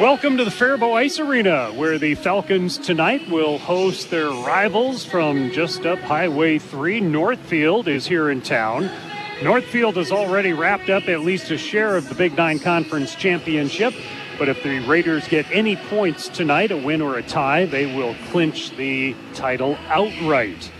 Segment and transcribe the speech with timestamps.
[0.00, 5.52] Welcome to the Faribault Ice Arena, where the Falcons tonight will host their rivals from
[5.52, 6.98] just up Highway 3.
[6.98, 8.90] Northfield is here in town.
[9.40, 13.94] Northfield has already wrapped up at least a share of the Big Nine Conference Championship,
[14.36, 18.16] but if the Raiders get any points tonight, a win or a tie, they will
[18.32, 20.72] clinch the title outright.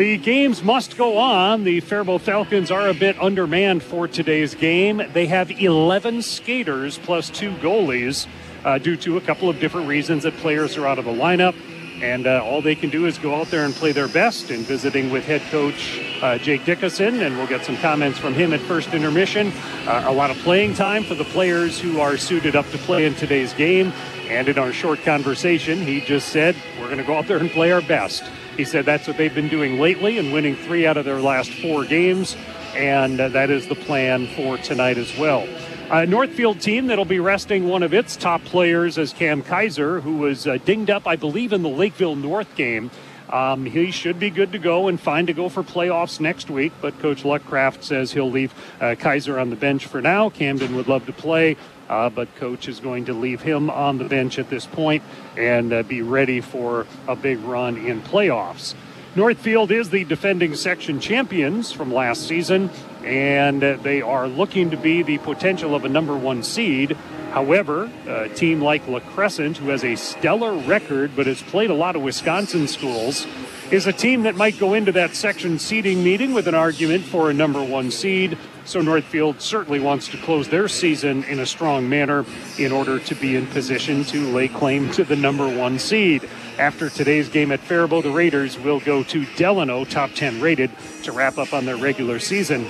[0.00, 1.64] The games must go on.
[1.64, 5.02] The Faribault Falcons are a bit undermanned for today's game.
[5.12, 8.26] They have 11 skaters plus two goalies
[8.64, 11.54] uh, due to a couple of different reasons that players are out of the lineup.
[12.00, 14.50] And uh, all they can do is go out there and play their best.
[14.50, 18.54] And visiting with head coach uh, Jake Dickinson, and we'll get some comments from him
[18.54, 19.52] at first intermission.
[19.86, 23.04] Uh, a lot of playing time for the players who are suited up to play
[23.04, 23.92] in today's game.
[24.30, 27.50] And in our short conversation, he just said, We're going to go out there and
[27.50, 28.22] play our best.
[28.60, 31.50] He said that's what they've been doing lately and winning three out of their last
[31.50, 32.36] four games,
[32.74, 35.48] and uh, that is the plan for tonight as well.
[35.90, 40.18] A Northfield team that'll be resting one of its top players as Cam Kaiser, who
[40.18, 42.90] was uh, dinged up, I believe, in the Lakeville North game.
[43.30, 46.74] Um, he should be good to go and fine to go for playoffs next week,
[46.82, 50.28] but Coach Luckraft says he'll leave uh, Kaiser on the bench for now.
[50.28, 51.56] Camden would love to play,
[51.90, 55.02] uh, but Coach is going to leave him on the bench at this point
[55.36, 58.74] and uh, be ready for a big run in playoffs.
[59.16, 62.70] Northfield is the defending section champions from last season,
[63.04, 66.96] and they are looking to be the potential of a number one seed.
[67.30, 71.74] However, a team like La Crescent, who has a stellar record but has played a
[71.74, 73.26] lot of Wisconsin schools,
[73.70, 77.30] is a team that might go into that section seeding meeting with an argument for
[77.30, 78.36] a number one seed.
[78.64, 82.24] So Northfield certainly wants to close their season in a strong manner
[82.58, 86.28] in order to be in position to lay claim to the number one seed.
[86.58, 90.72] After today's game at Faribault, the Raiders will go to Delano, top 10 rated,
[91.04, 92.66] to wrap up on their regular season.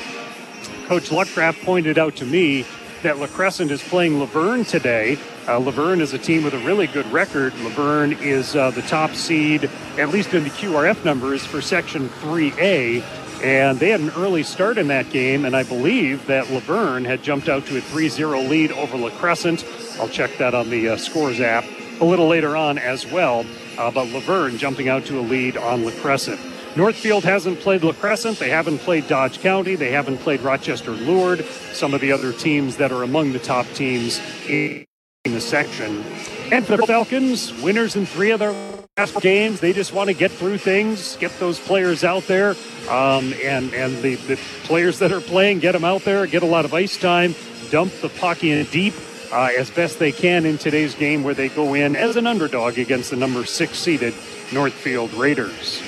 [0.87, 2.67] Coach Luckraft pointed out to me
[3.03, 5.15] that La Crescent is playing Luverne today.
[5.47, 7.53] Uh, Luverne is a team with a really good record.
[7.55, 13.03] Luverne is uh, the top seed, at least in the QRF numbers, for Section 3A.
[13.43, 17.23] And they had an early start in that game, and I believe that Luverne had
[17.23, 19.65] jumped out to a 3 0 lead over La Crescent.
[19.99, 21.65] I'll check that on the uh, scores app
[22.01, 23.47] a little later on as well.
[23.79, 26.39] Uh, but Luverne jumping out to a lead on La Crescent.
[26.77, 28.39] Northfield hasn't played La Crescent.
[28.39, 29.75] They haven't played Dodge County.
[29.75, 33.67] They haven't played Rochester Lourdes, some of the other teams that are among the top
[33.75, 34.87] teams in
[35.25, 36.05] the section.
[36.53, 38.55] And for the Falcons, winners in three of their
[38.97, 42.51] last games, they just want to get through things, get those players out there,
[42.89, 46.47] um, and, and the, the players that are playing, get them out there, get a
[46.47, 47.35] lot of ice time,
[47.71, 48.95] dump the puck in deep
[49.33, 52.79] uh, as best they can in today's game where they go in as an underdog
[52.79, 54.15] against the number six seeded
[54.53, 55.83] Northfield Raiders.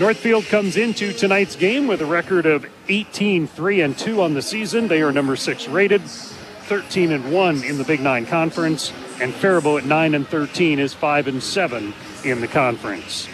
[0.00, 4.42] Northfield comes into tonight's game with a record of 18 3 and 2 on the
[4.42, 4.88] season.
[4.88, 9.78] They are number 6 rated, 13 and 1 in the Big 9 conference, and Faribault
[9.78, 11.94] at 9 and 13 is 5 and 7
[12.24, 13.28] in the conference.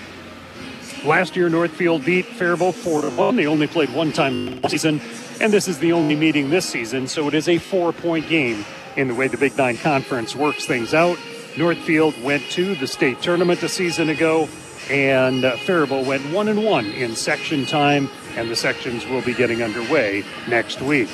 [1.02, 3.36] Last year Northfield beat Faribault 4 to 1.
[3.36, 5.00] They only played one time this season,
[5.40, 8.66] and this is the only meeting this season, so it is a 4-point game
[8.98, 11.18] in the way the Big 9 conference works things out.
[11.56, 14.46] Northfield went to the state tournament a season ago
[14.90, 19.32] and uh, Faribault went one and one in section time, and the sections will be
[19.32, 21.08] getting underway next week.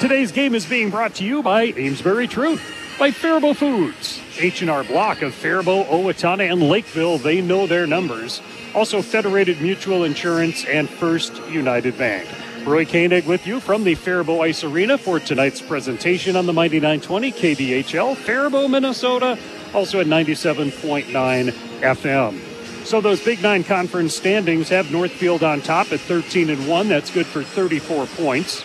[0.00, 2.60] Today's game is being brought to you by Amesbury Truth,
[2.98, 7.18] by Faribault Foods, H&R Block of Faribault, Owatonna, and Lakeville.
[7.18, 8.42] They know their numbers.
[8.74, 12.28] Also, Federated Mutual Insurance and First United Bank.
[12.64, 16.80] Roy Koenig with you from the Faribault Ice Arena for tonight's presentation on the Mighty
[16.80, 19.38] 920 KDHL, Faribault, Minnesota,
[19.74, 21.50] also at 97.9
[21.80, 22.51] FM.
[22.92, 26.88] So those Big Nine conference standings have Northfield on top at 13 and 1.
[26.88, 28.62] That's good for 34 points.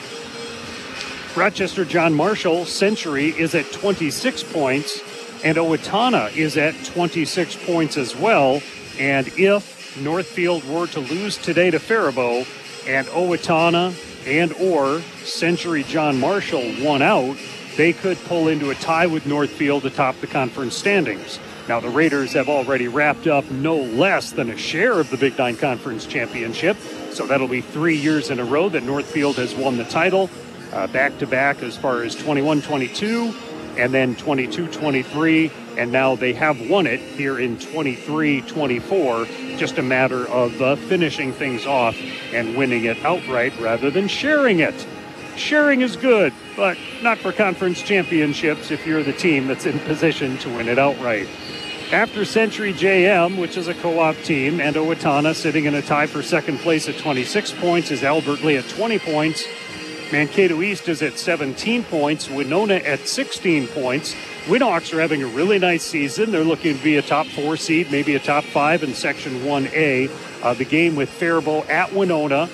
[1.37, 4.99] Rochester John Marshall Century is at 26 points,
[5.45, 8.61] and Owatonna is at 26 points as well.
[8.99, 12.47] And if Northfield were to lose today to Faribault,
[12.85, 13.95] and Owatonna
[14.27, 17.37] and or Century John Marshall won out,
[17.77, 21.39] they could pull into a tie with Northfield atop the conference standings.
[21.67, 25.37] Now, the Raiders have already wrapped up no less than a share of the Big
[25.37, 26.77] Nine Conference Championship.
[27.11, 30.29] So that'll be three years in a row that Northfield has won the title,
[30.71, 33.33] back to back as far as 21 22
[33.75, 35.51] and then 22 23.
[35.77, 39.25] And now they have won it here in 23 24.
[39.57, 41.97] Just a matter of uh, finishing things off
[42.31, 44.87] and winning it outright rather than sharing it.
[45.35, 50.37] Sharing is good, but not for conference championships if you're the team that's in position
[50.39, 51.27] to win it outright.
[51.91, 56.05] After Century JM, which is a co op team, and Owatonna sitting in a tie
[56.05, 59.45] for second place at 26 points, is Albert Lea at 20 points.
[60.11, 62.29] Mankato East is at 17 points.
[62.29, 64.15] Winona at 16 points.
[64.47, 66.31] Winhawks are having a really nice season.
[66.31, 70.11] They're looking to be a top four seed, maybe a top five in Section 1A.
[70.43, 72.49] Uh, the game with Faribault at Winona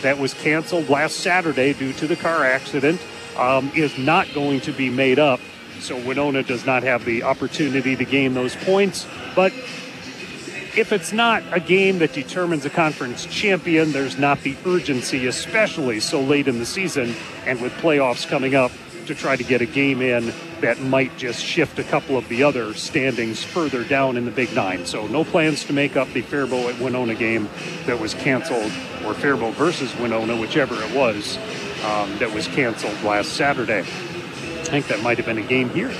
[0.00, 3.02] that was canceled last Saturday due to the car accident
[3.36, 5.40] um, is not going to be made up.
[5.80, 9.06] So Winona does not have the opportunity to gain those points.
[9.34, 9.52] But
[10.76, 16.00] if it's not a game that determines a conference champion, there's not the urgency, especially
[16.00, 17.14] so late in the season
[17.46, 18.70] and with playoffs coming up,
[19.08, 22.42] to try to get a game in that might just shift a couple of the
[22.42, 24.84] other standings further down in the Big Nine.
[24.84, 27.48] So no plans to make up the Faribault at Winona game
[27.86, 28.70] that was canceled,
[29.06, 31.38] or Faribault versus Winona, whichever it was,
[31.84, 33.86] um, that was canceled last Saturday.
[34.68, 35.90] I think that might have been a game here,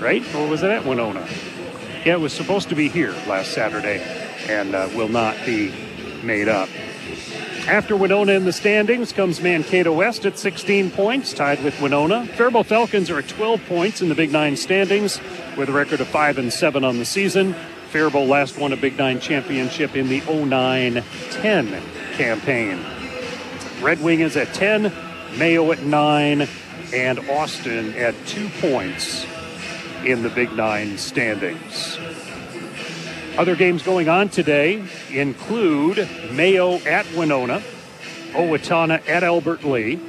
[0.00, 0.22] right?
[0.34, 1.26] Or was it at Winona?
[2.04, 4.02] Yeah, it was supposed to be here last Saturday
[4.50, 5.72] and uh, will not be
[6.22, 6.68] made up.
[7.66, 12.26] After Winona in the standings comes Mankato West at 16 points, tied with Winona.
[12.26, 15.18] Faribault Falcons are at 12 points in the Big Nine standings
[15.56, 17.54] with a record of 5 and 7 on the season.
[17.88, 21.82] Faribault last won a Big Nine championship in the 09 10
[22.12, 22.78] campaign.
[23.80, 24.92] Red Wing is at 10,
[25.38, 26.46] Mayo at 9,
[26.96, 29.26] and Austin at 2 points
[30.04, 31.98] in the Big Nine standings.
[33.36, 37.62] Other games going on today include Mayo at Winona,
[38.32, 40.00] Owatonna at Albert Lea,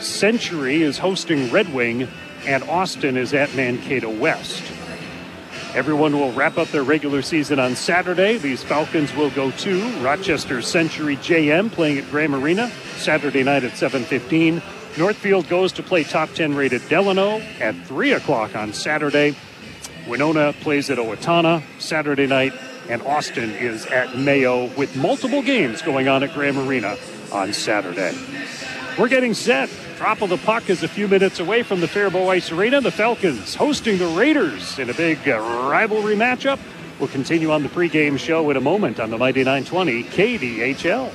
[0.00, 2.08] Century is hosting Red Wing,
[2.44, 4.62] and Austin is at Mankato West.
[5.74, 8.36] Everyone will wrap up their regular season on Saturday.
[8.36, 13.72] These Falcons will go to Rochester Century JM playing at Graham Arena Saturday night at
[13.78, 14.60] 7:15.
[14.98, 19.34] Northfield goes to play top 10 rated Delano at 3 o'clock on Saturday.
[20.06, 22.52] Winona plays at Owatonna Saturday night,
[22.90, 26.96] and Austin is at Mayo with multiple games going on at Graham Arena
[27.32, 28.14] on Saturday.
[28.98, 29.70] We're getting set.
[29.96, 32.80] Drop of the puck is a few minutes away from the Faribault Ice Arena.
[32.82, 35.38] The Falcons hosting the Raiders in a big uh,
[35.70, 36.58] rivalry matchup.
[36.98, 41.10] We'll continue on the pregame show in a moment on the Mighty 920 KDHL.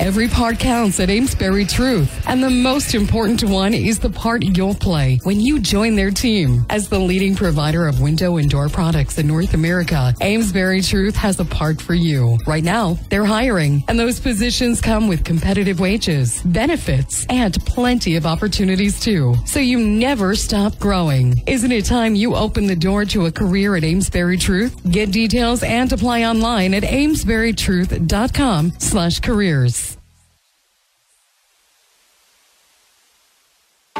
[0.00, 4.74] Every part counts at Amesbury Truth, and the most important one is the part you'll
[4.74, 6.66] play when you join their team.
[6.68, 11.38] As the leading provider of window and door products in North America, Amesbury Truth has
[11.38, 12.38] a part for you.
[12.46, 18.26] Right now, they're hiring, and those positions come with competitive wages, benefits, and plenty of
[18.26, 19.34] opportunities too.
[19.46, 21.40] So you never stop growing.
[21.46, 24.90] Isn't it time you open the door to a career at Amesbury Truth?
[24.90, 29.83] Get details and apply online at amesburytruth.com slash careers.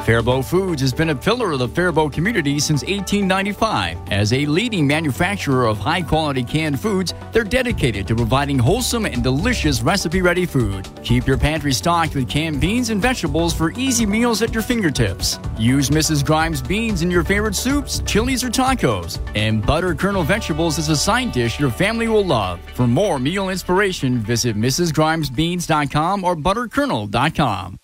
[0.05, 3.97] Faribault Foods has been a pillar of the Faribault community since 1895.
[4.13, 9.23] As a leading manufacturer of high quality canned foods, they're dedicated to providing wholesome and
[9.23, 10.87] delicious recipe ready food.
[11.05, 15.39] Keep your pantry stocked with canned beans and vegetables for easy meals at your fingertips.
[15.59, 16.23] Use Mrs.
[16.23, 19.19] Grimes beans in your favorite soups, chilies, or tacos.
[19.35, 22.61] And butter kernel vegetables is a side dish your family will love.
[22.75, 27.79] For more meal inspiration, visit MrsGrimesBeans.com or ButterKernel.com.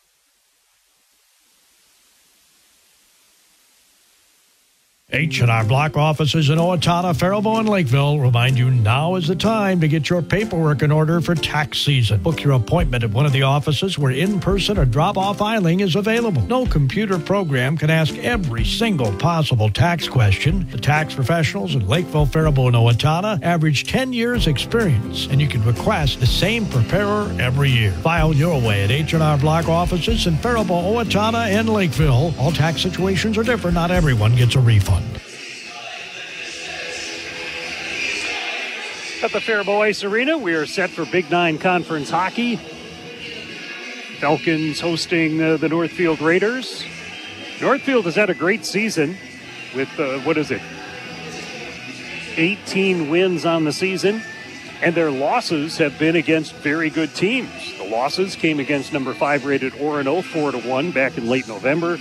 [5.12, 9.88] H&R Block offices in Owatonna, Faribault, and Lakeville remind you now is the time to
[9.88, 12.22] get your paperwork in order for tax season.
[12.22, 16.42] Book your appointment at one of the offices where in-person or drop-off filing is available.
[16.42, 20.68] No computer program can ask every single possible tax question.
[20.70, 25.64] The tax professionals in Lakeville, Faribault, and Owatonna average 10 years experience, and you can
[25.64, 27.90] request the same preparer every year.
[27.90, 32.32] File your way at H&R Block offices in Faribault, Owatonna, and Lakeville.
[32.38, 33.74] All tax situations are different.
[33.74, 34.99] Not everyone gets a refund.
[39.22, 42.56] At the Faribault Ice Arena, we are set for Big Nine Conference hockey.
[44.18, 46.86] Falcons hosting uh, the Northfield Raiders.
[47.60, 49.18] Northfield has had a great season
[49.76, 50.62] with, uh, what is it,
[52.38, 54.22] 18 wins on the season,
[54.80, 57.76] and their losses have been against very good teams.
[57.76, 61.98] The losses came against number five rated Orono 4 to 1 back in late November.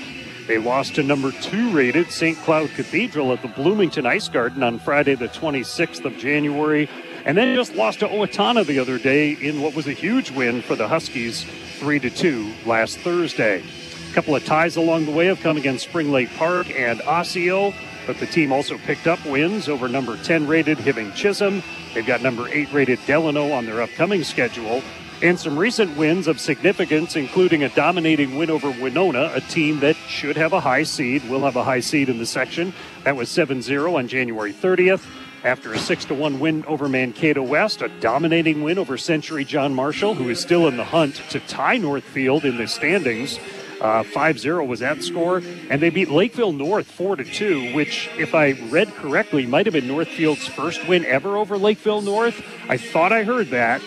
[0.47, 2.37] They lost to number two rated St.
[2.39, 6.89] Cloud Cathedral at the Bloomington Ice Garden on Friday, the 26th of January
[7.25, 10.61] and then just lost to Owatonna the other day in what was a huge win
[10.61, 11.45] for the Huskies,
[11.77, 13.63] three to two last Thursday.
[14.09, 17.73] A couple of ties along the way have come against Spring Lake Park and Osseo,
[18.07, 21.61] but the team also picked up wins over number 10 rated Hibbing Chisholm.
[21.93, 24.81] They've got number 8 rated Delano on their upcoming schedule.
[25.21, 29.97] And some recent wins of significance, including a dominating win over Winona, a team that
[30.07, 32.73] should have a high seed, will have a high seed in the section.
[33.03, 35.05] That was 7 0 on January 30th.
[35.43, 40.15] After a 6 1 win over Mankato West, a dominating win over Century John Marshall,
[40.15, 43.39] who is still in the hunt to tie Northfield in the standings.
[43.79, 48.93] Uh, 5-0 was that score, and they beat Lakeville North 4-2, which, if I read
[48.95, 52.43] correctly, might have been Northfield's first win ever over Lakeville North.
[52.67, 53.81] I thought I heard that,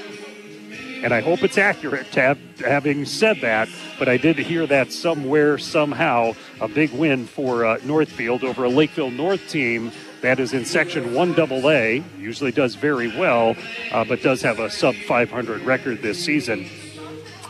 [1.03, 3.69] and I hope it's accurate have, having said that,
[3.99, 6.33] but I did hear that somewhere, somehow,
[6.63, 9.93] a big win for uh, Northfield over a Lakeville North team
[10.23, 13.55] that is in Section 1AA, usually does very well,
[13.91, 16.67] uh, but does have a sub 500 record this season.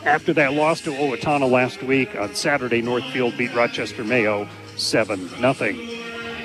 [0.05, 5.53] After that loss to Owatonna last week on Saturday, Northfield beat Rochester Mayo 7 0.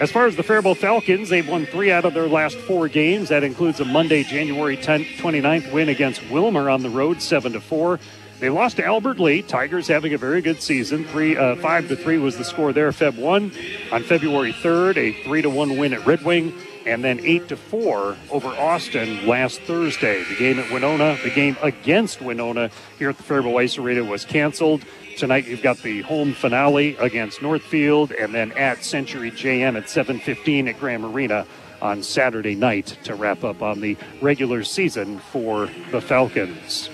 [0.00, 3.30] As far as the Faribault Falcons, they've won three out of their last four games.
[3.30, 7.60] That includes a Monday, January 10th, 29th win against Willmar on the road, 7 to
[7.60, 7.98] 4.
[8.40, 9.42] They lost to Albert Lea.
[9.42, 11.04] Tigers having a very good season.
[11.06, 12.92] Three, uh, five to three was the score there.
[12.92, 13.50] Feb one
[13.90, 16.54] on February 3rd, a three to one win at Red Wing,
[16.86, 20.22] and then eight to four over Austin last Thursday.
[20.22, 24.24] The game at Winona, the game against Winona here at the Faribault Ice Arena was
[24.24, 24.84] canceled.
[25.16, 30.68] Tonight you've got the home finale against Northfield, and then at Century JM at 7:15
[30.68, 31.44] at Graham Arena
[31.82, 36.88] on Saturday night to wrap up on the regular season for the Falcons.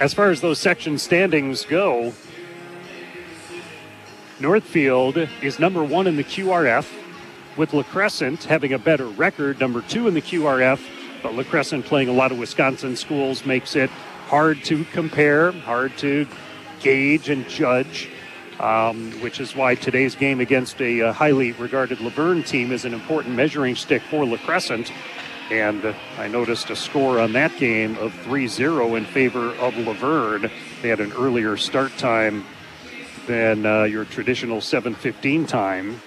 [0.00, 2.12] As far as those section standings go,
[4.40, 6.92] Northfield is number one in the QRF,
[7.56, 10.80] with La Crescent having a better record, number two in the QRF.
[11.22, 13.88] But La Crescent playing a lot of Wisconsin schools makes it
[14.26, 16.26] hard to compare, hard to
[16.80, 18.10] gauge and judge,
[18.58, 22.94] um, which is why today's game against a, a highly regarded Luverne team is an
[22.94, 24.90] important measuring stick for La Crescent.
[25.50, 30.50] And I noticed a score on that game of 3 0 in favor of Luverne.
[30.80, 32.44] They had an earlier start time
[33.26, 36.00] than uh, your traditional 7:15 time.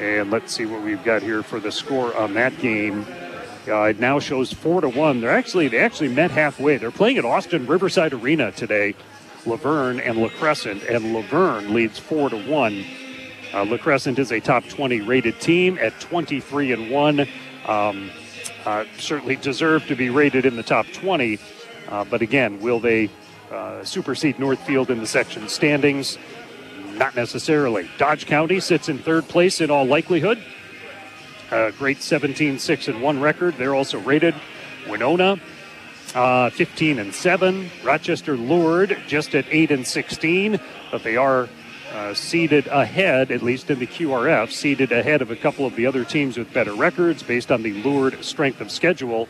[0.00, 3.04] And let's see what we've got here for the score on that game.
[3.66, 5.20] Uh, it now shows four to one.
[5.20, 6.78] They're actually they actually met halfway.
[6.78, 8.94] They're playing at Austin Riverside Arena today.
[9.44, 12.84] Luverne and La Crescent, and Luverne leads four to one.
[13.52, 17.26] Uh, La Crescent is a top 20 rated team at 23 and one.
[17.66, 18.10] Um,
[18.68, 21.38] uh, certainly deserve to be rated in the top 20.
[21.88, 23.08] Uh, but again, will they
[23.50, 26.18] uh, supersede Northfield in the section standings?
[26.92, 27.88] Not necessarily.
[27.96, 30.42] Dodge County sits in third place in all likelihood.
[31.50, 33.56] A great 17 6 and 1 record.
[33.56, 34.34] They're also rated.
[34.86, 35.40] Winona,
[36.14, 37.70] uh, 15 and 7.
[37.82, 40.60] Rochester Lourdes just at 8 and 16,
[40.90, 41.48] but they are
[41.92, 45.86] uh, seeded ahead, at least in the QRF, seeded ahead of a couple of the
[45.86, 49.28] other teams with better records based on the Lourdes' strength of schedule.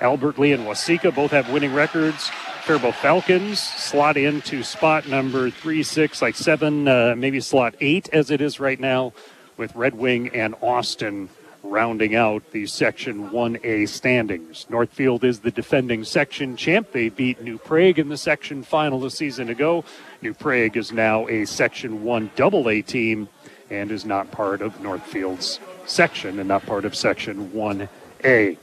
[0.00, 2.28] Albert Lea and Waseca both have winning records.
[2.64, 8.30] Faribault Falcons slot into spot number three, six, like seven, uh, maybe slot eight as
[8.30, 9.12] it is right now,
[9.56, 11.28] with Red Wing and Austin
[11.70, 14.66] rounding out the Section 1A standings.
[14.68, 16.92] Northfield is the defending section champ.
[16.92, 19.84] They beat New Prague in the section final a season ago.
[20.22, 23.28] New Prague is now a Section 1 AA team
[23.70, 28.58] and is not part of Northfield's section and not part of Section 1A.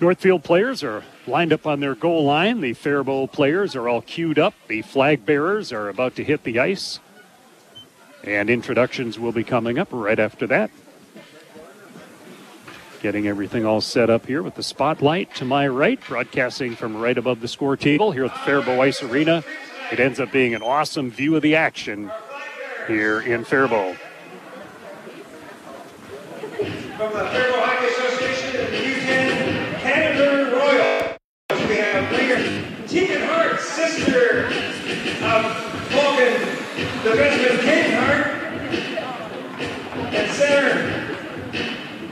[0.00, 2.60] Northfield players are lined up on their goal line.
[2.60, 4.54] The Faribault players are all queued up.
[4.66, 6.98] The flag bearers are about to hit the ice.
[8.24, 10.70] And introductions will be coming up right after that.
[13.02, 17.18] Getting everything all set up here with the spotlight to my right, broadcasting from right
[17.18, 19.42] above the score table here at the Faribault Ice Arena.
[19.90, 22.12] It ends up being an awesome view of the action
[22.86, 23.96] here in Faribault.
[26.96, 32.36] From the Faribault Hockey Association and the U10 Canada Royal, we have player
[32.86, 34.46] Tegan Hart, sister
[35.26, 35.52] of
[35.88, 36.34] Falcon
[37.02, 38.26] defenseman King Hart,
[40.14, 40.72] and center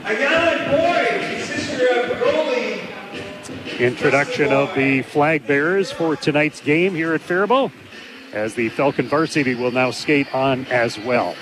[3.79, 7.71] Introduction of the flag bearers for tonight's game here at Faribault,
[8.31, 11.35] as the Falcon varsity will now skate on as well.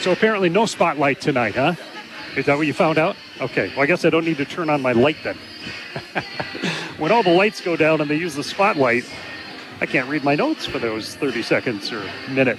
[0.00, 1.74] So apparently, no spotlight tonight, huh?
[2.36, 3.16] Is that what you found out?
[3.40, 5.38] Okay, well, I guess I don't need to turn on my light then.
[6.98, 9.04] when all the lights go down and they use the spotlight,
[9.80, 12.58] I can't read my notes for those 30 seconds or minute.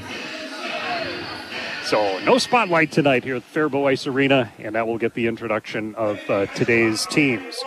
[1.85, 5.93] So, no spotlight tonight here at Faribault Ice Arena, and that will get the introduction
[5.95, 7.59] of uh, today's teams.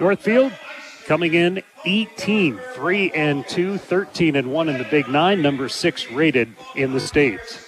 [0.00, 0.52] Northfield
[1.06, 6.10] coming in 18, 3 and 2, 13 and 1 in the Big Nine, number 6
[6.10, 7.60] rated in the state.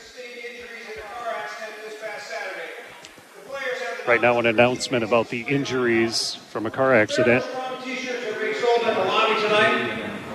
[4.09, 7.45] Right now, an announcement about the injuries from a car accident.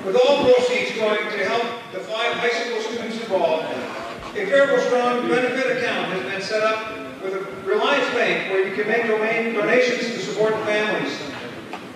[0.05, 3.70] With all proceeds going to help the five high school students involved.
[4.33, 8.73] A Faribault Strong benefit account has been set up with a Reliance Bank where you
[8.73, 9.05] can make
[9.53, 11.19] donations to support families.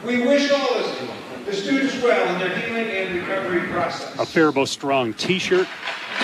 [0.03, 0.83] We wish all
[1.45, 4.19] the students well in their healing and recovery process.
[4.19, 5.69] A Faribault Strong t-shirt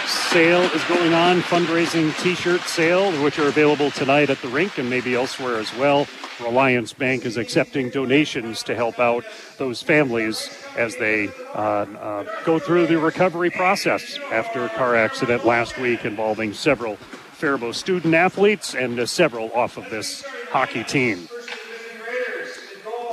[0.06, 4.90] sale is going on, fundraising t-shirt sale, which are available tonight at the rink and
[4.90, 6.08] maybe elsewhere as well.
[6.44, 9.24] Reliance Bank is accepting donations to help out
[9.58, 15.46] those families as they uh, uh, go through the recovery process after a car accident
[15.46, 21.28] last week involving several Faribault student athletes and uh, several off of this hockey team.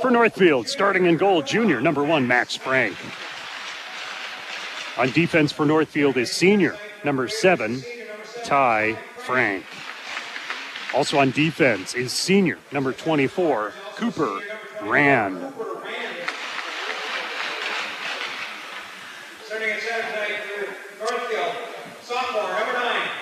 [0.01, 2.95] For Northfield, starting in goal, junior number one, Max Frank.
[4.97, 7.81] On defense for Northfield is senior number seven,
[8.45, 9.65] Ty Frank.
[10.93, 14.39] Also on defense is senior number 24, Cooper
[14.81, 15.39] Rand.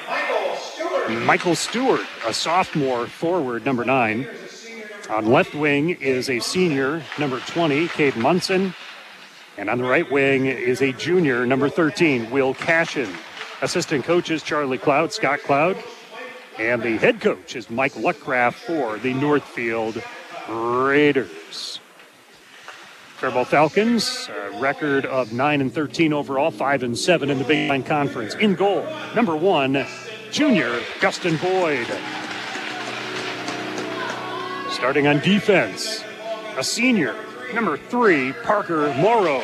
[0.08, 1.26] Michael Stewart.
[1.26, 4.28] Michael Stewart, a sophomore forward, number nine.
[5.10, 8.74] On left wing is a senior, number 20, Cade Munson.
[9.58, 13.10] And on the right wing is a junior, number 13, Will Cashin.
[13.62, 15.76] Assistant coaches Charlie Cloud, Scott Cloud,
[16.60, 20.02] and the head coach is Mike Luckraft for the Northfield
[20.50, 21.80] Raiders.
[23.18, 27.68] Faribault Falcons, a record of 9 and 13 overall, 5 and 7 in the Big
[27.68, 28.36] Nine Conference.
[28.36, 28.86] In goal,
[29.16, 29.86] number one,
[30.32, 31.88] junior Gustin Boyd.
[34.72, 36.04] Starting on defense,
[36.58, 37.16] a senior,
[37.54, 39.44] number three, Parker Morrow.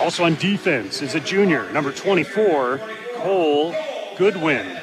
[0.00, 2.80] Also on defense is a junior, number 24,
[3.16, 3.74] Cole
[4.16, 4.78] Goodwin.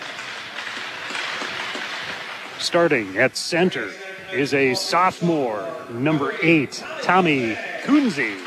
[2.64, 3.92] Starting at center
[4.32, 8.40] is a sophomore, number eight, Tommy Kunze.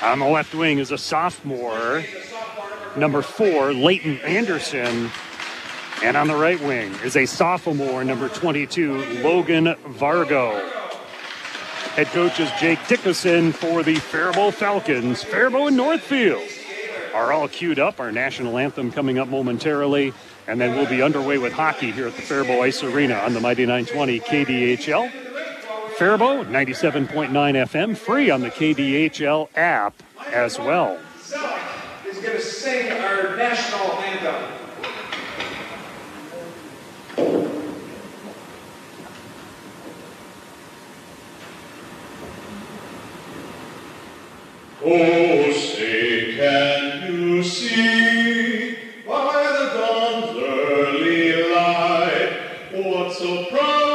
[0.00, 2.04] On the left wing is a sophomore,
[2.96, 5.10] number four, Leighton Anderson.
[6.04, 10.52] And on the right wing is a sophomore, number 22, Logan Vargo.
[11.96, 15.24] Head coach is Jake Dickerson for the Faribault Falcons.
[15.24, 16.48] Faribault and Northfield
[17.12, 17.98] are all queued up.
[17.98, 20.14] Our national anthem coming up momentarily.
[20.48, 23.40] And then we'll be underway with hockey here at the Faribault Ice Arena on the
[23.40, 25.12] Mighty 920 KDHL.
[25.98, 30.98] Faribault, 97.9 FM, free on the KDHL app as well.
[31.22, 31.32] is
[32.18, 34.54] going to sing our national anthem.
[44.82, 48.77] Oh, say, can you see
[49.08, 52.30] by the dawn's early light
[52.72, 53.87] what so proudly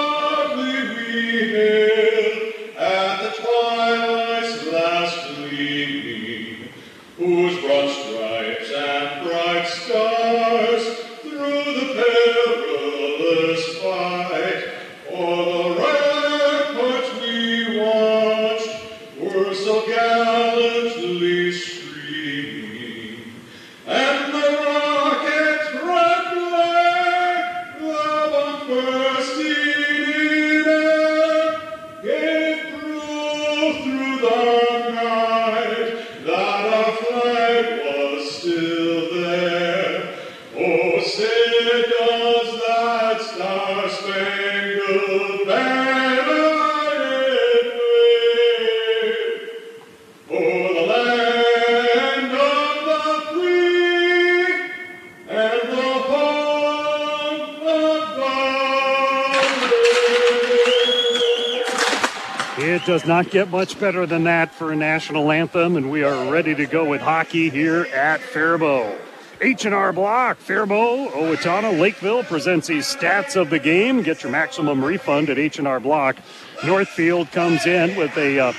[62.84, 66.30] It does not get much better than that for a national anthem, and we are
[66.30, 69.00] ready to go with hockey here at Faribault.
[69.40, 74.04] H&R Block, Faribault, Owatonna, Lakeville presents these stats of the game.
[74.04, 76.18] Get your maximum refund at H&R Block.
[76.66, 78.54] Northfield comes in with a uh,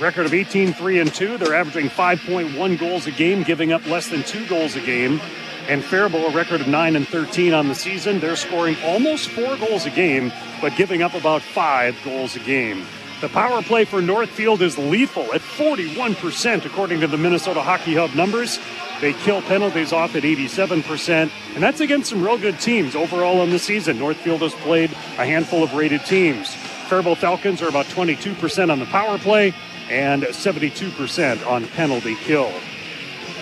[0.00, 1.36] record of 18 3 and 2.
[1.36, 5.20] They're averaging 5.1 goals a game, giving up less than two goals a game.
[5.68, 8.20] And Faribault, a record of 9 and 13 on the season.
[8.20, 12.86] They're scoring almost four goals a game, but giving up about five goals a game.
[13.22, 18.14] The power play for Northfield is lethal at 41%, according to the Minnesota Hockey Hub
[18.14, 18.58] numbers.
[19.00, 23.48] They kill penalties off at 87%, and that's against some real good teams overall in
[23.48, 23.98] the season.
[23.98, 26.54] Northfield has played a handful of rated teams.
[26.88, 29.54] Faribault Falcons are about 22% on the power play
[29.88, 32.52] and 72% on penalty kill.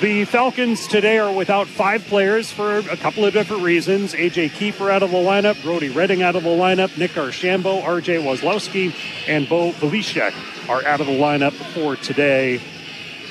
[0.00, 4.12] The Falcons today are without five players for a couple of different reasons.
[4.12, 8.20] AJ Kiefer out of the lineup, Brody Redding out of the lineup, Nick Archambault, RJ
[8.22, 8.92] Wazlowski,
[9.28, 10.34] and Bo Velishek
[10.68, 12.60] are out of the lineup for today.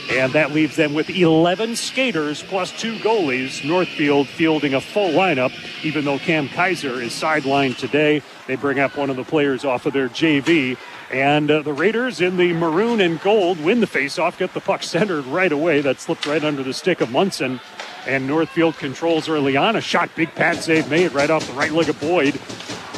[0.09, 3.63] And that leaves them with 11 skaters plus two goalies.
[3.65, 5.51] Northfield fielding a full lineup,
[5.83, 8.21] even though Cam Kaiser is sidelined today.
[8.47, 10.77] They bring up one of the players off of their JV
[11.11, 14.83] And uh, the Raiders in the maroon and gold win the faceoff, get the puck
[14.83, 15.81] centered right away.
[15.81, 17.59] That slipped right under the stick of Munson.
[18.05, 19.75] And Northfield controls early on.
[19.75, 22.39] A shot, big pad save made right off the right leg of Boyd.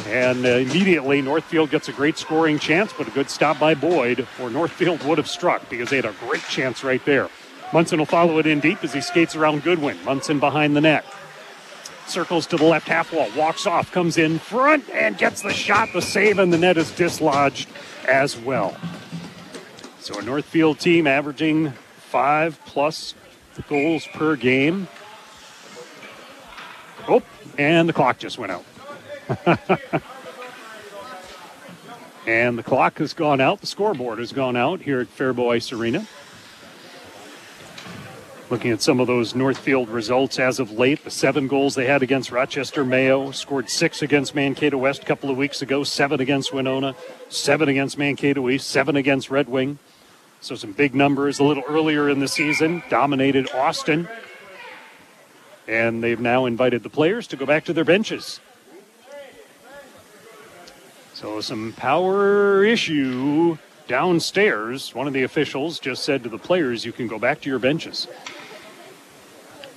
[0.06, 4.26] And uh, immediately Northfield gets a great scoring chance, but a good stop by Boyd,
[4.40, 7.28] or Northfield would have struck because they had a great chance right there.
[7.72, 10.02] Munson will follow it in deep as he skates around Goodwin.
[10.04, 11.04] Munson behind the net.
[12.06, 15.88] Circles to the left half wall, walks off, comes in front, and gets the shot.
[15.92, 17.68] The save, and the net is dislodged
[18.08, 18.76] as well.
[20.00, 23.14] So a Northfield team averaging five plus
[23.68, 24.88] goals per game.
[27.08, 27.22] Oh,
[27.58, 28.64] and the clock just went out.
[32.26, 33.60] and the clock has gone out.
[33.60, 36.06] The scoreboard has gone out here at Ice Arena.
[38.48, 42.04] Looking at some of those Northfield results as of late, the seven goals they had
[42.04, 46.54] against Rochester Mayo, scored six against Mankato West a couple of weeks ago, seven against
[46.54, 46.94] Winona,
[47.28, 49.80] seven against Mankato East, seven against Red Wing.
[50.40, 54.08] So some big numbers a little earlier in the season, dominated Austin.
[55.66, 58.38] And they've now invited the players to go back to their benches.
[61.14, 64.94] So some power issue downstairs.
[64.94, 67.58] One of the officials just said to the players, you can go back to your
[67.58, 68.06] benches.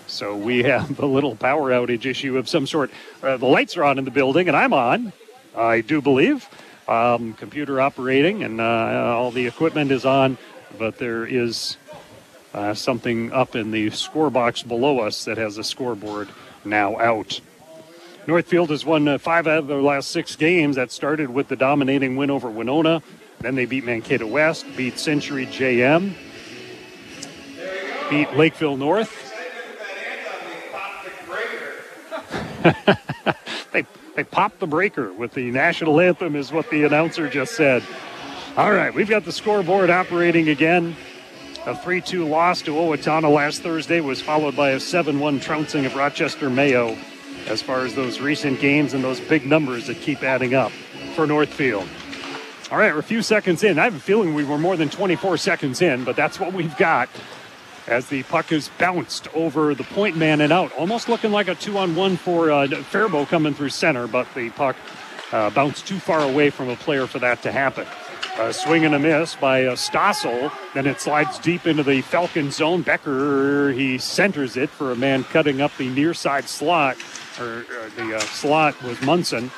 [0.10, 2.91] So we have a little power outage issue of some sort.
[3.22, 5.13] Uh, the lights are on in the building, and I'm on,
[5.56, 6.50] I do believe.
[6.88, 8.63] Um, computer operating, and uh,
[9.15, 10.39] all the equipment is on,
[10.80, 11.78] but there is
[12.56, 16.30] uh, something up in the score box below us that has a scoreboard
[16.65, 17.39] now out.
[18.26, 20.76] Northfield has won uh, five out of their last six games.
[20.76, 23.04] That started with the dominating win over Winona.
[23.39, 26.13] Then they beat Mankato West, beat Century JM,
[28.10, 29.28] beat Lakeville North,
[33.71, 37.84] they they popped the breaker with the national anthem is what the announcer just said.
[38.58, 40.95] All right, we've got the scoreboard operating again.
[41.65, 46.49] A 3-2 loss to Owatonna last Thursday was followed by a 7-1 trouncing of Rochester
[46.49, 46.97] Mayo
[47.47, 50.71] as far as those recent games and those big numbers that keep adding up
[51.15, 51.88] for Northfield.
[52.71, 53.79] All right, we're a few seconds in.
[53.79, 56.75] I have a feeling we were more than 24 seconds in, but that's what we've
[56.77, 57.10] got
[57.89, 60.71] as the puck is bounced over the point man and out.
[60.73, 64.52] Almost looking like a two on one for uh, Faribault coming through center, but the
[64.52, 64.75] puck
[65.32, 67.88] uh, bounced too far away from a player for that to happen.
[68.38, 70.52] A swing and a miss by uh, Stossel.
[70.73, 72.84] Then it slides deep into the Falcon zone.
[72.84, 76.95] Becker, he centers it for a man cutting up the near side slot,
[77.39, 79.52] or, uh, the uh, slot was Munson.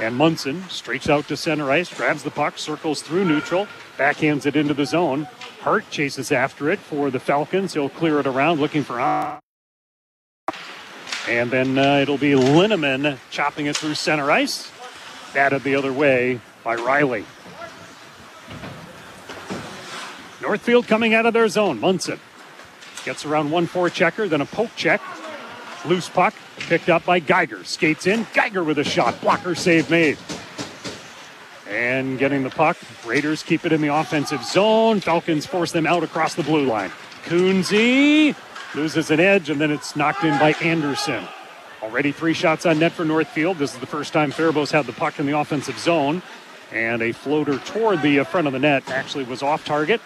[0.00, 4.54] And Munson streaks out to center ice, grabs the puck, circles through neutral, backhands it
[4.54, 5.26] into the zone.
[5.64, 7.72] Hart chases after it for the Falcons.
[7.72, 9.00] He'll clear it around, looking for.
[11.26, 14.70] And then uh, it'll be Linneman chopping it through center ice.
[15.32, 17.24] Batted the other way by Riley.
[20.42, 21.80] Northfield coming out of their zone.
[21.80, 22.20] Munson
[23.06, 25.00] gets around 1 4 checker, then a poke check.
[25.86, 27.64] Loose puck picked up by Geiger.
[27.64, 28.26] Skates in.
[28.34, 29.18] Geiger with a shot.
[29.22, 30.18] Blocker save made.
[31.68, 32.76] And getting the puck.
[33.06, 35.00] Raiders keep it in the offensive zone.
[35.00, 36.90] Falcons force them out across the blue line.
[37.24, 38.34] Kunze
[38.74, 41.24] loses an edge, and then it's knocked in by Anderson.
[41.82, 43.58] Already three shots on net for Northfield.
[43.58, 46.22] This is the first time Faribault's had the puck in the offensive zone.
[46.72, 50.00] And a floater toward the uh, front of the net actually was off target.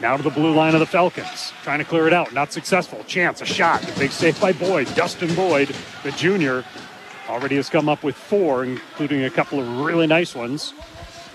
[0.00, 1.52] Now to the blue line of the Falcons.
[1.62, 2.32] Trying to clear it out.
[2.32, 3.04] Not successful.
[3.04, 3.88] Chance, a shot.
[3.88, 4.92] A big save by Boyd.
[4.94, 6.64] Dustin Boyd, the junior,
[7.28, 10.74] already has come up with four, including a couple of really nice ones.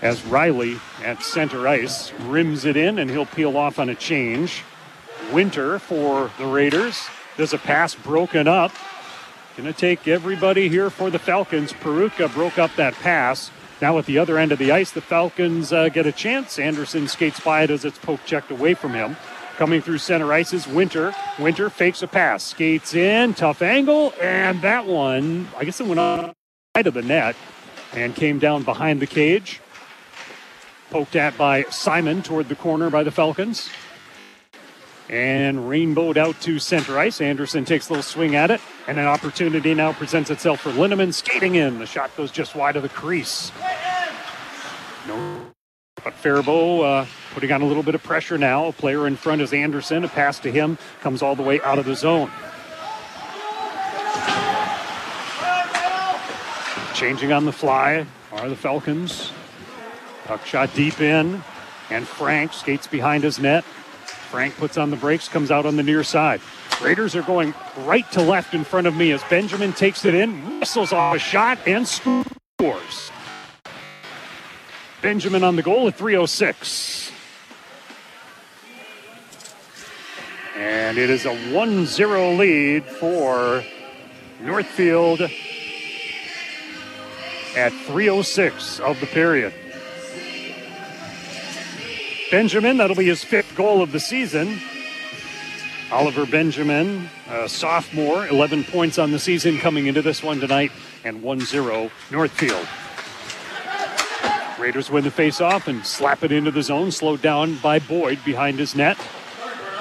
[0.02, 4.64] As Riley at center ice rims it in, and he'll peel off on a change.
[5.32, 7.08] Winter for the Raiders.
[7.36, 8.72] There's a pass broken up.
[9.58, 11.74] To take everybody here for the Falcons.
[11.74, 13.50] Peruka broke up that pass.
[13.82, 16.60] Now at the other end of the ice, the Falcons uh, get a chance.
[16.60, 19.18] Anderson skates by it as it's poke checked away from him.
[19.58, 21.16] Coming through center ice is Winter.
[21.40, 26.00] Winter fakes a pass, skates in, tough angle, and that one, I guess it went
[26.00, 26.32] on
[26.76, 27.36] side of the net
[27.92, 29.60] and came down behind the cage.
[30.92, 33.68] Poked at by Simon toward the corner by the Falcons.
[35.10, 37.20] And rainbowed out to center ice.
[37.20, 41.12] Anderson takes a little swing at it, and an opportunity now presents itself for Linneman
[41.12, 41.80] skating in.
[41.80, 43.52] The shot goes just wide of the crease.
[45.08, 45.37] No,
[46.04, 48.68] but Faribault uh, putting on a little bit of pressure now.
[48.68, 50.04] A player in front is Anderson.
[50.04, 52.32] A pass to him comes all the way out of the zone.
[56.94, 59.32] Changing on the fly are the Falcons.
[60.26, 61.44] Puck shot deep in,
[61.90, 63.64] and Frank skates behind his net.
[63.64, 66.42] Frank puts on the brakes, comes out on the near side.
[66.82, 70.60] Raiders are going right to left in front of me as Benjamin takes it in,
[70.60, 73.12] whistles off a shot, and scores.
[75.02, 77.12] Benjamin on the goal at 306.
[80.56, 83.64] And it is a 1 0 lead for
[84.42, 85.22] Northfield
[87.56, 89.54] at 306 of the period.
[92.32, 94.60] Benjamin, that'll be his fifth goal of the season.
[95.92, 100.72] Oliver Benjamin, a sophomore, 11 points on the season coming into this one tonight,
[101.06, 102.68] and 1 0 Northfield.
[104.60, 108.58] Raiders win the face-off and slap it into the zone, slowed down by Boyd behind
[108.58, 108.98] his net.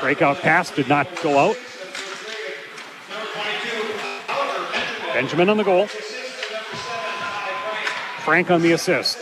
[0.00, 1.56] Breakout pass did not go out.
[5.14, 5.86] Benjamin on the goal.
[8.22, 9.18] Frank on the assist.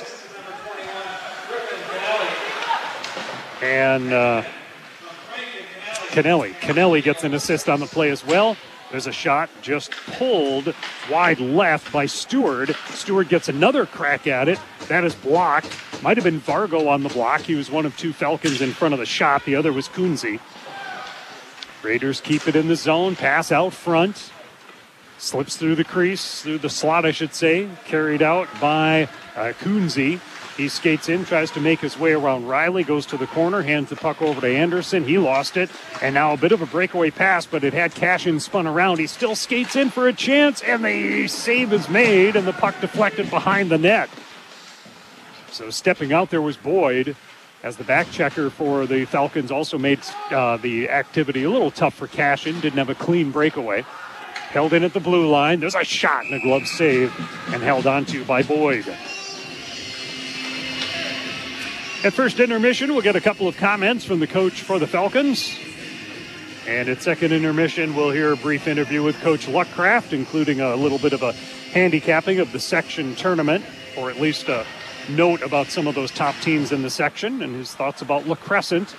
[3.63, 4.43] And uh,
[6.09, 6.53] Kennelly.
[6.55, 8.57] Kennelly gets an assist on the play as well.
[8.95, 10.73] There's a shot just pulled
[11.11, 12.71] wide left by Stewart.
[12.91, 14.61] Stewart gets another crack at it.
[14.87, 15.69] That is blocked.
[16.01, 17.41] Might have been Vargo on the block.
[17.41, 19.45] He was one of two Falcons in front of the shot.
[19.47, 20.39] The other was Kunze.
[21.83, 23.17] Raiders keep it in the zone.
[23.17, 24.31] Pass out front.
[25.19, 27.69] Slips through the crease, through the slot, I should say.
[27.87, 30.21] Carried out by uh, Kunze.
[30.57, 33.91] He skates in, tries to make his way around Riley, goes to the corner, hands
[33.91, 35.05] the puck over to Anderson.
[35.05, 35.69] He lost it.
[36.01, 39.01] And now a bit of a breakaway pass, but it had Cashin spun around.
[39.01, 42.81] He still skates in for a chance, and the save is made, and the puck
[42.81, 44.09] deflected behind the net.
[45.51, 47.17] So stepping out there was Boyd
[47.65, 49.99] as the back checker for the Falcons also made
[50.31, 52.61] uh, the activity a little tough for Cashin.
[52.61, 53.85] Didn't have a clean breakaway.
[54.51, 55.59] Held in at the blue line.
[55.59, 57.13] There's a shot and a glove save
[57.53, 58.85] and held onto by Boyd.
[62.05, 65.59] At first intermission, we'll get a couple of comments from the coach for the Falcons.
[66.69, 70.99] And at second intermission, we'll hear a brief interview with Coach Luckraft, including a little
[70.99, 71.33] bit of a
[71.73, 73.65] handicapping of the section tournament,
[73.97, 74.67] or at least a
[75.09, 78.35] note about some of those top teams in the section and his thoughts about La
[78.35, 78.95] Crescent.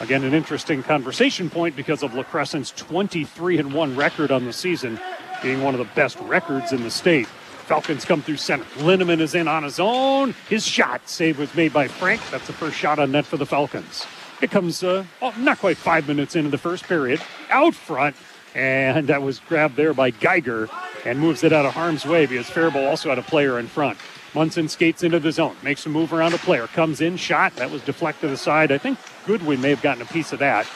[0.00, 4.52] Again, an interesting conversation point because of La Crescent's 23 and 1 record on the
[4.52, 4.98] season,
[5.40, 7.28] being one of the best records in the state.
[7.70, 8.64] Falcons come through center.
[8.78, 10.34] Linneman is in on his own.
[10.48, 12.20] His shot save was made by Frank.
[12.32, 14.08] That's the first shot on net for the Falcons.
[14.42, 17.20] It comes uh, oh, not quite five minutes into the first period.
[17.48, 18.16] Out front,
[18.56, 20.68] and that was grabbed there by Geiger
[21.04, 23.98] and moves it out of harm's way because Faribault also had a player in front.
[24.34, 27.54] Munson skates into the zone, makes a move around a player, comes in, shot.
[27.54, 28.72] That was deflected to the side.
[28.72, 30.66] I think Goodwin may have gotten a piece of that.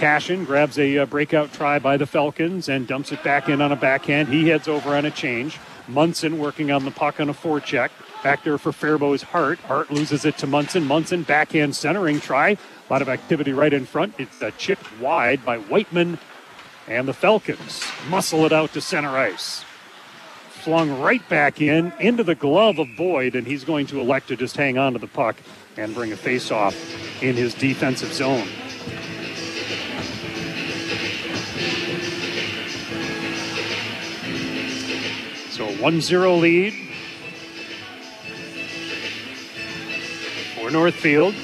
[0.00, 3.70] Cashin grabs a uh, breakout try by the Falcons and dumps it back in on
[3.70, 4.30] a backhand.
[4.30, 5.58] He heads over on a change.
[5.88, 7.90] Munson working on the puck on a forecheck.
[8.22, 9.58] Back there for Faribault's Hart.
[9.58, 10.86] Hart loses it to Munson.
[10.86, 12.48] Munson backhand centering try.
[12.48, 12.58] A
[12.88, 14.14] lot of activity right in front.
[14.16, 16.18] It's a chip wide by Whiteman.
[16.88, 19.66] And the Falcons muscle it out to center ice.
[20.48, 24.36] Flung right back in, into the glove of Boyd, and he's going to elect to
[24.36, 25.36] just hang on to the puck
[25.76, 26.74] and bring a face off
[27.22, 28.48] in his defensive zone.
[35.60, 36.72] So 1 0 lead
[40.54, 41.34] for Northfield.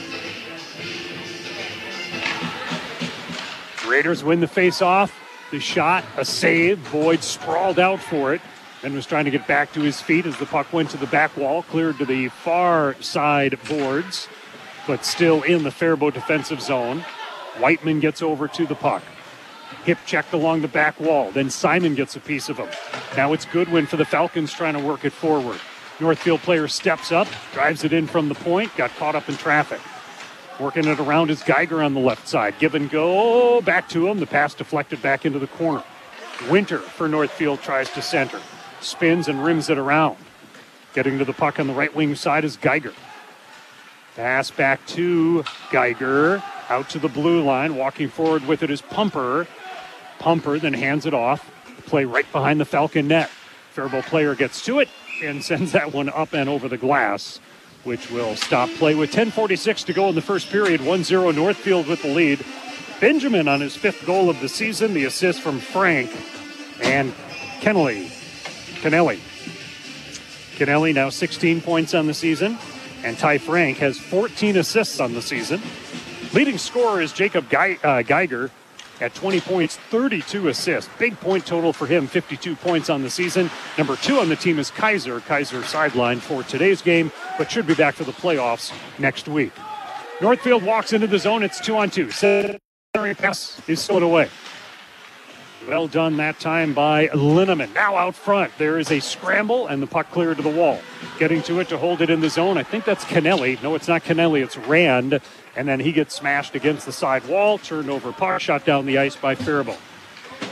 [3.86, 5.14] Raiders win the face off.
[5.50, 6.90] The shot, a save.
[6.90, 8.40] Boyd sprawled out for it
[8.82, 11.06] and was trying to get back to his feet as the puck went to the
[11.08, 14.28] back wall, cleared to the far side boards,
[14.86, 17.04] but still in the Faribault defensive zone.
[17.58, 19.02] Whiteman gets over to the puck.
[19.84, 21.30] Hip checked along the back wall.
[21.30, 22.68] Then Simon gets a piece of him.
[23.16, 25.60] Now it's Goodwin for the Falcons trying to work it forward.
[26.00, 29.80] Northfield player steps up, drives it in from the point, got caught up in traffic.
[30.58, 32.58] Working it around is Geiger on the left side.
[32.58, 34.20] Give and go back to him.
[34.20, 35.84] The pass deflected back into the corner.
[36.50, 38.40] Winter for Northfield tries to center.
[38.80, 40.16] Spins and rims it around.
[40.94, 42.94] Getting to the puck on the right wing side is Geiger.
[44.16, 46.42] Pass back to Geiger.
[46.68, 47.76] Out to the blue line.
[47.76, 49.46] Walking forward with it is Pumper.
[50.18, 51.50] Pumper then hands it off.
[51.86, 53.30] Play right behind the Falcon net.
[53.70, 54.88] Faribault player gets to it
[55.22, 57.38] and sends that one up and over the glass,
[57.84, 60.80] which will stop play with 10.46 to go in the first period.
[60.80, 62.44] 1 0 Northfield with the lead.
[63.00, 66.10] Benjamin on his fifth goal of the season, the assist from Frank
[66.82, 67.12] and
[67.60, 68.06] Kennelly.
[68.80, 69.20] Kennelly.
[70.56, 72.56] Kennelly now 16 points on the season,
[73.04, 75.60] and Ty Frank has 14 assists on the season.
[76.32, 78.50] Leading scorer is Jacob Ge- uh, Geiger
[79.00, 80.90] at 20 points, 32 assists.
[80.98, 83.50] Big point total for him, 52 points on the season.
[83.76, 85.20] Number two on the team is Kaiser.
[85.20, 89.52] Kaiser sidelined for today's game, but should be back for the playoffs next week.
[90.20, 91.42] Northfield walks into the zone.
[91.42, 92.10] It's two on two.
[92.10, 92.58] Centering
[93.16, 94.28] pass is slid away.
[95.68, 97.74] Well done that time by Linneman.
[97.74, 100.80] Now out front, there is a scramble and the puck cleared to the wall.
[101.18, 102.56] Getting to it to hold it in the zone.
[102.56, 103.60] I think that's Kennelly.
[103.62, 105.20] No, it's not Kennelly, it's Rand.
[105.56, 108.98] And then he gets smashed against the side wall, turned over puck, shot down the
[108.98, 109.80] ice by Faribault.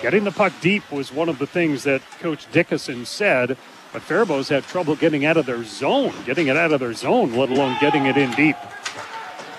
[0.01, 3.57] Getting the puck deep was one of the things that Coach Dickinson said,
[3.93, 7.35] but Faribault's had trouble getting out of their zone, getting it out of their zone,
[7.35, 8.57] let alone getting it in deep.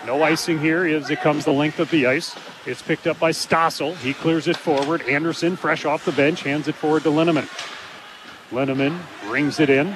[0.06, 2.36] No icing here as it comes the length of the ice.
[2.66, 3.96] It's picked up by Stossel.
[3.98, 5.02] He clears it forward.
[5.04, 7.48] Anderson, fresh off the bench, hands it forward to Linneman.
[8.52, 9.96] Linneman brings it in.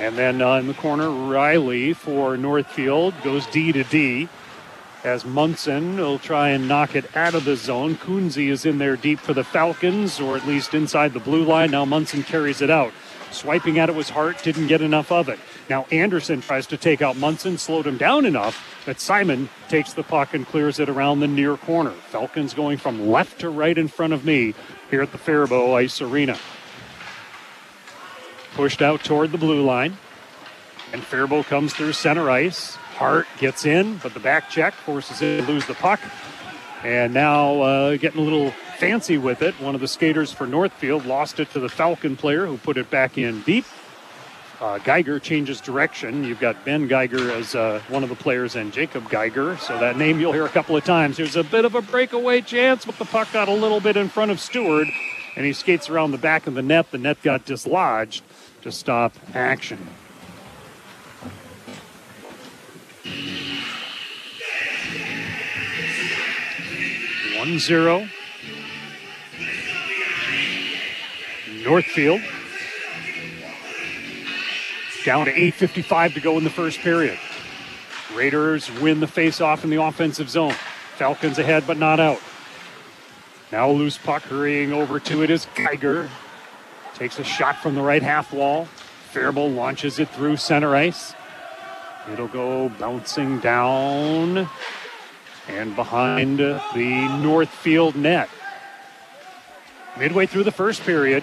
[0.00, 4.28] And then uh, in the corner, Riley for Northfield goes D to D
[5.04, 7.94] as Munson will try and knock it out of the zone.
[7.94, 11.70] Kunze is in there deep for the Falcons, or at least inside the blue line.
[11.70, 12.92] Now Munson carries it out.
[13.30, 15.38] Swiping at it was Hart, didn't get enough of it.
[15.68, 20.02] Now Anderson tries to take out Munson, slowed him down enough that Simon takes the
[20.02, 21.90] puck and clears it around the near corner.
[21.90, 24.54] Falcons going from left to right in front of me
[24.90, 26.38] here at the Faribault Ice Arena.
[28.54, 29.96] Pushed out toward the blue line.
[30.92, 32.76] And Faribault comes through center ice.
[32.96, 36.00] Hart gets in, but the back check forces him to lose the puck.
[36.84, 39.58] And now uh, getting a little fancy with it.
[39.60, 42.90] One of the skaters for Northfield lost it to the Falcon player who put it
[42.90, 43.64] back in deep.
[44.60, 46.22] Uh, Geiger changes direction.
[46.22, 49.56] You've got Ben Geiger as uh, one of the players and Jacob Geiger.
[49.56, 51.16] So that name you'll hear a couple of times.
[51.16, 54.08] There's a bit of a breakaway chance, but the puck got a little bit in
[54.08, 54.86] front of Stewart,
[55.34, 56.92] and he skates around the back of the net.
[56.92, 58.22] The net got dislodged
[58.64, 59.78] to stop action.
[67.36, 68.08] One zero.
[71.62, 72.22] Northfield.
[75.04, 77.18] Down to 8.55 to go in the first period.
[78.14, 80.54] Raiders win the face-off in the offensive zone.
[80.96, 82.18] Falcons ahead, but not out.
[83.52, 86.08] Now loose puck hurrying over to it is Geiger.
[86.94, 88.66] Takes a shot from the right half wall.
[89.10, 91.14] Faribault launches it through center ice.
[92.12, 94.48] It'll go bouncing down
[95.48, 98.28] and behind the Northfield net.
[99.98, 101.22] Midway through the first period,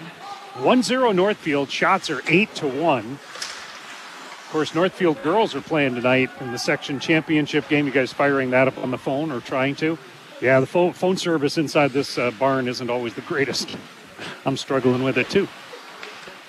[0.54, 1.70] 1-0 Northfield.
[1.70, 3.04] Shots are 8 to 1.
[3.04, 7.86] Of course, Northfield girls are playing tonight in the section championship game.
[7.86, 9.98] You guys firing that up on the phone or trying to?
[10.40, 13.76] Yeah, the phone, phone service inside this uh, barn isn't always the greatest.
[14.44, 15.48] I'm struggling with it too.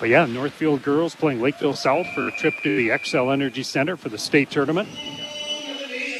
[0.04, 3.96] But yeah, Northfield girls playing Lakeville South for a trip to the Xcel Energy Center
[3.96, 4.86] for the state tournament.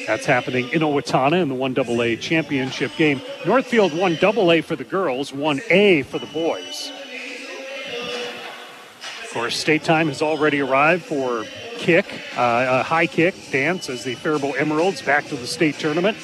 [0.06, 3.20] That's happening in Owatonna in the 1AA championship game.
[3.44, 6.92] Northfield 1AA for the girls, 1A for the boys.
[9.22, 11.44] Of course, state time has already arrived for
[11.76, 12.06] kick,
[12.38, 16.16] uh, a high kick dance as the Faribault Emeralds back to the state tournament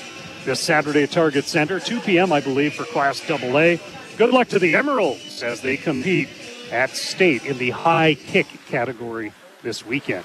[0.46, 3.76] this Saturday at Target Center, 2 p.m., I believe, for Class AA.
[4.16, 6.30] Good luck to the Emeralds as they compete
[6.70, 10.24] at state in the high kick category this weekend.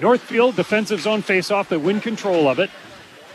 [0.00, 1.68] Northfield defensive zone faceoff.
[1.68, 2.70] They win control of it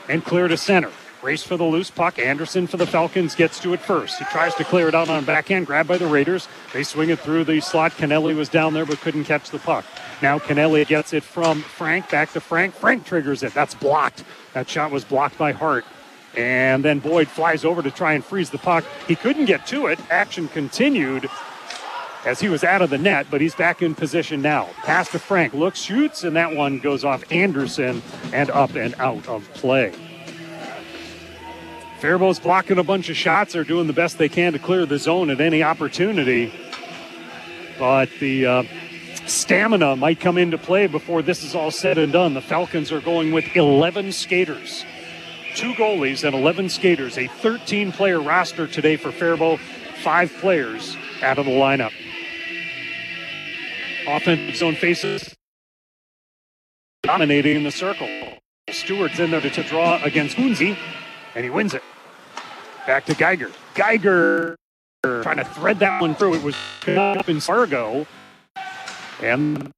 [0.09, 0.91] and clear to center.
[1.21, 2.19] Race for the loose puck.
[2.19, 4.19] Anderson for the Falcons gets to it first.
[4.19, 6.47] He tries to clear it out on backhand, grabbed by the Raiders.
[6.71, 7.93] They swing it through the slot.
[7.93, 9.85] Kennelly was down there but couldn't catch the puck.
[10.21, 12.75] Now Kennelly gets it from Frank back to Frank.
[12.75, 13.53] Frank triggers it.
[13.55, 14.23] That's blocked.
[14.53, 15.83] That shot was blocked by Hart.
[16.37, 18.83] And then Boyd flies over to try and freeze the puck.
[19.07, 19.99] He couldn't get to it.
[20.09, 21.29] Action continued
[22.25, 24.69] as he was out of the net, but he's back in position now.
[24.83, 28.01] Pass to Frank, looks, shoots, and that one goes off Anderson
[28.33, 29.93] and up and out of play.
[31.99, 33.53] Faribault's blocking a bunch of shots.
[33.53, 36.53] They're doing the best they can to clear the zone at any opportunity.
[37.79, 38.63] But the uh,
[39.25, 42.33] stamina might come into play before this is all said and done.
[42.33, 44.85] The Falcons are going with 11 skaters,
[45.55, 47.17] two goalies, and 11 skaters.
[47.17, 49.59] A 13 player roster today for Faribault,
[50.03, 51.91] five players out of the lineup.
[54.07, 55.33] Offensive zone faces
[57.03, 58.07] dominating in the circle.
[58.69, 60.77] Stewart's in there to, draw against Kunze,
[61.35, 61.83] and he wins it.
[62.85, 63.51] Back to Geiger.
[63.73, 64.55] Geiger
[65.03, 66.35] trying to thread that one through.
[66.35, 66.55] It was
[66.87, 68.05] up in Fargo.
[69.21, 69.71] And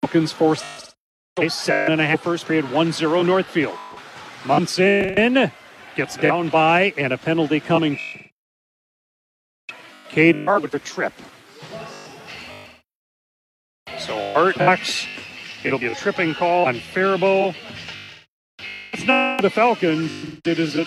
[0.00, 0.94] Falcons forced
[1.38, 3.76] a seven and a half first period, 1-0 Northfield.
[4.44, 5.52] Munson
[5.94, 7.98] gets down by, and a penalty coming.
[10.08, 11.12] Cade Hart with a trip.
[13.98, 15.06] So Hart knocks.
[15.64, 17.54] It'll be a tripping call on Faribault.
[18.92, 20.10] It's not the Falcons.
[20.44, 20.86] It is an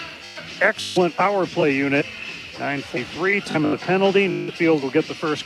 [0.62, 2.06] excellent power play unit.
[2.53, 4.45] 9.3, time of the penalty.
[4.45, 5.45] The field will get the first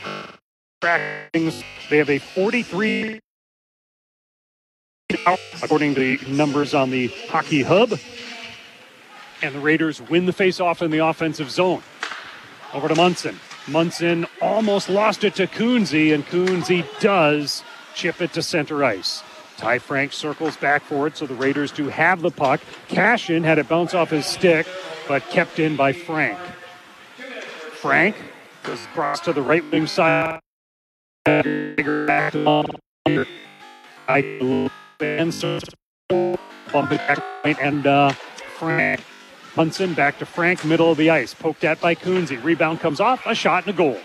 [0.81, 1.63] crackings.
[1.89, 3.19] They have a 43
[5.61, 7.93] according to the numbers on the hockey hub.
[9.41, 11.81] And the Raiders win the faceoff in the offensive zone.
[12.73, 13.39] Over to Munson.
[13.67, 17.63] Munson almost lost it to Coonsey, and Coonsey does
[17.95, 19.23] chip it to center ice.
[19.57, 22.61] Ty Frank circles back for it, so the Raiders do have the puck.
[22.87, 24.67] Cashin had it bounce off his stick,
[25.07, 26.37] but kept in by Frank.
[27.73, 28.15] Frank
[28.63, 30.39] goes across to the right wing side.
[31.25, 33.25] Back to
[36.09, 37.19] bump it back
[37.61, 38.11] and uh,
[38.57, 39.01] Frank
[39.55, 41.33] Munson back to Frank, middle of the ice.
[41.33, 42.37] Poked at by Coonsey.
[42.37, 43.97] Rebound comes off, a shot and a goal.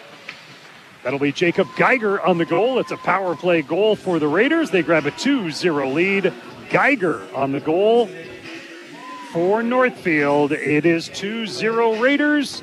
[1.03, 2.79] That'll be Jacob Geiger on the goal.
[2.79, 4.71] It's a power play goal for the Raiders.
[4.71, 6.33] They grab a 2 0 lead.
[6.71, 8.09] Geiger on the goal
[9.33, 10.53] for Northfield.
[10.53, 12.63] It is 2 0 Raiders.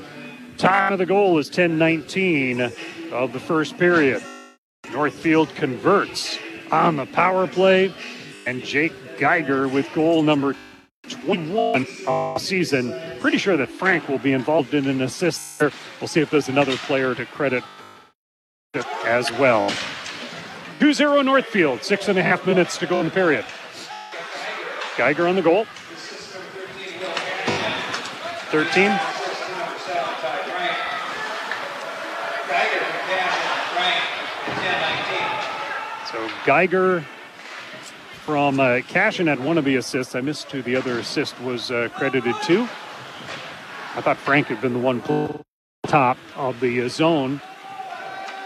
[0.57, 2.71] Time of the goal is 10 19
[3.11, 4.23] of the first period.
[4.91, 6.39] Northfield converts
[6.71, 7.93] on the power play,
[8.45, 10.55] and Jake Geiger with goal number
[11.09, 12.93] 21 all season.
[13.19, 15.71] Pretty sure that Frank will be involved in an assist there.
[15.99, 17.63] We'll see if there's another player to credit
[19.05, 19.71] as well.
[20.79, 23.45] 2 0 Northfield, six and a half minutes to go in the period.
[24.97, 25.65] Geiger on the goal.
[28.51, 28.99] 13.
[36.11, 37.05] So Geiger
[38.21, 40.15] from uh, Cashin had one of the assists.
[40.15, 42.61] I missed who the other assist was uh, credited to.
[43.93, 45.01] I thought Frank had been the one
[45.87, 47.41] top of the uh, zone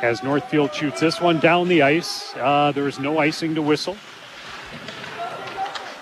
[0.02, 2.34] as Northfield shoots this one down the ice.
[2.36, 3.98] Uh, there is no icing to whistle.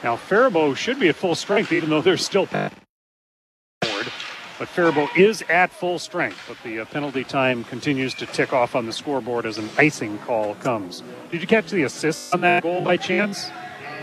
[0.03, 2.71] Now Faribault should be at full strength, even though they're still forward.
[4.59, 8.75] But Faribault is at full strength, but the uh, penalty time continues to tick off
[8.75, 11.01] on the scoreboard as an icing call comes.
[11.31, 13.49] Did you catch the assist on that goal by chance?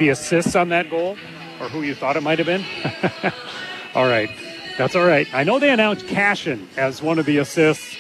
[0.01, 1.17] The assists on that goal,
[1.61, 2.65] or who you thought it might have been?
[3.95, 4.31] all right,
[4.77, 5.33] that's all right.
[5.33, 7.97] I know they announced Cashin as one of the assists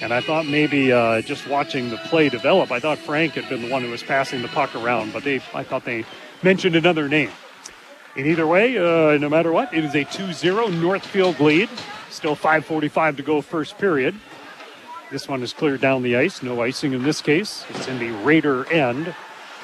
[0.00, 3.62] and I thought maybe uh, just watching the play develop, I thought Frank had been
[3.62, 6.04] the one who was passing the puck around, but they, I thought they
[6.42, 7.30] mentioned another name.
[8.16, 11.68] In either way, uh, no matter what, it is a 2-0 Northfield lead.
[12.08, 14.16] Still 5:45 to go, first period.
[15.10, 16.42] This one is cleared down the ice.
[16.42, 17.64] No icing in this case.
[17.70, 19.14] It's in the Raider end,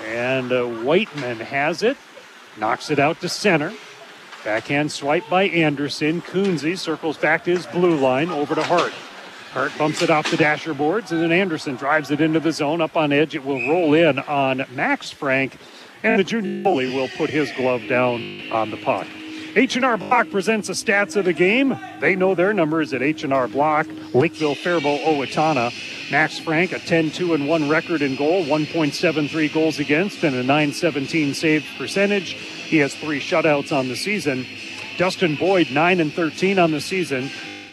[0.04, 1.96] and uh, Whiteman has it,
[2.58, 3.72] knocks it out to center.
[4.44, 6.22] Backhand swipe by Anderson.
[6.22, 8.92] Coonsey circles back to his blue line over to Hart.
[9.52, 12.80] Hart bumps it off the dasher boards, and then Anderson drives it into the zone
[12.80, 13.34] up on edge.
[13.34, 15.56] It will roll in on Max Frank,
[16.02, 19.06] and the junior goalie will put his glove down on the puck.
[19.56, 21.78] H&R Block presents the stats of the game.
[21.98, 23.86] They know their numbers at H&R Block.
[24.12, 25.72] Lakeville, Faribault, Owatonna.
[26.10, 31.64] Max Frank, a 10-2 1 record in goal, 1.73 goals against, and a 917 save
[31.78, 32.32] percentage.
[32.32, 34.44] He has three shutouts on the season.
[34.98, 37.30] Dustin Boyd, 9 and 13 on the season.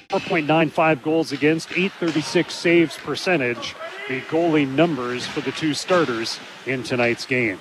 [0.07, 3.75] 4.95 goals against, 836 saves percentage.
[4.07, 7.59] The goalie numbers for the two starters in tonight's game.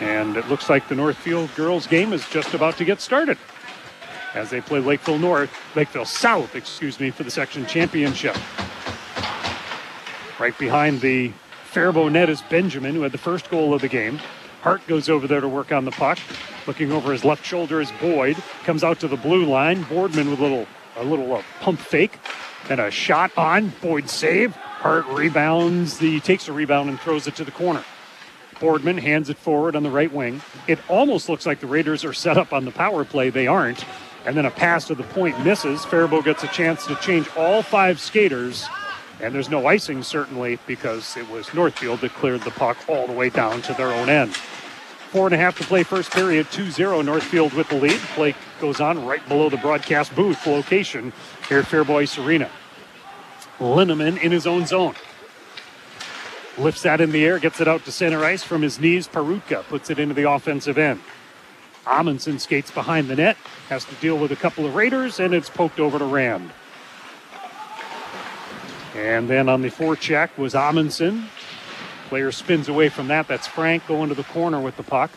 [0.00, 3.36] And it looks like the Northfield girls game is just about to get started
[4.34, 8.36] as they play Lakeville North, Lakeville South, excuse me, for the section championship.
[10.38, 11.32] Right behind the
[11.64, 14.20] Faribault net is Benjamin, who had the first goal of the game.
[14.62, 16.18] Hart goes over there to work on the puck.
[16.66, 18.36] Looking over his left shoulder is Boyd.
[18.64, 19.82] Comes out to the blue line.
[19.84, 22.18] Boardman with a little a little uh, pump fake
[22.68, 23.72] and a shot on.
[23.80, 24.54] Boyd save.
[24.54, 27.84] Hart rebounds the takes a rebound and throws it to the corner.
[28.60, 30.42] Boardman hands it forward on the right wing.
[30.66, 33.30] It almost looks like the Raiders are set up on the power play.
[33.30, 33.84] They aren't.
[34.26, 35.84] And then a pass to the point misses.
[35.84, 38.66] Faribault gets a chance to change all five skaters.
[39.20, 43.12] And there's no icing, certainly, because it was Northfield that cleared the puck all the
[43.12, 44.34] way down to their own end.
[45.10, 47.98] Four and a half to play first period, 2 0 Northfield with the lead.
[48.14, 51.12] Play goes on right below the broadcast booth location
[51.48, 52.50] here at Ice Arena.
[53.58, 54.94] Linneman in his own zone.
[56.58, 59.06] Lifts that in the air, gets it out to center ice from his knees.
[59.06, 61.00] Perutka puts it into the offensive end.
[61.86, 63.36] Amundsen skates behind the net,
[63.68, 66.50] has to deal with a couple of Raiders, and it's poked over to Rand.
[68.94, 71.28] And then on the forecheck was Amundsen.
[72.08, 73.28] Player spins away from that.
[73.28, 75.10] That's Frank going to the corner with the puck.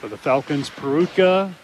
[0.00, 1.54] For the Falcons, Perutka.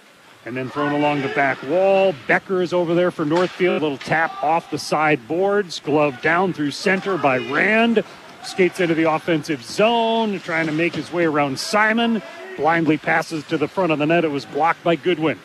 [0.47, 2.15] And then thrown along the back wall.
[2.27, 3.83] Becker is over there for Northfield.
[3.83, 5.81] A little tap off the side boards.
[5.81, 8.03] Glove down through center by Rand.
[8.45, 12.23] Skates into the offensive zone, trying to make his way around Simon.
[12.57, 14.25] Blindly passes to the front of the net.
[14.25, 15.39] It was blocked by Goodwin.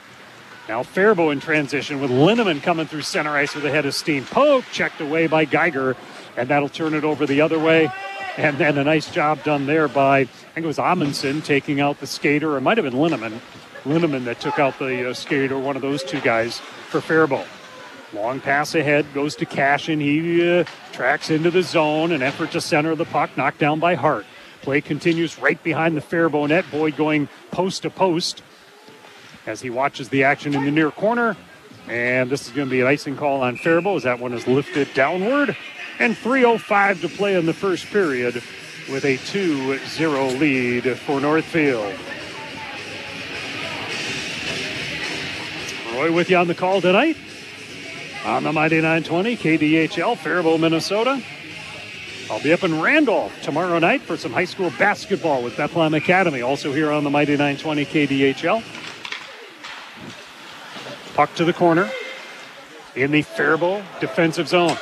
[0.68, 4.26] Now Faribault in transition with Linneman coming through center ice with a head of steam.
[4.26, 5.96] Poke checked away by Geiger,
[6.38, 7.92] and that'll turn it over the other way.
[8.38, 12.00] And then a nice job done there by, I think it was Amundsen taking out
[12.00, 13.40] the skater, it might have been Linneman,
[13.84, 17.48] Linneman that took out the uh, skate or one of those two guys for Faribault.
[18.12, 20.00] Long pass ahead goes to Cashin.
[20.00, 22.12] He uh, tracks into the zone.
[22.12, 24.26] An effort to center the puck, knocked down by Hart.
[24.64, 26.66] Play continues right behind the Faribault net.
[26.72, 28.42] Boyd going post to post
[29.46, 31.38] as he watches the action in the near corner.
[31.88, 34.48] And this is going to be an icing call on Faribault as that one is
[34.48, 35.56] lifted downward.
[36.00, 38.42] And 3.05 to play in the first period
[38.90, 41.94] with a 2 0 lead for Northfield.
[45.94, 47.18] Roy with you on the call tonight
[48.26, 51.22] on the Mighty 920 KDHL, Faribault, Minnesota.
[52.30, 56.42] I'll be up in Randolph tomorrow night for some high school basketball with Bethlehem Academy,
[56.42, 58.64] also here on the Mighty 920 KDHL.
[61.16, 61.90] Puck to the corner
[62.96, 64.78] in the Faribault defensive zone.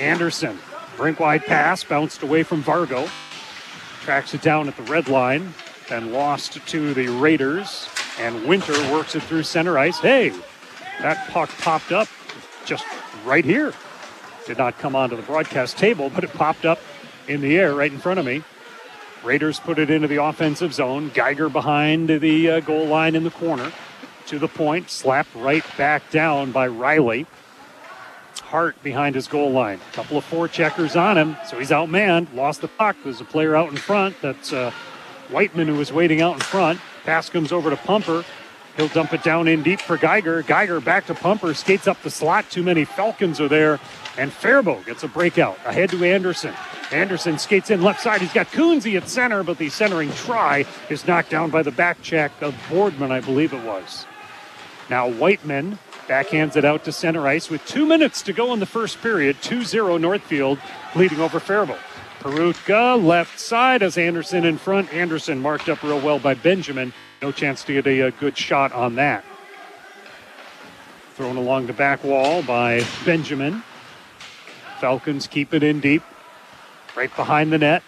[0.00, 0.58] Anderson,
[0.96, 3.08] brink wide pass, bounced away from Vargo.
[4.02, 5.52] Tracks it down at the red line,
[5.88, 7.88] then lost to the Raiders.
[8.18, 9.98] And Winter works it through center ice.
[9.98, 10.32] Hey,
[11.00, 12.08] that puck popped up
[12.68, 12.84] just
[13.24, 13.72] right here.
[14.46, 16.78] Did not come onto the broadcast table, but it popped up
[17.26, 18.42] in the air right in front of me.
[19.24, 21.10] Raiders put it into the offensive zone.
[21.12, 23.72] Geiger behind the uh, goal line in the corner.
[24.26, 27.26] To the point, slapped right back down by Riley.
[28.42, 29.80] Hart behind his goal line.
[29.90, 32.32] A couple of four checkers on him, so he's outmanned.
[32.34, 32.96] Lost the puck.
[33.02, 34.16] There's a player out in front.
[34.20, 34.70] That's uh,
[35.30, 36.80] Whiteman who was waiting out in front.
[37.04, 38.24] Pass comes over to Pumper.
[38.78, 40.42] He'll dump it down in deep for Geiger.
[40.42, 42.48] Geiger back to Pumper, skates up the slot.
[42.48, 43.80] Too many Falcons are there.
[44.16, 45.58] And Faribault gets a breakout.
[45.64, 46.54] Ahead to Anderson.
[46.92, 48.20] Anderson skates in left side.
[48.20, 52.00] He's got Coonsey at center, but the centering try is knocked down by the back
[52.02, 54.06] check of Boardman, I believe it was.
[54.88, 58.66] Now Whiteman backhands it out to center ice with two minutes to go in the
[58.66, 59.42] first period.
[59.42, 60.60] 2 0 Northfield
[60.94, 61.80] leading over Faribault.
[62.20, 64.92] Perutka left side as Anderson in front.
[64.94, 66.92] Anderson marked up real well by Benjamin.
[67.20, 69.24] No chance to get a, a good shot on that.
[71.14, 73.62] Thrown along the back wall by Benjamin.
[74.80, 76.02] Falcons keep it in deep,
[76.96, 77.82] right behind the net.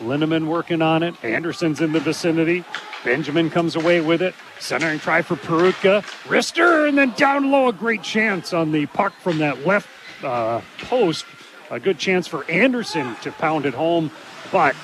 [0.00, 1.14] Linneman working on it.
[1.22, 2.64] Anderson's in the vicinity.
[3.04, 4.34] Benjamin comes away with it.
[4.58, 6.02] Centering try for Perutka.
[6.24, 7.68] Wrister, and then down low.
[7.68, 9.88] A great chance on the puck from that left
[10.24, 11.24] uh, post.
[11.70, 14.10] A good chance for Anderson to pound it home,
[14.50, 14.74] but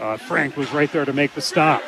[0.00, 1.82] uh, Frank was right there to make the stop.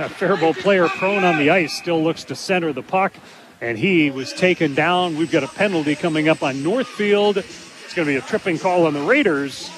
[0.00, 3.12] A Faribault player prone on the ice still looks to center the puck,
[3.60, 5.14] and he was taken down.
[5.14, 7.36] We've got a penalty coming up on Northfield.
[7.36, 9.70] It's going to be a tripping call on the Raiders.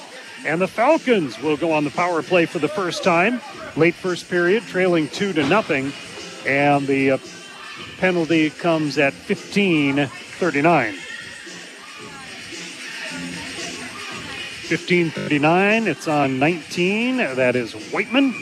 [0.45, 3.41] And the Falcons will go on the power play for the first time.
[3.75, 5.91] Late first period, trailing two to nothing.
[6.47, 7.17] And the uh,
[7.97, 10.93] penalty comes at 15 39.
[14.69, 15.87] 15 39.
[15.87, 17.17] It's on 19.
[17.17, 18.33] That is Whiteman.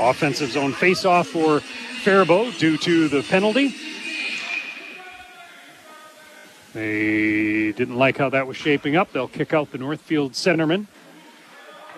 [0.00, 3.74] Offensive zone faceoff for Faribault due to the penalty.
[6.72, 9.12] They didn't like how that was shaping up.
[9.12, 10.86] They'll kick out the Northfield centerman.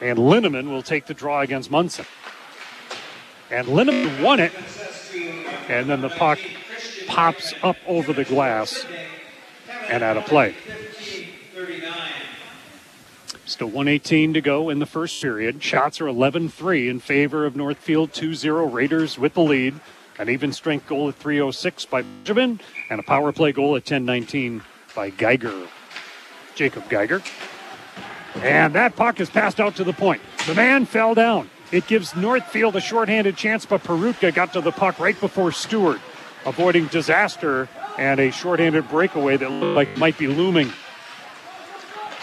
[0.02, 2.04] And Linneman will take the draw against Munson.
[3.50, 4.52] And Linneman won it.
[5.68, 6.38] And then the puck
[7.06, 8.84] pops up over the glass
[9.88, 10.54] and out of play.
[13.46, 15.62] Still 118 to go in the first period.
[15.62, 19.74] Shots are 11 3 in favor of Northfield 2 0 Raiders with the lead.
[20.18, 22.58] An even strength goal at 306 by Benjamin,
[22.90, 24.62] and a power play goal at 1019
[24.96, 25.68] by Geiger.
[26.56, 27.22] Jacob Geiger.
[28.36, 30.22] And that puck is passed out to the point.
[30.46, 31.48] The man fell down.
[31.70, 36.00] It gives Northfield a shorthanded chance, but Perutka got to the puck right before Stewart,
[36.44, 40.72] avoiding disaster and a shorthanded breakaway that looked like might be looming.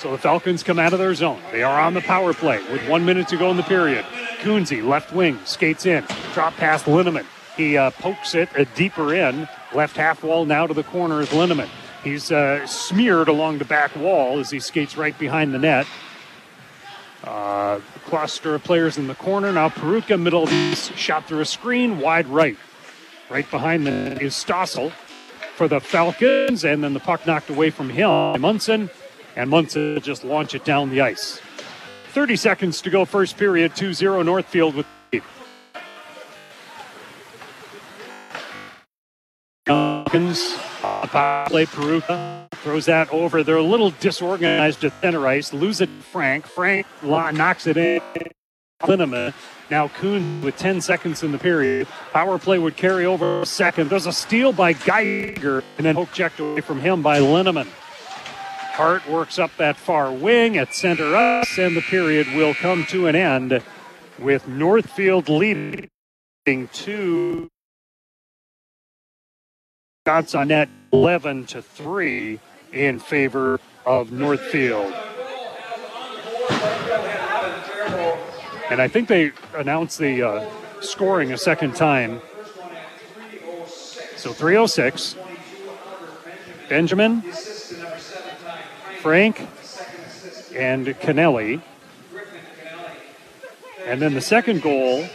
[0.03, 1.41] So the Falcons come out of their zone.
[1.53, 4.03] They are on the power play with one minute to go in the period.
[4.41, 6.03] Coonsey, left wing, skates in.
[6.33, 7.25] Drop past Linneman.
[7.55, 9.47] He uh, pokes it a deeper in.
[9.73, 11.69] Left half wall now to the corner is Linneman.
[12.03, 15.87] He's uh, smeared along the back wall as he skates right behind the net.
[17.23, 19.53] Uh, cluster of players in the corner.
[19.53, 22.57] Now Perutka, middle shot through a screen, wide right.
[23.29, 24.91] Right behind the is Stossel
[25.55, 28.41] for the Falcons, and then the puck knocked away from him.
[28.41, 28.89] Munson
[29.35, 31.41] and Munson just launch it down the ice.
[32.09, 35.23] 30 seconds to go, first period, 2 0 Northfield with lead.
[39.65, 43.43] Power play, Perutka throws that over.
[43.43, 45.53] They're a little disorganized at center ice.
[45.53, 46.45] Lose it, Frank.
[46.47, 48.01] Frank knocks it in.
[48.83, 49.33] Linneman.
[49.69, 51.87] Now Kuhn with 10 seconds in the period.
[52.11, 53.89] Power play would carry over a second.
[53.89, 57.67] There's a steal by Geiger, and then hook checked away from him by Linneman.
[58.73, 63.05] Hart works up that far wing at center ice, and the period will come to
[63.05, 63.61] an end
[64.17, 65.89] with Northfield leading
[66.73, 67.49] two
[70.07, 72.39] shots on net 11 to 3
[72.71, 74.91] in favor of Northfield.
[78.71, 80.49] And I think they announced the uh,
[80.81, 82.21] scoring a second time.
[84.15, 85.15] So 306.
[86.69, 87.21] Benjamin,
[89.03, 89.37] Frank,
[90.55, 91.61] and Kennelly.
[93.85, 95.05] And then the second goal,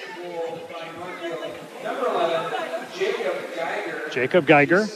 [4.12, 4.88] Jacob Geiger,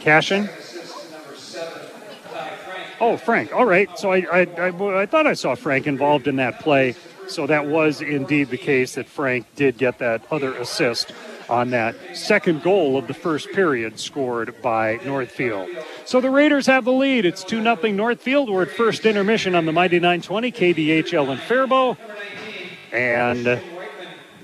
[0.00, 0.50] Cashin.
[3.00, 3.52] Oh, Frank.
[3.52, 3.96] All right.
[3.96, 6.96] So I, I, I, I thought I saw Frank involved in that play.
[7.28, 11.12] So that was indeed the case that Frank did get that other assist
[11.52, 15.68] on that second goal of the first period scored by Northfield.
[16.06, 17.26] So the Raiders have the lead.
[17.26, 18.48] It's 2 0 Northfield.
[18.48, 21.98] We're at first intermission on the Mighty 920 KDHL in Faribault.
[22.90, 23.60] And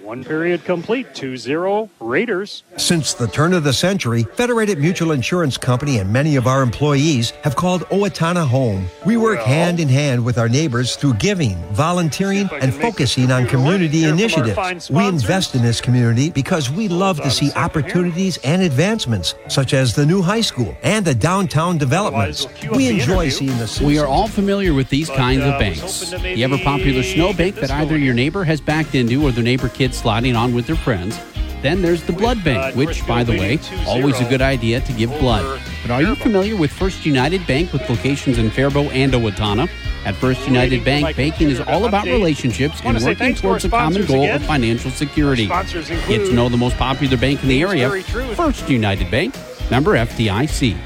[0.08, 2.62] one period complete, 2 0 Raiders.
[2.78, 7.32] Since the turn of the century, Federated Mutual Insurance Company and many of our employees
[7.44, 8.86] have called Owatonna home.
[9.04, 9.46] We work Well.
[9.48, 14.18] hand in hand with our neighbors through giving, volunteering, and focusing on community Hear from
[14.18, 14.90] our initiatives.
[14.90, 17.64] We invest in this community because we love to see second here.
[17.64, 22.46] opportunities and advancements, such as the new high school and the downtown developments.
[22.62, 23.30] We'll We enjoy interview.
[23.30, 26.12] seeing the We are all familiar with these But, kinds uh, of banks.
[26.12, 29.44] The ever popular maybe snow bank that either your neighbor has backed into or their
[29.44, 31.18] neighbor kid sliding on with their friends.
[31.60, 35.10] Then there's the blood bank, which, by the way, always a good idea to give
[35.18, 35.60] blood.
[35.82, 39.68] But are you familiar with First United Bank with locations in Faribault and Owatonna?
[40.04, 43.40] At First United Waiting for my Bank, banking is all about relationships and working thanks
[43.40, 45.46] to our towards a common goal of financial security.
[45.46, 47.90] Get to know the most popular bank in the area.
[48.34, 49.34] First United Bank,
[49.70, 50.78] member FDIC.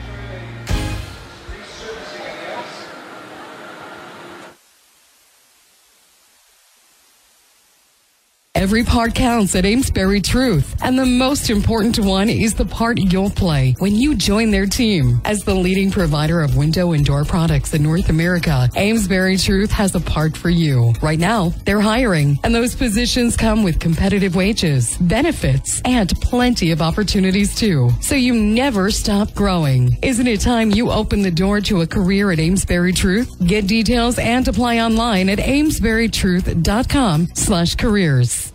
[8.62, 10.76] Every part counts at Amesbury Truth.
[10.82, 15.20] And the most important one is the part you'll play when you join their team.
[15.24, 19.96] As the leading provider of window and door products in North America, Amesbury Truth has
[19.96, 20.92] a part for you.
[21.02, 26.80] Right now, they're hiring, and those positions come with competitive wages, benefits, and plenty of
[26.80, 27.90] opportunities too.
[28.00, 29.98] So you never stop growing.
[30.02, 33.44] Isn't it time you open the door to a career at Amesbury Truth?
[33.44, 38.51] Get details and apply online at amesburytruth.com slash careers.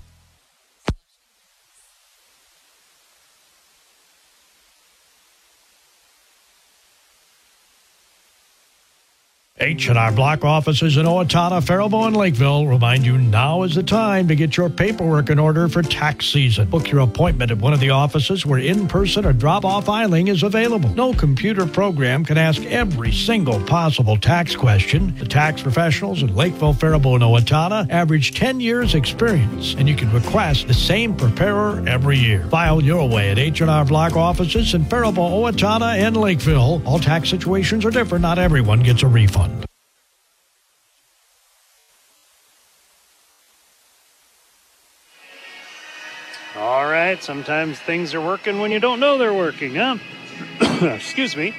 [9.68, 14.34] H&R Block offices in Owatonna, Faribault, and Lakeville remind you now is the time to
[14.34, 16.70] get your paperwork in order for tax season.
[16.70, 20.88] Book your appointment at one of the offices where in-person or drop-off filing is available.
[20.91, 25.13] No computer program can ask every single possible tax question.
[25.18, 30.09] The tax professionals in Lakeville, Faribault, and Owatonna average 10 years experience, and you can
[30.13, 32.45] request the same preparer every year.
[32.45, 36.82] File your way at H&R Block offices in Faribault, Owatonna, and Lakeville.
[36.86, 38.22] All tax situations are different.
[38.22, 39.57] Not everyone gets a refund.
[47.08, 49.97] Right, sometimes things are working when you don't know they're working, huh?
[50.86, 51.55] Excuse me.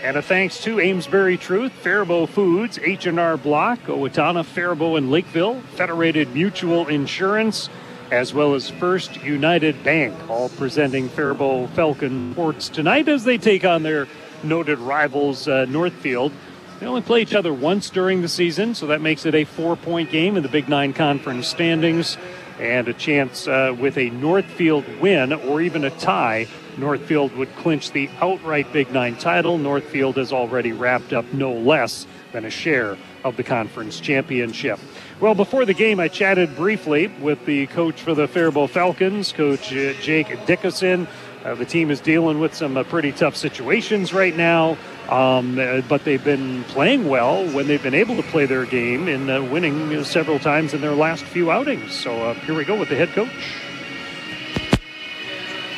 [0.00, 6.32] And a thanks to Amesbury Truth, Faribault Foods, H&R Block, Owatonna, Faribault, and Lakeville, Federated
[6.34, 7.68] Mutual Insurance,
[8.12, 13.64] as well as First United Bank, all presenting Faribault Falcon Sports tonight as they take
[13.64, 14.06] on their
[14.44, 16.30] noted rivals, uh, Northfield.
[16.78, 20.12] They only play each other once during the season, so that makes it a four-point
[20.12, 22.16] game in the Big Nine Conference standings
[22.58, 26.46] and a chance uh, with a Northfield win or even a tie.
[26.76, 29.58] Northfield would clinch the outright Big Nine title.
[29.58, 34.78] Northfield has already wrapped up no less than a share of the conference championship.
[35.20, 39.72] Well, before the game, I chatted briefly with the coach for the Faribault Falcons, Coach
[39.72, 41.08] uh, Jake Dickinson.
[41.44, 44.76] Uh, the team is dealing with some uh, pretty tough situations right now,
[45.08, 49.08] um, uh, but they've been playing well when they've been able to play their game
[49.08, 51.92] and uh, winning uh, several times in their last few outings.
[51.92, 53.30] So uh, here we go with the head coach.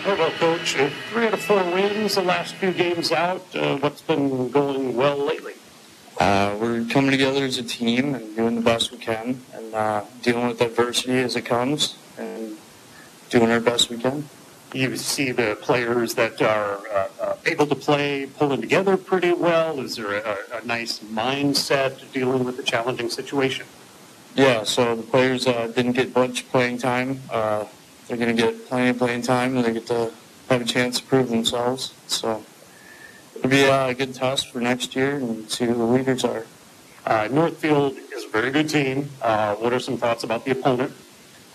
[0.05, 3.45] Well, coach, uh, three out of four wins the last few games out.
[3.55, 5.53] Uh, what's been going well lately?
[6.19, 10.05] Uh, we're coming together as a team and doing the best we can and uh,
[10.23, 12.57] dealing with adversity as it comes and
[13.29, 14.29] doing our best we can.
[14.75, 19.81] You see the players that are uh, uh, able to play pulling together pretty well.
[19.81, 23.67] Is there a, a nice mindset dealing with the challenging situation?
[24.35, 27.21] Yeah, so the players uh, didn't get much playing time.
[27.31, 27.65] Uh,
[28.07, 30.13] they're going to get plenty of playing time and they get to
[30.51, 31.95] have a chance to prove themselves.
[32.07, 32.45] So
[33.37, 36.47] it'll be uh, a good test for next year and see who the leaders are.
[37.07, 39.09] Uh, Northfield is a very good team.
[39.23, 40.93] Uh, what are some thoughts about the opponent?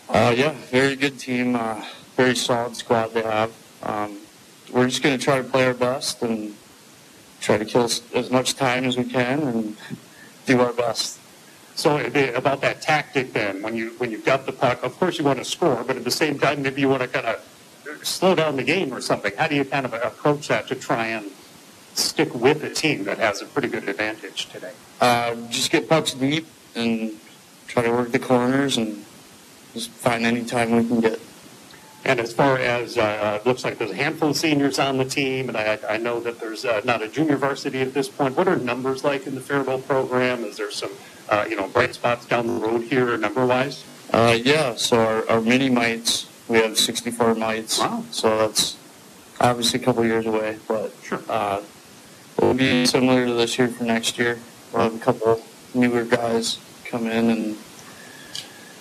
[0.09, 1.55] Uh, yeah, very good team.
[2.13, 3.51] Uh, very solid squad they have.
[3.83, 4.17] Um,
[4.71, 6.55] we're just going to try to play our best and
[7.41, 9.77] try to kill as much time as we can and
[10.45, 11.19] do our best.
[11.75, 15.25] So about that tactic then, when you when you've got the puck, of course you
[15.25, 18.35] want to score, but at the same time maybe you want to kind of slow
[18.35, 19.33] down the game or something.
[19.35, 21.31] How do you kind of approach that to try and
[21.95, 24.71] stick with a team that has a pretty good advantage today?
[25.01, 26.45] Uh, just get pucks deep
[26.75, 27.13] and
[27.67, 29.03] try to work the corners and
[29.73, 31.19] just find any time we can get.
[32.05, 34.97] And as far as uh, uh, it looks like there's a handful of seniors on
[34.97, 38.09] the team, and I, I know that there's uh, not a junior varsity at this
[38.09, 38.35] point.
[38.35, 40.43] What are numbers like in the Faribault program?
[40.43, 40.91] Is there some,
[41.29, 43.85] uh, you know, bright spots down the road here, number-wise?
[44.11, 44.75] Uh, yeah.
[44.75, 47.79] So our, our mini mites, we have 64 mites.
[47.79, 48.03] Wow.
[48.11, 48.75] So that's
[49.39, 51.21] obviously a couple years away, but sure.
[51.29, 51.61] Uh,
[52.37, 54.39] it'll be similar to this year for next year.
[54.73, 55.41] We'll have a couple
[55.73, 57.57] newer guys come in, and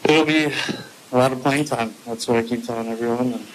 [0.04, 0.52] it'll be
[1.12, 1.94] a lot of playing time.
[2.06, 3.34] That's what I keep telling everyone.
[3.34, 3.46] And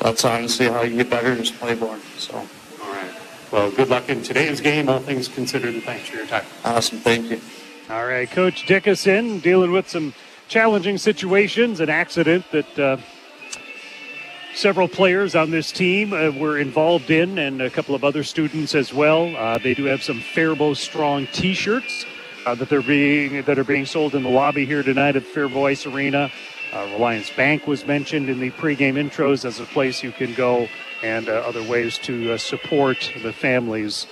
[0.00, 1.98] that's honestly how you get better is play more.
[2.18, 2.34] So.
[2.34, 3.10] All right.
[3.52, 6.44] Well, good luck in today's game, all things considered, and thanks for your time.
[6.64, 6.98] Awesome.
[6.98, 7.40] Thank you.
[7.88, 8.30] All right.
[8.30, 10.12] Coach Dickinson dealing with some
[10.48, 12.96] challenging situations, an accident that uh,
[14.54, 18.74] several players on this team uh, were involved in, and a couple of other students
[18.74, 19.34] as well.
[19.36, 22.04] Uh, they do have some Faribault Strong T-shirts
[22.44, 25.66] uh, that they're being that are being sold in the lobby here tonight at Faribault
[25.66, 26.30] Ice Arena.
[26.72, 30.68] Uh, Reliance Bank was mentioned in the pregame intros as a place you can go,
[31.02, 34.06] and uh, other ways to uh, support the families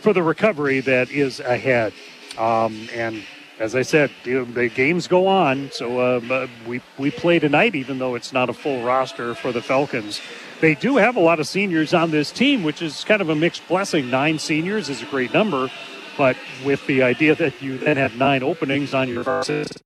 [0.00, 1.92] for the recovery that is ahead.
[2.38, 3.22] Um, and
[3.58, 7.98] as I said, the, the games go on, so uh, we we play tonight, even
[7.98, 10.20] though it's not a full roster for the Falcons.
[10.60, 13.34] They do have a lot of seniors on this team, which is kind of a
[13.34, 14.10] mixed blessing.
[14.10, 15.70] Nine seniors is a great number,
[16.16, 19.80] but with the idea that you then have nine openings on your varsity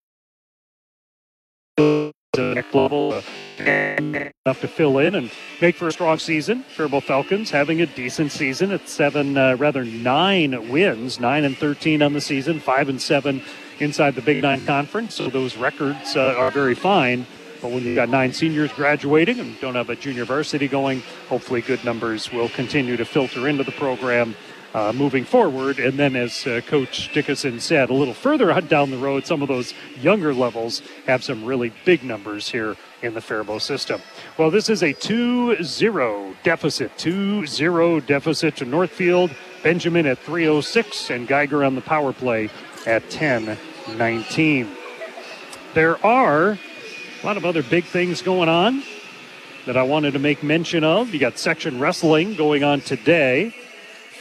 [2.36, 3.22] next level
[3.58, 6.62] enough to fill in and make for a strong season.
[6.62, 12.02] Faribault Falcons having a decent season at seven, uh, rather nine wins, nine and thirteen
[12.02, 13.42] on the season, five and seven
[13.80, 15.14] inside the Big Nine Conference.
[15.14, 17.26] So those records uh, are very fine.
[17.60, 21.62] But when you've got nine seniors graduating and don't have a junior varsity going, hopefully
[21.62, 24.34] good numbers will continue to filter into the program
[24.74, 25.78] uh, moving forward.
[25.78, 29.48] And then, as uh, Coach Dickinson said, a little further down the road, some of
[29.48, 34.02] those younger levels have some really big numbers here in the Faribault system.
[34.36, 39.30] Well, this is a 2 0 deficit, 2 0 deficit to Northfield.
[39.62, 42.50] Benjamin at 306 and Geiger on the power play
[42.86, 43.56] at 10
[43.96, 44.68] 19.
[45.72, 46.58] There are
[47.22, 48.82] a lot of other big things going on
[49.66, 51.14] that I wanted to make mention of.
[51.14, 53.54] You got section wrestling going on today.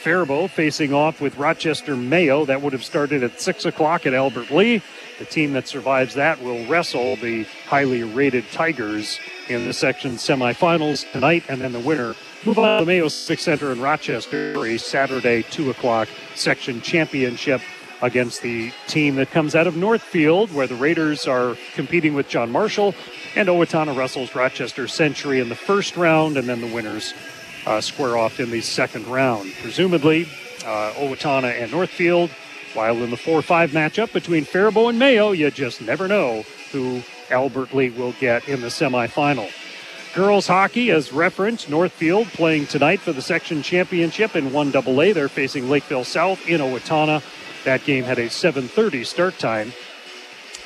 [0.04, 2.44] Faribault facing off with Rochester Mayo.
[2.44, 4.82] That would have started at 6 o'clock at Albert Lea.
[5.18, 11.10] The team that survives that will wrestle the highly rated Tigers in the section semifinals
[11.14, 14.68] tonight, and then the winner move on to the Mayo Civic Center in Rochester for
[14.68, 17.62] a Saturday 2 o'clock section championship
[18.02, 22.52] against the team that comes out of Northfield, where the Raiders are competing with John
[22.52, 22.94] Marshall,
[23.38, 27.14] and Owatonna wrestles Rochester Century in the first round, and then the winners
[27.66, 29.52] uh, square off in the second round.
[29.62, 30.24] Presumably,
[30.66, 32.30] uh, Owatonna and Northfield,
[32.74, 37.02] while in the 4 5 matchup between Faribault and Mayo, you just never know who
[37.30, 39.52] Albert Lea will get in the semifinal.
[40.14, 45.14] Girls hockey, as referenced, Northfield playing tonight for the section championship in 1AA.
[45.14, 47.24] They're facing Lakeville South in Owatonna.
[47.64, 49.74] That game had a 7:30 start time.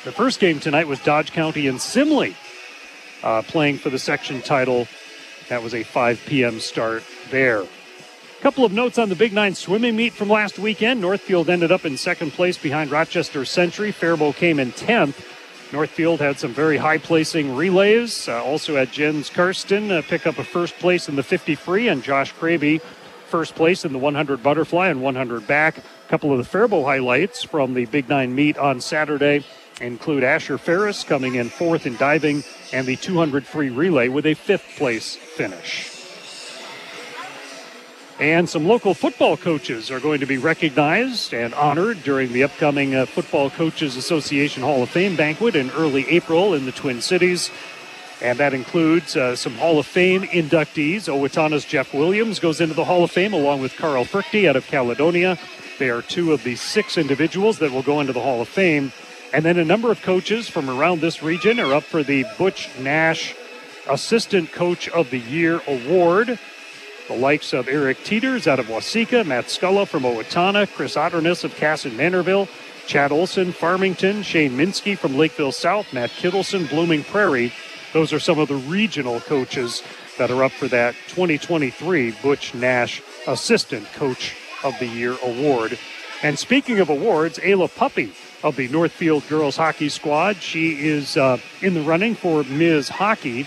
[0.04, 2.34] The first game tonight was Dodge County and Simley
[3.22, 4.86] uh, playing for the section title
[5.48, 6.60] that was a 5 p.m.
[6.60, 7.62] start there.
[7.62, 11.00] A couple of notes on the Big Nine swimming meet from last weekend.
[11.00, 13.90] Northfield ended up in second place behind Rochester Century.
[13.90, 15.24] Faribault came in 10th.
[15.72, 18.28] Northfield had some very high placing relays.
[18.28, 21.88] Uh, also had Jens Karsten uh, pick up a first place in the 50 free,
[21.88, 22.80] and Josh Kraby
[23.28, 25.78] first place in the 100 butterfly and 100 back.
[25.78, 29.44] A couple of the Faribault highlights from the Big Nine meet on Saturday
[29.80, 32.42] include Asher Ferris coming in fourth in diving
[32.72, 35.94] and the 200 free relay with a fifth place finish.
[38.20, 42.92] And some local football coaches are going to be recognized and honored during the upcoming
[42.92, 47.48] uh, Football Coaches Association Hall of Fame banquet in early April in the Twin Cities.
[48.20, 51.08] And that includes uh, some Hall of Fame inductees.
[51.08, 54.66] Owatonna's Jeff Williams goes into the Hall of Fame along with Carl Fruechte out of
[54.66, 55.38] Caledonia.
[55.78, 58.90] They are two of the six individuals that will go into the Hall of Fame.
[59.32, 62.70] And then a number of coaches from around this region are up for the Butch
[62.78, 63.34] Nash
[63.88, 66.38] Assistant Coach of the Year Award.
[67.08, 71.54] The likes of Eric Teeters out of Waseca, Matt Sculla from Owatonna, Chris Otterness of
[71.54, 72.48] Kasson-Mantorville,
[72.86, 77.52] Chad Olson, Farmington, Shane Minsky from Lakeville South, Matt Kittleson, Blooming Prairie.
[77.92, 79.82] Those are some of the regional coaches
[80.16, 85.78] that are up for that 2023 Butch Nash Assistant Coach of the Year award.
[86.22, 88.10] And speaking of awards, Ayla Puppe
[88.42, 92.88] of the Northfield girls hockey squad, she is uh, in the running for Ms.
[92.88, 93.46] Hockey.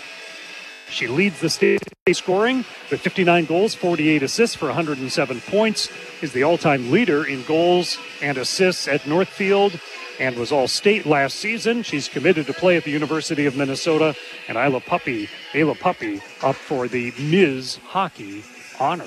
[0.89, 1.81] She leads the state
[2.11, 5.89] scoring with 59 goals, 48 assists for 107 points,
[6.21, 9.79] is the all-time leader in goals and assists at Northfield
[10.19, 11.81] and was all state last season.
[11.83, 14.15] She's committed to play at the University of Minnesota
[14.47, 17.77] and Isla Puppe, Ayla Puppe up for the Ms.
[17.87, 18.43] Hockey
[18.79, 19.05] honor.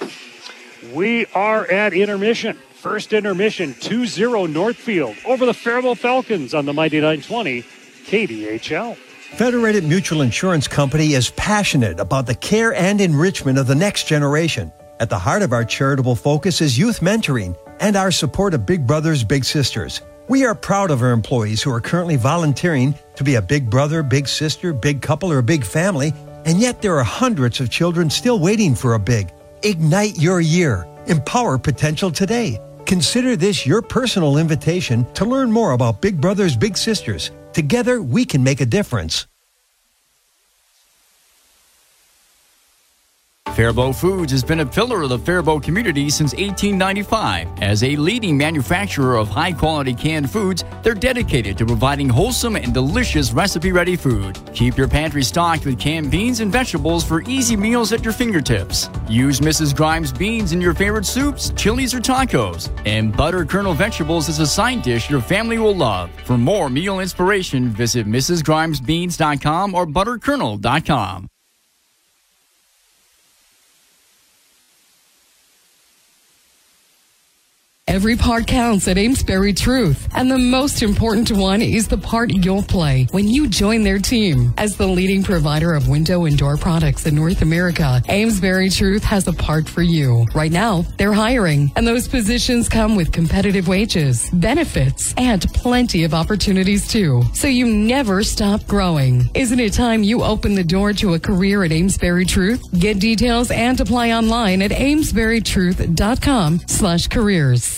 [0.93, 2.59] We are at intermission.
[2.85, 7.63] First intermission 2-0 Northfield over the Faribault Falcons on the Mighty 920
[8.05, 8.95] KDHL.
[9.39, 14.71] Federated Mutual Insurance Company is passionate about the care and enrichment of the next generation.
[15.01, 18.87] At the heart of our charitable focus is youth mentoring and our support of Big
[18.87, 20.03] Brothers Big Sisters.
[20.29, 24.03] We are proud of our employees who are currently volunteering to be a big brother,
[24.03, 26.13] big sister, big couple, or big family,
[26.45, 29.33] and yet there are hundreds of children still waiting for a big.
[29.63, 30.87] Ignite your year.
[31.07, 32.61] Empower potential today.
[32.87, 37.31] Consider this your personal invitation to learn more about Big Brothers Big Sisters.
[37.53, 39.27] Together, we can make a difference.
[43.55, 47.47] Faribault Foods has been a pillar of the Faribault community since 1895.
[47.63, 52.75] As a leading manufacturer of high quality canned foods, they're dedicated to providing wholesome and
[52.75, 54.37] delicious recipe ready food.
[54.55, 58.91] Keep your pantry stocked with canned beans and vegetables for easy meals at your fingertips.
[59.09, 59.73] Use Mrs.
[59.73, 62.71] Grimes beans in your favorite soups, chilies, or tacos.
[62.87, 66.11] And butter kernel vegetables is a side dish your family will love.
[66.25, 71.29] For more meal inspiration, visit MrsGrimesBeans.com or ButterKernel.com.
[77.87, 80.09] Every part counts at Amesbury Truth.
[80.15, 84.53] And the most important one is the part you'll play when you join their team.
[84.57, 89.29] As the leading provider of window and door products in North America, Amesbury Truth has
[89.29, 90.27] a part for you.
[90.35, 96.15] Right now, they're hiring, and those positions come with competitive wages, benefits, and plenty of
[96.15, 97.23] opportunities too.
[97.33, 99.29] So you never stop growing.
[99.35, 102.63] Isn't it time you open the door to a career at Amesbury Truth?
[102.77, 107.74] Get details and apply online at amesburytruth.com slash careers.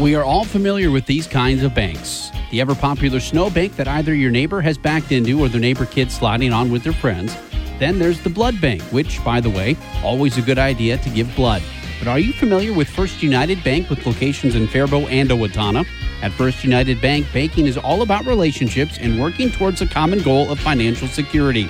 [0.00, 2.30] We are all familiar with these kinds of banks.
[2.50, 5.84] The ever popular snow bank that either your neighbor has backed into or their neighbor
[5.84, 7.36] kids sliding on with their friends.
[7.78, 11.36] Then there's the blood bank, which, by the way, always a good idea to give
[11.36, 11.62] blood.
[11.98, 15.86] But are you familiar with First United Bank with locations in Faribault and Owatonna?
[16.22, 20.50] At First United Bank, banking is all about relationships and working towards a common goal
[20.50, 21.68] of financial security.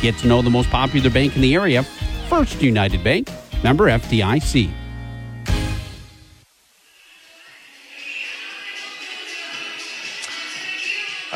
[0.00, 1.82] Get to know the most popular bank in the area,
[2.30, 3.28] First United Bank,
[3.62, 4.85] member FDIC.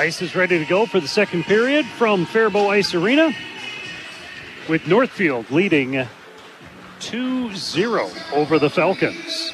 [0.01, 3.32] Ice is ready to go for the second period from Faribault Ice Arena
[4.66, 6.07] with Northfield leading
[7.01, 9.53] 2 0 over the Falcons.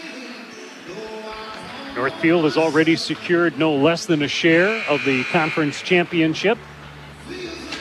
[1.96, 6.58] Northfield has already secured no less than a share of the conference championship.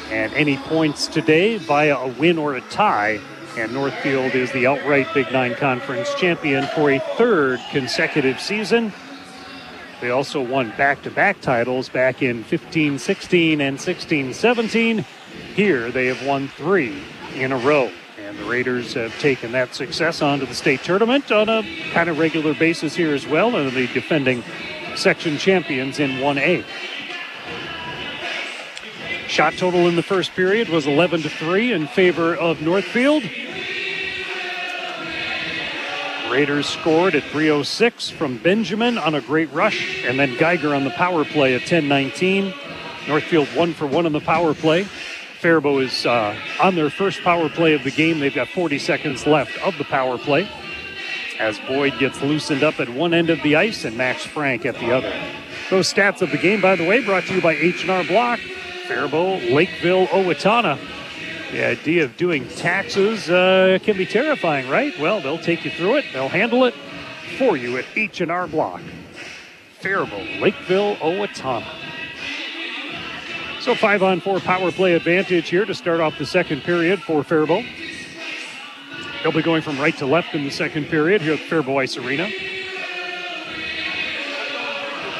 [0.09, 3.19] And any points today via a win or a tie.
[3.59, 8.91] And Northfield is the outright Big Nine Conference champion for a third consecutive season.
[10.01, 15.05] They also won back to back titles back in 15 16 and 16 17.
[15.55, 17.01] Here they have won three
[17.35, 17.91] in a row.
[18.19, 22.17] And the Raiders have taken that success onto the state tournament on a kind of
[22.17, 24.43] regular basis here as well, and the defending
[24.95, 26.63] section champions in 1A.
[29.27, 33.23] Shot total in the first period was 11 to 3 in favor of Northfield.
[36.35, 40.89] Raiders scored at 306 from Benjamin on a great rush, and then Geiger on the
[40.89, 42.53] power play at 1019.
[43.07, 44.83] Northfield one for one on the power play.
[45.39, 48.19] Faribault is uh, on their first power play of the game.
[48.19, 50.45] They've got 40 seconds left of the power play.
[51.39, 54.75] As Boyd gets loosened up at one end of the ice and Max Frank at
[54.75, 55.13] the other.
[55.69, 58.41] Those stats of the game, by the way, brought to you by H&R Block,
[58.89, 60.77] Faribault, Lakeville, Owatonna.
[61.55, 64.91] The idea of doing taxes uh, can be terrifying, right?
[64.99, 66.05] Well, they'll take you through it.
[66.11, 66.73] They'll handle it
[67.37, 68.81] for you at H&R Block.
[69.79, 71.65] Faribault, Lakeville, Owatonna.
[73.61, 77.23] So five on four power play advantage here to start off the second period for
[77.23, 77.63] Faribault.
[79.23, 81.95] They'll be going from right to left in the second period here at Faribault Ice
[81.95, 82.29] Arena.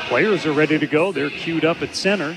[0.10, 1.14] Players are ready to go.
[1.14, 2.36] They're queued up at center.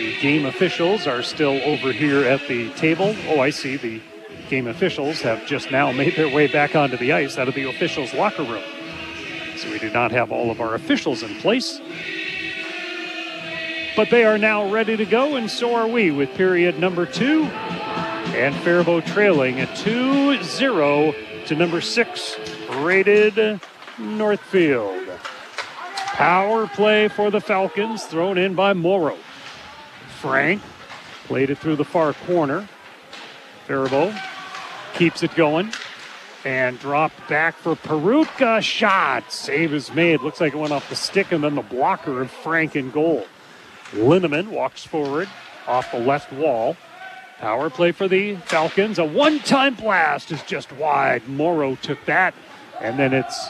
[0.00, 3.14] The game officials are still over here at the table.
[3.28, 3.76] Oh, I see.
[3.76, 4.00] The
[4.48, 7.68] game officials have just now made their way back onto the ice out of the
[7.68, 8.64] officials' locker room.
[9.58, 11.82] So we do not have all of our officials in place.
[13.94, 17.42] But they are now ready to go, and so are we with period number two.
[17.44, 22.38] And Faribault trailing at 2 0 to number six
[22.76, 23.60] rated
[23.98, 25.10] Northfield.
[26.14, 29.18] Power play for the Falcons, thrown in by Morrow.
[30.20, 30.60] Frank
[31.24, 32.68] played it through the far corner.
[33.66, 34.14] Faribault
[34.94, 35.72] keeps it going
[36.44, 38.62] and dropped back for Perutka.
[38.62, 39.32] Shot.
[39.32, 40.20] Save is made.
[40.20, 43.26] Looks like it went off the stick and then the blocker of Frank in goal.
[43.92, 45.28] Linneman walks forward
[45.66, 46.76] off the left wall.
[47.38, 48.98] Power play for the Falcons.
[48.98, 51.26] A one time blast is just wide.
[51.28, 52.34] Morrow took that,
[52.82, 53.48] and then it's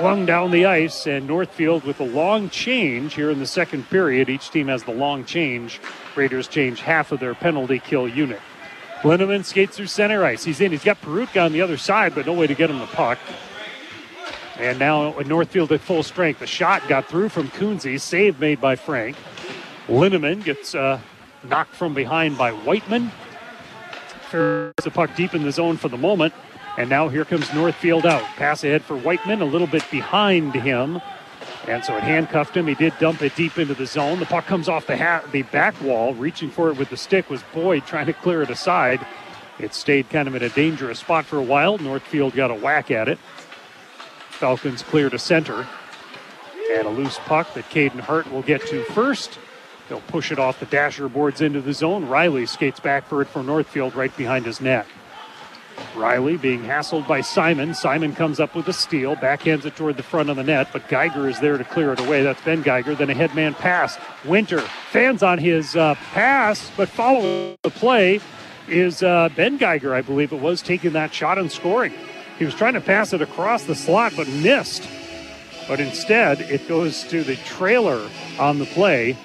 [0.00, 1.06] flung down the ice.
[1.06, 4.28] And Northfield with a long change here in the second period.
[4.28, 5.80] Each team has the long change.
[6.14, 8.40] Raiders change half of their penalty kill unit.
[9.02, 10.44] Linneman skates through center ice.
[10.44, 10.72] He's in.
[10.72, 13.18] He's got Perutka on the other side, but no way to get him the puck.
[14.58, 16.40] And now Northfield at full strength.
[16.40, 18.00] The shot got through from Kunze.
[18.00, 19.16] Save made by Frank.
[19.86, 21.00] Linneman gets uh,
[21.44, 23.12] knocked from behind by Whiteman.
[24.30, 26.34] Fair the puck deep in the zone for the moment.
[26.78, 28.22] And now here comes Northfield out.
[28.36, 31.00] Pass ahead for Whiteman, a little bit behind him.
[31.66, 32.68] And so it handcuffed him.
[32.68, 34.20] He did dump it deep into the zone.
[34.20, 36.14] The puck comes off the, the back wall.
[36.14, 39.04] Reaching for it with the stick was Boyd trying to clear it aside.
[39.58, 41.78] It stayed kind of in a dangerous spot for a while.
[41.78, 43.18] Northfield got a whack at it.
[44.30, 45.66] Falcons clear to center.
[46.74, 49.40] And a loose puck that Caden Hart will get to first.
[49.88, 52.06] They'll push it off the dasher boards into the zone.
[52.06, 54.86] Riley skates back for it for Northfield right behind his net.
[55.98, 57.74] Riley being hassled by Simon.
[57.74, 60.88] Simon comes up with a steal, backhands it toward the front of the net, but
[60.88, 62.22] Geiger is there to clear it away.
[62.22, 62.94] That's Ben Geiger.
[62.94, 63.98] Then a headman pass.
[64.24, 68.20] Winter fans on his uh, pass, but following the play
[68.68, 71.92] is uh, Ben Geiger, I believe it was, taking that shot and scoring.
[72.38, 74.88] He was trying to pass it across the slot, but missed.
[75.66, 79.16] But instead, it goes to the trailer on the play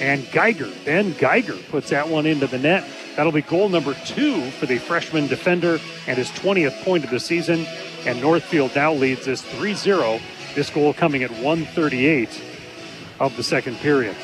[0.00, 2.84] and Geiger, Ben Geiger, puts that one into the net.
[3.16, 7.20] That'll be goal number two for the freshman defender and his 20th point of the
[7.20, 7.66] season.
[8.06, 10.18] And Northfield now leads this 3 0.
[10.54, 12.42] This goal coming at 138
[13.20, 14.16] of the second period.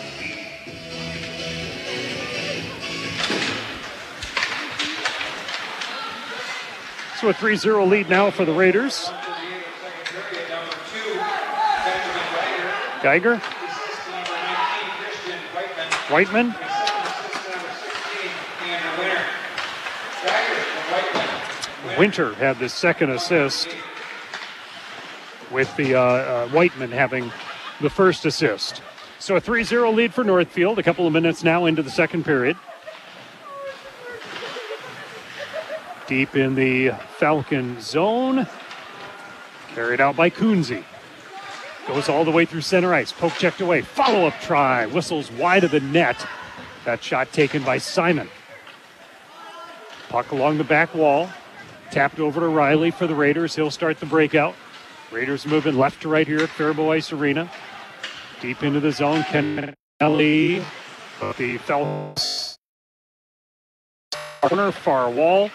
[7.20, 9.10] So a 3 0 lead now for the Raiders.
[13.02, 13.40] Geiger
[16.10, 16.54] Whiteman.
[21.98, 23.68] Winter had the second assist,
[25.50, 27.32] with the uh, uh, Whiteman having
[27.80, 28.82] the first assist.
[29.18, 32.24] So a 3 0 lead for Northfield, a couple of minutes now into the second
[32.24, 32.56] period.
[36.06, 38.46] Deep in the Falcon zone,
[39.74, 40.84] carried out by Kunze.
[41.88, 43.10] Goes all the way through center ice.
[43.10, 43.82] Poke checked away.
[43.82, 44.86] Follow up try.
[44.86, 46.24] Whistles wide of the net.
[46.84, 48.28] That shot taken by Simon.
[50.10, 51.28] Puck along the back wall.
[51.90, 53.56] Tapped over to Riley for the Raiders.
[53.56, 54.54] He'll start the breakout.
[55.10, 57.50] Raiders moving left to right here at Faribault Ice Arena.
[58.40, 59.22] Deep into the zone.
[59.22, 60.62] Kennelly.
[61.36, 62.58] The Falcons
[64.40, 65.50] corner, far wall.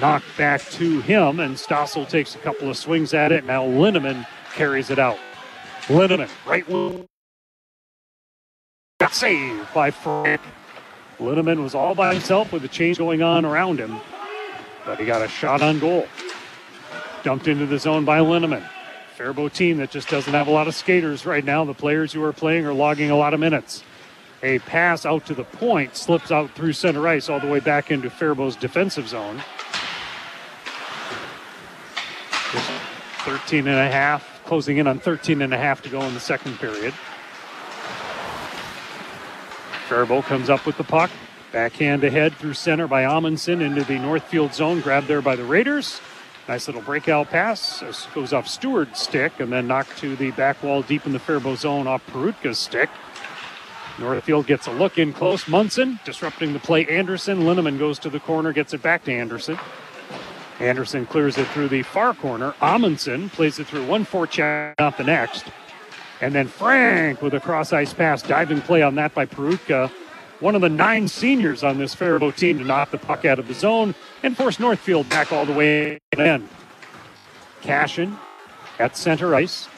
[0.00, 3.44] Knocked back to him, and Stossel takes a couple of swings at it.
[3.44, 5.18] Now Linneman carries it out.
[5.86, 7.06] Linneman, right wing.
[8.98, 10.40] Got saved by Frank.
[11.18, 14.00] Linneman was all by himself with the change going on around him,
[14.84, 16.06] but he got a shot on goal.
[17.22, 18.68] Dumped into the zone by Linneman.
[19.16, 21.64] Faribault team that just doesn't have a lot of skaters right now.
[21.64, 23.82] The players who are playing are logging a lot of minutes.
[24.42, 27.90] A pass out to the point slips out through center ice all the way back
[27.90, 29.42] into Faribault's defensive zone.
[32.52, 32.70] Just
[33.24, 36.20] 13 and a half closing in on 13 and a half to go in the
[36.20, 36.94] second period.
[39.88, 41.10] Faribault comes up with the puck.
[41.54, 46.00] Backhand ahead through center by Amundsen into the Northfield zone, grabbed there by the Raiders.
[46.48, 47.80] Nice little breakout pass.
[48.12, 51.60] Goes off Stewart's stick and then knocked to the back wall deep in the Faribault
[51.60, 52.90] zone off Perutka's stick.
[54.00, 55.46] Northfield gets a look in close.
[55.46, 56.86] Munson disrupting the play.
[56.86, 57.42] Anderson.
[57.42, 59.56] Linneman goes to the corner, gets it back to Anderson.
[60.58, 62.52] Anderson clears it through the far corner.
[62.60, 65.44] Amundsen plays it through one four forecheck, not the next.
[66.20, 69.92] And then Frank with a cross ice pass, diving play on that by Perutka.
[70.40, 73.48] One of the nine seniors on this Faribault team to knock the puck out of
[73.48, 76.48] the zone and force Northfield back all the way in.
[77.62, 78.16] Cashin
[78.78, 79.68] at center ice.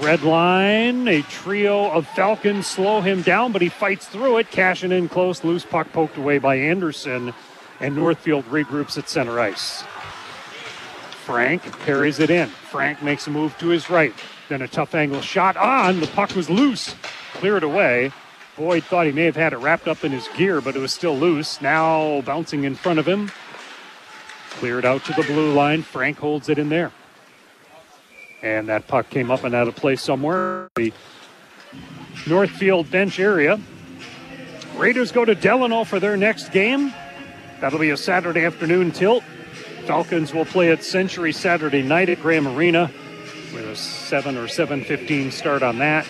[0.00, 4.50] Red line, a trio of Falcons slow him down, but he fights through it.
[4.50, 7.32] Cashin in close, loose puck poked away by Anderson
[7.80, 9.84] and Northfield regroups at center ice.
[11.24, 12.48] Frank carries it in.
[12.48, 14.12] Frank makes a move to his right.
[14.48, 16.00] Then a tough angle shot on.
[16.00, 16.94] The puck was loose.
[17.34, 18.12] Cleared away.
[18.56, 20.92] Boyd thought he may have had it wrapped up in his gear, but it was
[20.92, 21.60] still loose.
[21.60, 23.32] Now bouncing in front of him.
[24.50, 25.82] Cleared out to the blue line.
[25.82, 26.92] Frank holds it in there.
[28.42, 30.68] And that puck came up and out of play somewhere.
[30.76, 30.92] The
[32.26, 33.58] Northfield bench area.
[34.76, 36.92] Raiders go to Delano for their next game.
[37.60, 39.24] That'll be a Saturday afternoon tilt.
[39.86, 42.90] Falcons will play at Century Saturday night at Graham Arena
[43.52, 46.06] with a 7 or 7.15 start on that.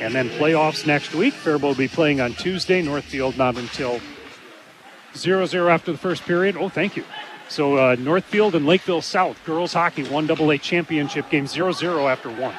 [0.00, 1.34] And then playoffs next week.
[1.34, 2.80] Faribault will be playing on Tuesday.
[2.82, 4.00] Northfield not until
[5.14, 6.56] 0-0 after the first period.
[6.56, 7.04] Oh, thank you.
[7.48, 12.54] So uh, Northfield and Lakeville South girls hockey one AA championship game 0-0 after one.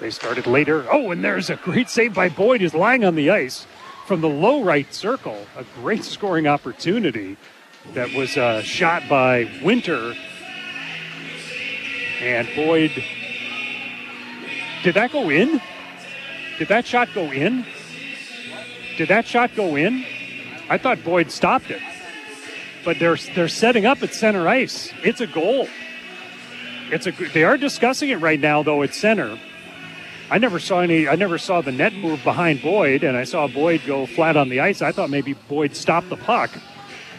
[0.00, 0.86] They started later.
[0.92, 2.60] Oh, and there's a great save by Boyd.
[2.60, 3.66] He's lying on the ice
[4.06, 5.46] from the low right circle.
[5.56, 7.36] A great scoring opportunity
[7.94, 10.14] that was uh, shot by Winter.
[12.20, 12.92] And Boyd,
[14.82, 15.60] did that go in?
[16.58, 17.64] Did that shot go in?
[18.96, 20.04] Did that shot go in?
[20.68, 21.82] I thought Boyd stopped it.
[22.84, 24.92] But they're they're setting up at center ice.
[25.02, 25.68] It's a goal.
[26.90, 29.38] It's a they are discussing it right now though at center.
[30.30, 33.46] I never saw any I never saw the net move behind Boyd and I saw
[33.48, 34.82] Boyd go flat on the ice.
[34.82, 36.50] I thought maybe Boyd stopped the puck.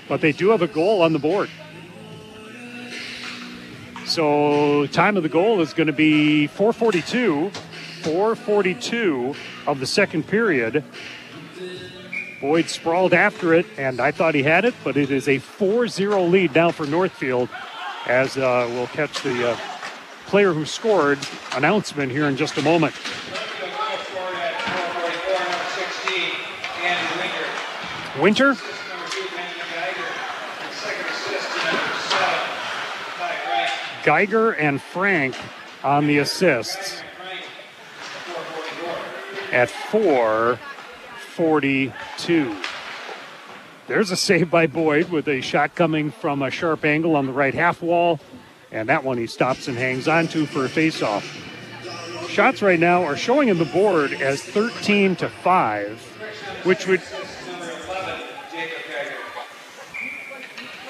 [0.08, 1.50] But they do have a goal on the board.
[4.06, 7.52] So time of the goal is going to be 442.
[8.08, 9.36] 442
[9.66, 10.82] of the second period.
[12.40, 15.90] Boyd sprawled after it, and I thought he had it, but it is a 4
[15.90, 17.50] 0 lead now for Northfield
[18.06, 19.58] as uh, we'll catch the uh,
[20.28, 21.20] player who scored
[21.54, 22.96] announcement here in just a moment.
[28.22, 28.56] Winter?
[34.06, 35.36] Geiger and Frank
[35.84, 37.04] on the assists
[39.52, 42.56] at 442.
[43.88, 47.34] There's a save by Boyd with a shot coming from a sharp angle on the
[47.34, 48.20] right half wall.
[48.72, 51.24] And that one he stops and hangs on to for a faceoff.
[52.28, 56.02] Shots right now are showing in the board as 13 to 5,
[56.66, 57.02] which would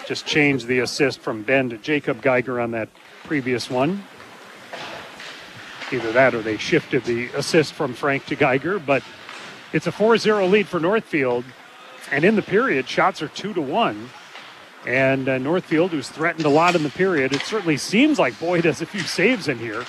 [0.07, 2.89] just change the assist from Ben to Jacob Geiger on that
[3.23, 4.03] previous one.
[5.91, 9.03] Either that or they shifted the assist from Frank to Geiger, but
[9.73, 11.45] it's a 4 0 lead for Northfield.
[12.11, 14.09] And in the period, shots are 2 to 1.
[14.85, 18.63] And uh, Northfield, who's threatened a lot in the period, it certainly seems like Boyd
[18.65, 19.83] has a few saves in here,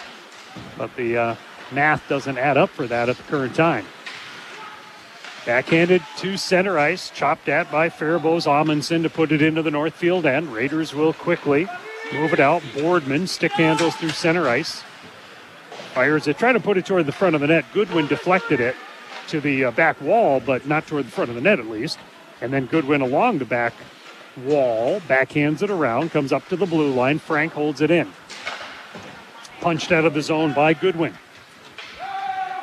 [0.77, 1.37] but the uh,
[1.71, 3.85] math doesn't add up for that at the current time.
[5.47, 10.27] Backhanded to center ice, chopped at by Faribault's Amundsen to put it into the Northfield
[10.27, 10.53] end.
[10.53, 11.69] Raiders will quickly
[12.13, 12.63] move it out.
[12.75, 14.83] Boardman stick handles through center ice.
[15.99, 17.65] Fires it, trying to put it toward the front of the net.
[17.75, 18.77] Goodwin deflected it
[19.27, 21.99] to the uh, back wall, but not toward the front of the net at least.
[22.41, 23.75] And then Goodwin along the back
[24.45, 27.19] wall, backhands it around, comes up to the blue line.
[27.19, 28.09] Frank holds it in.
[29.61, 31.15] Punched out of the zone by Goodwin.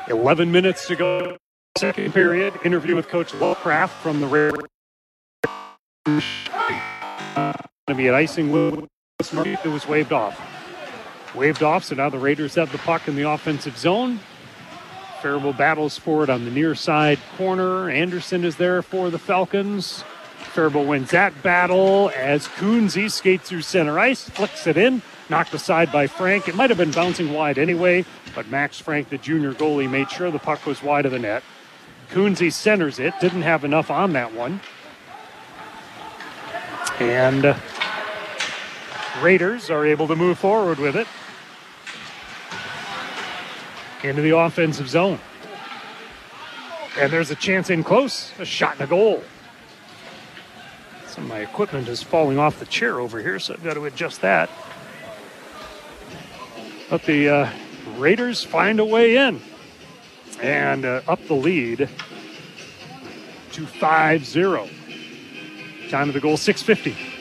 [0.07, 1.36] 11 minutes to go.
[1.77, 2.57] Second period.
[2.63, 4.63] Interview with Coach Luckraft from the Raiders.
[6.05, 6.21] Going
[7.89, 10.55] to be an icing that was waved off.
[11.36, 14.19] Waved off, so now the Raiders have the puck in the offensive zone.
[15.21, 17.89] Faribault battles for it on the near side corner.
[17.89, 20.03] Anderson is there for the Falcons.
[20.53, 25.91] Faribault wins that battle as Kunze skates through center ice, flicks it in, knocked aside
[25.91, 26.47] by Frank.
[26.47, 30.32] It might have been bouncing wide anyway, but Max Frank, the junior goalie, made sure
[30.32, 31.43] the puck was wide of the net.
[32.12, 34.62] Kunze centers it, didn't have enough on that one.
[36.99, 37.57] And uh,
[39.21, 41.07] Raiders are able to move forward with it
[44.04, 45.20] into the offensive zone.
[47.00, 49.24] And there's a chance in close, a shot and a goal.
[51.08, 53.86] Some of my equipment is falling off the chair over here, so I've got to
[53.86, 54.50] adjust that.
[56.89, 57.50] But the uh,
[57.97, 59.42] Raiders find a way in
[60.42, 61.89] and uh, up the lead
[63.51, 64.70] to 5 0.
[65.89, 67.14] Time of the goal 650.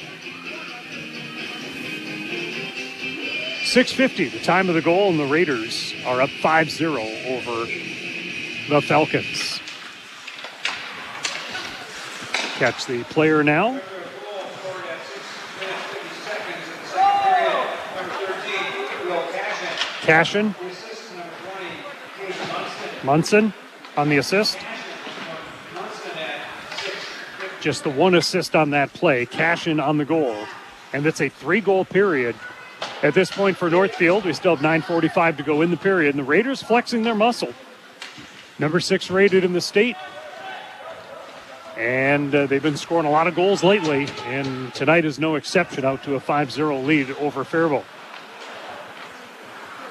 [3.74, 7.66] 650, the time of the goal, and the Raiders are up 5 0 over
[8.68, 9.58] the Falcons.
[12.54, 13.80] Catch the player now.
[20.02, 20.54] Cashin.
[23.02, 23.52] Munson
[23.96, 24.56] on the assist.
[27.60, 29.26] Just the one assist on that play.
[29.26, 30.36] Cashin on the goal.
[30.92, 32.36] And it's a three goal period
[33.04, 34.24] at this point for Northfield.
[34.24, 36.14] We still have 9.45 to go in the period.
[36.14, 37.52] And the Raiders flexing their muscle.
[38.58, 39.96] Number six rated in the state.
[41.76, 44.08] And uh, they've been scoring a lot of goals lately.
[44.24, 47.84] And tonight is no exception out to a 5 0 lead over Faribault.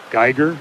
[0.09, 0.57] Geiger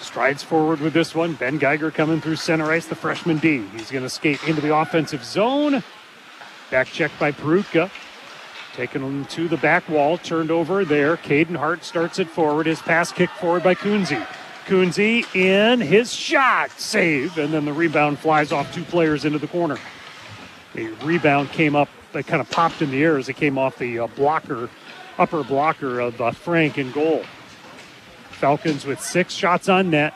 [0.00, 1.34] strides forward with this one.
[1.34, 3.64] Ben Geiger coming through center ice, the freshman D.
[3.72, 5.82] He's going to skate into the offensive zone.
[6.70, 7.90] Back checked by Perutka.
[8.74, 11.18] Taking him to the back wall, turned over there.
[11.18, 12.66] Caden Hart starts it forward.
[12.66, 14.26] His pass kicked forward by Kunze.
[14.64, 19.48] Kunze in his shot, save, and then the rebound flies off two players into the
[19.48, 19.78] corner.
[20.74, 23.76] The rebound came up, it kind of popped in the air as it came off
[23.76, 24.70] the uh, blocker,
[25.18, 27.24] upper blocker of uh, Frank in goal.
[28.30, 30.14] Falcons with six shots on net,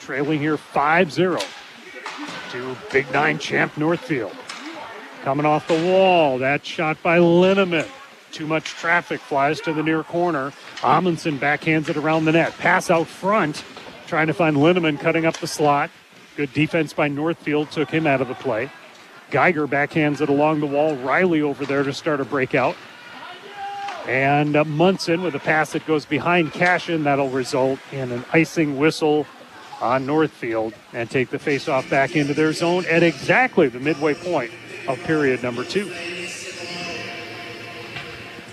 [0.00, 1.38] trailing here 5 0
[2.50, 4.34] to Big Nine champ Northfield.
[5.28, 7.86] Coming off the wall, that shot by Linneman.
[8.32, 10.54] Too much traffic flies to the near corner.
[10.82, 12.56] Amundsen backhands it around the net.
[12.56, 13.62] Pass out front,
[14.06, 15.90] trying to find Linneman cutting up the slot.
[16.38, 18.70] Good defense by Northfield took him out of the play.
[19.30, 20.96] Geiger backhands it along the wall.
[20.96, 22.74] Riley over there to start a breakout.
[24.06, 27.04] And uh, Munson with a pass that goes behind Cashin.
[27.04, 29.26] That'll result in an icing whistle
[29.82, 34.52] on Northfield and take the faceoff back into their zone at exactly the midway point
[34.88, 35.86] of period number two.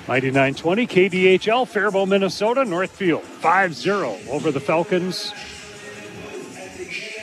[0.08, 5.34] Mighty 920, KDHL, Faribault, Minnesota, Northfield, 5 0 over the Falcons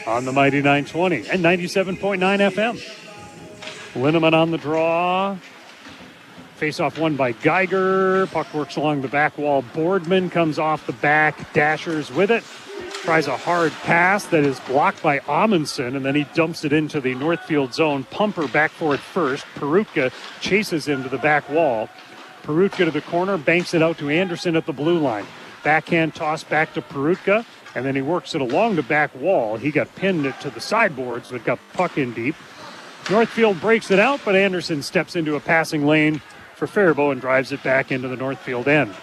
[0.04, 2.82] on the Mighty 920 and 97.9 FM.
[3.94, 5.36] Linneman on the draw.
[6.56, 8.26] Face off one by Geiger.
[8.28, 9.62] Puck works along the back wall.
[9.74, 12.42] Boardman comes off the back, dashers with it.
[13.02, 17.00] Tries a hard pass that is blocked by Amundsen, and then he dumps it into
[17.00, 18.04] the Northfield zone.
[18.04, 19.44] Pumper back for it first.
[19.56, 21.88] Perutka chases into the back wall.
[22.44, 25.26] Perutka to the corner, banks it out to Anderson at the blue line.
[25.64, 29.56] Backhand toss back to Perutka, and then he works it along the back wall.
[29.56, 32.36] He got pinned it to the sideboards, but got puck in deep.
[33.10, 36.22] Northfield breaks it out, but Anderson steps into a passing lane
[36.54, 38.94] for Faribault and drives it back into the Northfield end.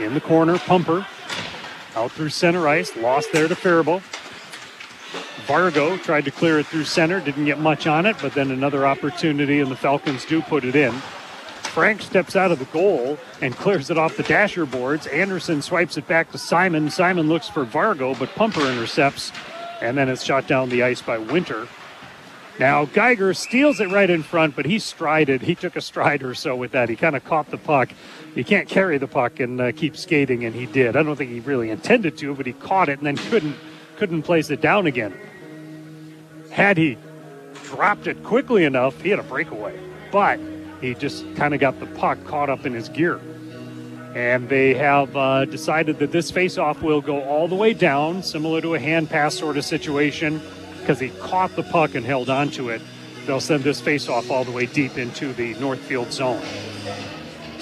[0.00, 1.06] In the corner, Pumper
[1.96, 4.02] out through center ice, lost there to Faribault.
[5.46, 8.86] Vargo tried to clear it through center, didn't get much on it, but then another
[8.86, 10.92] opportunity, and the Falcons do put it in.
[11.72, 15.06] Frank steps out of the goal and clears it off the dasher boards.
[15.06, 16.90] Anderson swipes it back to Simon.
[16.90, 19.32] Simon looks for Vargo, but Pumper intercepts,
[19.80, 21.66] and then it's shot down the ice by Winter.
[22.58, 25.40] Now Geiger steals it right in front, but he strided.
[25.40, 26.90] He took a stride or so with that.
[26.90, 27.90] He kind of caught the puck.
[28.34, 30.96] He can't carry the puck and uh, keep skating, and he did.
[30.96, 33.56] I don't think he really intended to, but he caught it and then couldn't
[33.96, 35.14] couldn't place it down again.
[36.50, 36.96] Had he
[37.64, 39.78] dropped it quickly enough, he had a breakaway.
[40.10, 40.40] But
[40.80, 43.20] he just kind of got the puck caught up in his gear.
[44.14, 48.60] And they have uh, decided that this faceoff will go all the way down, similar
[48.60, 50.42] to a hand pass sort of situation,
[50.80, 52.82] because he caught the puck and held onto it.
[53.26, 56.42] They'll send this faceoff all the way deep into the Northfield zone.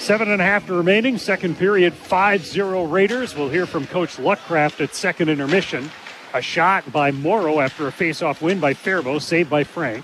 [0.01, 3.35] Seven and a half to remaining, second period, 5 0 Raiders.
[3.35, 5.91] We'll hear from Coach Luckraft at second intermission.
[6.33, 10.03] A shot by Morrow after a face-off win by Faribault, saved by Frank.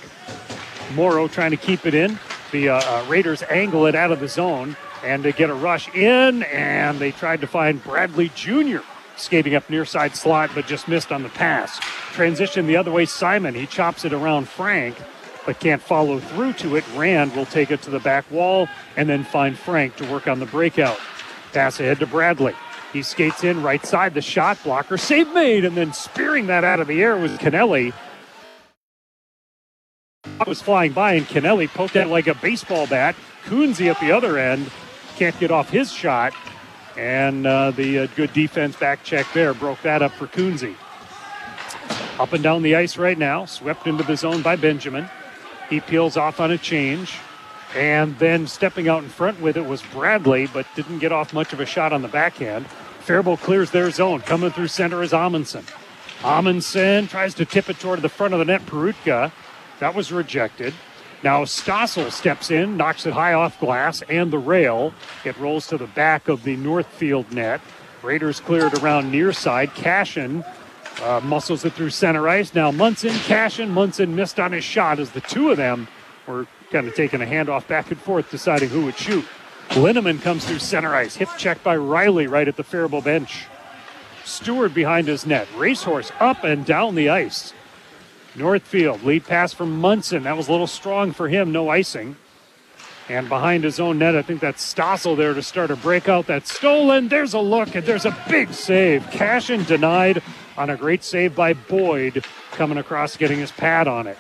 [0.94, 2.20] Morrow trying to keep it in.
[2.52, 5.90] The uh, uh, Raiders angle it out of the zone and to get a rush
[5.96, 8.82] in, and they tried to find Bradley Jr.
[9.16, 11.80] skating up near side slot, but just missed on the pass.
[12.14, 13.56] Transition the other way, Simon.
[13.56, 14.96] He chops it around Frank,
[15.48, 16.84] but can't follow through to it.
[16.94, 18.68] Rand will take it to the back wall
[18.98, 21.00] and then find Frank to work on the breakout.
[21.54, 22.54] Pass ahead to Bradley.
[22.92, 26.82] He skates in right side, the shot blocker, save made, and then spearing that out
[26.82, 27.94] of the air was Canelli.
[30.26, 30.48] Kennelly.
[30.48, 33.16] Was flying by, and Kennelly poked it like a baseball bat.
[33.46, 34.70] Kunze at the other end
[35.16, 36.34] can't get off his shot,
[36.98, 40.76] and uh, the uh, good defense back check there broke that up for Kunze.
[42.20, 45.10] Up and down the ice right now, swept into the zone by Benjamin.
[45.70, 47.18] He peels off on a change.
[47.76, 51.52] And then stepping out in front with it was Bradley, but didn't get off much
[51.52, 52.66] of a shot on the backhand.
[53.02, 54.22] Faribault clears their zone.
[54.22, 55.66] Coming through center is Amundsen.
[56.24, 58.66] Amundsen tries to tip it toward the front of the net.
[58.66, 59.32] Perutka.
[59.80, 60.74] That was rejected.
[61.24, 64.94] Now Stossel steps in, knocks it high off glass and the rail.
[65.26, 67.62] It rolls to the back of the Northfield net.
[68.04, 69.74] Raiders clear it around near side.
[69.74, 70.44] Cashin
[71.02, 72.54] uh, muscles it through center ice.
[72.54, 75.88] Now Munson, Cashin, Munson missed on his shot as the two of them
[76.28, 79.26] were kind of taking a handoff back and forth, deciding who would shoot.
[79.70, 81.16] Linneman comes through center ice.
[81.16, 83.46] Hip check by Riley right at the Faribault bench.
[84.24, 85.48] Stewart behind his net.
[85.56, 87.54] Racehorse up and down the ice.
[88.36, 90.24] Northfield, lead pass from Munson.
[90.24, 92.16] That was a little strong for him, no icing.
[93.10, 96.28] And behind his own net, I think that's Stossel there to start a breakout.
[96.28, 97.08] That's stolen.
[97.08, 99.10] There's a look, and there's a big save.
[99.12, 100.22] Cashin denied
[100.58, 104.18] on a great save by Boyd, coming across, getting his pad on it.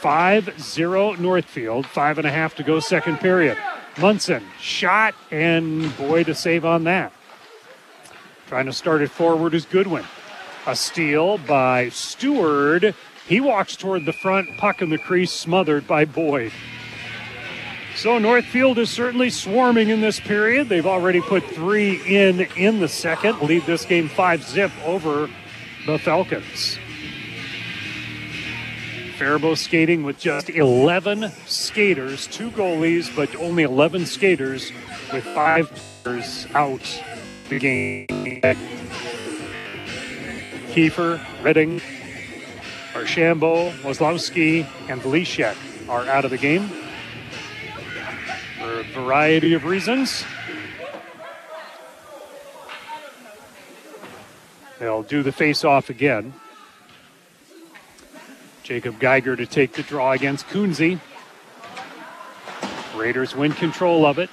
[0.00, 3.56] 5 0 Northfield, five and a half to go, second period.
[3.98, 7.12] Munson, shot, and Boyd a save on that.
[8.48, 10.04] Trying to start it forward is Goodwin.
[10.66, 12.94] A steal by Stewart.
[13.26, 16.52] He walks toward the front, puck in the crease, smothered by Boyd.
[17.94, 20.68] So Northfield is certainly swarming in this period.
[20.68, 25.28] They've already put three in in the second, lead this game five zip over
[25.86, 26.78] the Falcons.
[29.18, 34.72] Faribault skating with just 11 skaters, two goalies, but only 11 skaters
[35.12, 35.70] with five
[36.02, 37.02] players out
[37.48, 38.06] the game.
[40.72, 41.80] Kiefer, Redding,
[42.94, 45.56] Archambault, Wozlowski, and Velishek
[45.88, 46.68] are out of the game
[48.58, 50.24] for a variety of reasons.
[54.82, 56.34] They'll do the face off again.
[58.64, 60.98] Jacob Geiger to take the draw against Kunze.
[62.96, 64.28] Raiders win control of it.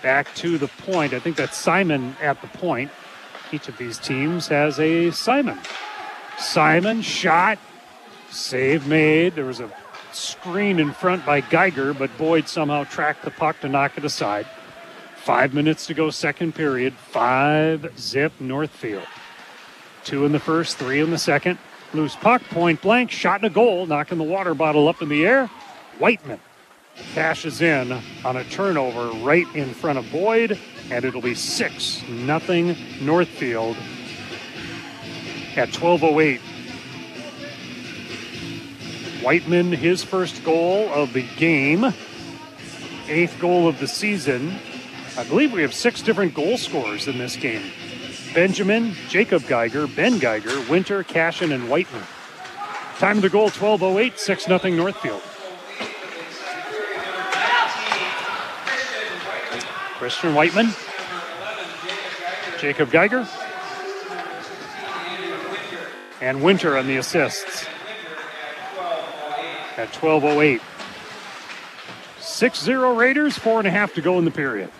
[0.00, 1.12] Back to the point.
[1.12, 2.92] I think that's Simon at the point.
[3.50, 5.58] Each of these teams has a Simon.
[6.38, 7.58] Simon shot,
[8.30, 9.34] save made.
[9.34, 9.72] There was a
[10.12, 14.46] screen in front by Geiger, but Boyd somehow tracked the puck to knock it aside.
[15.16, 16.94] Five minutes to go, second period.
[16.94, 19.08] Five zip Northfield.
[20.04, 21.58] Two in the first, three in the second.
[21.92, 25.26] Loose puck, point blank, shot and a goal, knocking the water bottle up in the
[25.26, 25.46] air.
[25.98, 26.40] Whiteman
[27.14, 27.92] cashes in
[28.24, 30.58] on a turnover right in front of Boyd,
[30.90, 33.76] and it'll be 6 nothing Northfield
[35.56, 36.40] at 12:08.
[39.22, 41.92] Whiteman, his first goal of the game,
[43.08, 44.58] eighth goal of the season.
[45.18, 47.70] I believe we have six different goal scorers in this game.
[48.34, 52.02] Benjamin, Jacob Geiger, Ben Geiger, Winter, Cashin, and Whiteman.
[52.98, 55.22] Time of the goal 12.08, 6 0 Northfield.
[59.98, 60.70] Christian Whiteman,
[62.58, 63.28] Jacob Geiger,
[66.20, 67.66] and Winter on the assists
[69.76, 70.60] at 12.08.
[72.18, 74.70] 6 0 Raiders, four and a half to go in the period.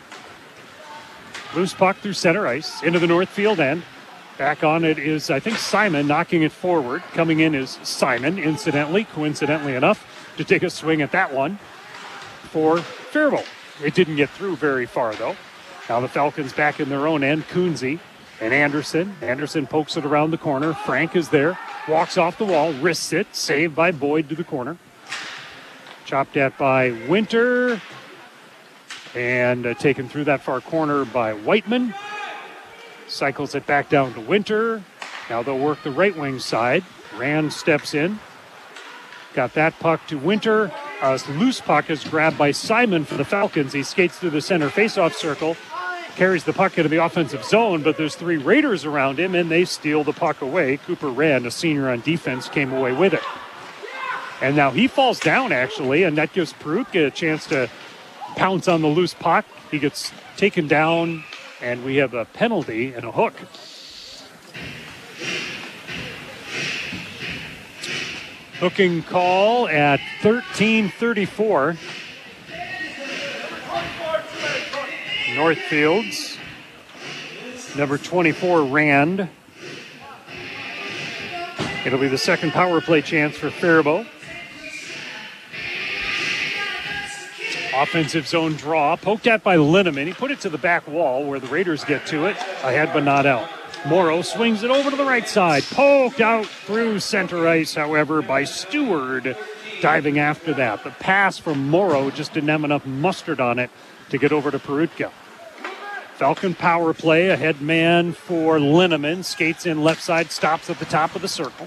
[1.54, 3.82] Loose puck through center ice into the north field end.
[4.38, 7.02] Back on it is, I think, Simon knocking it forward.
[7.12, 10.06] Coming in is Simon, incidentally, coincidentally enough,
[10.36, 11.58] to take a swing at that one
[12.50, 13.46] for Faribault.
[13.84, 15.36] It didn't get through very far, though.
[15.88, 17.48] Now the Falcons back in their own end.
[17.48, 17.98] Kunze
[18.40, 19.16] and Anderson.
[19.20, 20.72] Anderson pokes it around the corner.
[20.72, 21.58] Frank is there.
[21.88, 23.34] Walks off the wall, wrists it.
[23.34, 24.78] Saved by Boyd to the corner.
[26.04, 27.80] Chopped at by Winter.
[29.14, 31.94] And uh, taken through that far corner by Whiteman.
[33.08, 34.82] Cycles it back down to Winter.
[35.28, 36.84] Now they'll work the right wing side.
[37.16, 38.20] Rand steps in.
[39.34, 40.72] Got that puck to Winter.
[41.02, 43.72] A loose puck is grabbed by Simon for the Falcons.
[43.72, 45.56] He skates through the center faceoff circle,
[46.14, 49.64] carries the puck into the offensive zone, but there's three Raiders around him, and they
[49.64, 50.76] steal the puck away.
[50.76, 53.22] Cooper Rand, a senior on defense, came away with it.
[54.42, 57.70] And now he falls down, actually, and that gives Perutka a chance to
[58.36, 59.44] pounce on the loose puck.
[59.70, 61.24] He gets taken down,
[61.60, 63.34] and we have a penalty and a hook.
[68.58, 71.76] Hooking call at 1334.
[75.34, 76.36] Northfields.
[77.76, 79.28] Number 24, Rand.
[81.86, 84.06] It'll be the second power play chance for Faribault.
[87.74, 90.06] Offensive zone draw, poked at by Linneman.
[90.06, 92.36] He put it to the back wall where the Raiders get to it.
[92.62, 93.48] Ahead but not out.
[93.86, 95.62] Morrow swings it over to the right side.
[95.64, 99.26] Poked out through center ice, however, by Stewart
[99.80, 100.84] diving after that.
[100.84, 103.70] The pass from Morrow just didn't have enough mustard on it
[104.10, 105.10] to get over to Perutka.
[106.14, 109.24] Falcon power play, a head man for Linneman.
[109.24, 111.66] Skates in left side, stops at the top of the circle.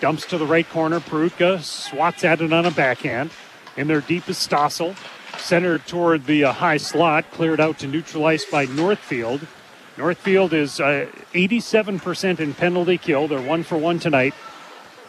[0.00, 1.00] Dumps to the right corner.
[1.00, 3.30] Perutka swats at it on a backhand.
[3.76, 4.94] In their deep is Stossel.
[5.40, 9.46] Centered toward the uh, high slot, cleared out to neutral ice by Northfield.
[9.98, 13.26] Northfield is uh, 87% in penalty kill.
[13.26, 14.34] They're one for one tonight,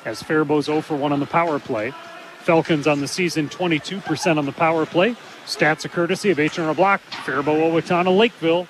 [0.03, 1.93] as Faribault's 0 for 1 on the power play.
[2.39, 5.15] Falcons on the season 22% on the power play.
[5.45, 8.67] Stats a courtesy of H&R Block, Faribault, Owatonna, Lakeville.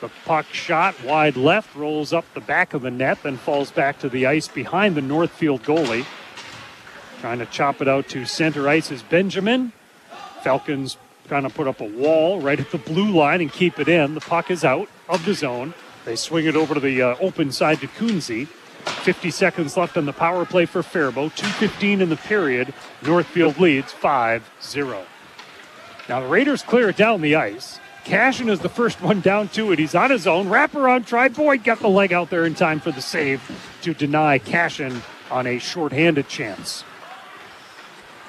[0.00, 4.00] The puck shot wide left, rolls up the back of the net, then falls back
[4.00, 6.04] to the ice behind the Northfield goalie.
[7.20, 9.72] Trying to chop it out to center ice is Benjamin.
[10.42, 10.96] Falcons
[11.28, 14.14] trying to put up a wall right at the blue line and keep it in.
[14.14, 15.74] The puck is out of the zone.
[16.04, 18.46] They swing it over to the uh, open side to Kunze.
[18.46, 21.30] 50 seconds left on the power play for Faribault.
[21.36, 22.74] 2.15 in the period.
[23.02, 25.04] Northfield leads 5 0.
[26.08, 27.78] Now the Raiders clear it down the ice.
[28.04, 29.78] Cashin is the first one down to it.
[29.78, 30.46] He's on his own.
[30.46, 31.28] Wraparound try.
[31.28, 33.40] Boyd got the leg out there in time for the save
[33.82, 36.82] to deny Cashin on a shorthanded chance.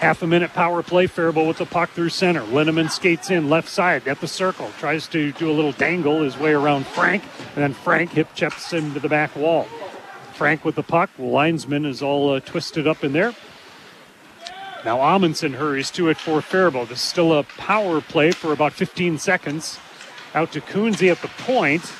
[0.03, 1.07] Half a minute power play.
[1.07, 2.41] Faribault with the puck through center.
[2.41, 4.69] Linneman skates in left side at the circle.
[4.77, 7.23] Tries to do a little dangle his way around Frank.
[7.55, 9.65] And then Frank hip chips him to the back wall.
[10.33, 11.09] Frank with the puck.
[11.17, 13.33] Linesman is all uh, twisted up in there.
[14.83, 16.89] Now Amundsen hurries to it for Faribault.
[16.89, 19.79] This is still a power play for about 15 seconds.
[20.35, 21.93] Out to Kunze at the point.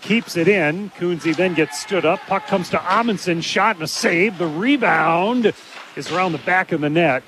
[0.00, 0.88] Keeps it in.
[0.92, 2.20] Kunze then gets stood up.
[2.20, 3.42] Puck comes to Amundsen.
[3.42, 4.38] Shot and a save.
[4.38, 5.52] The rebound
[5.94, 7.22] is around the back of the net.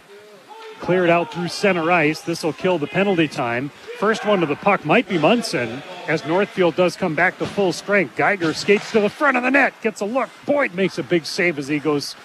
[0.82, 2.20] Cleared out through center ice.
[2.20, 3.70] This will kill the penalty time.
[3.98, 7.72] First one to the puck might be Munson as Northfield does come back to full
[7.72, 8.16] strength.
[8.16, 9.72] Geiger skates to the front of the net.
[9.80, 10.28] Gets a look.
[10.44, 12.16] Boyd makes a big save as he goes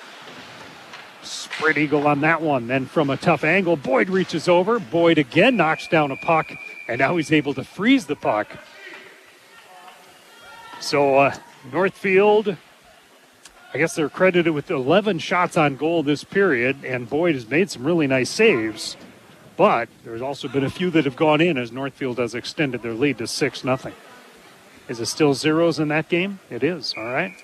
[1.27, 2.67] Spread eagle on that one.
[2.67, 4.79] Then from a tough angle, Boyd reaches over.
[4.79, 6.51] Boyd again knocks down a puck,
[6.87, 8.47] and now he's able to freeze the puck.
[10.79, 11.35] So uh,
[11.71, 12.55] Northfield,
[13.77, 17.69] I guess they're credited with 11 shots on goal this period, and Boyd has made
[17.69, 18.97] some really nice saves.
[19.55, 22.95] But there's also been a few that have gone in as Northfield has extended their
[22.95, 23.77] lead to 6 0.
[24.87, 26.39] Is it still zeros in that game?
[26.49, 27.35] It is, all right.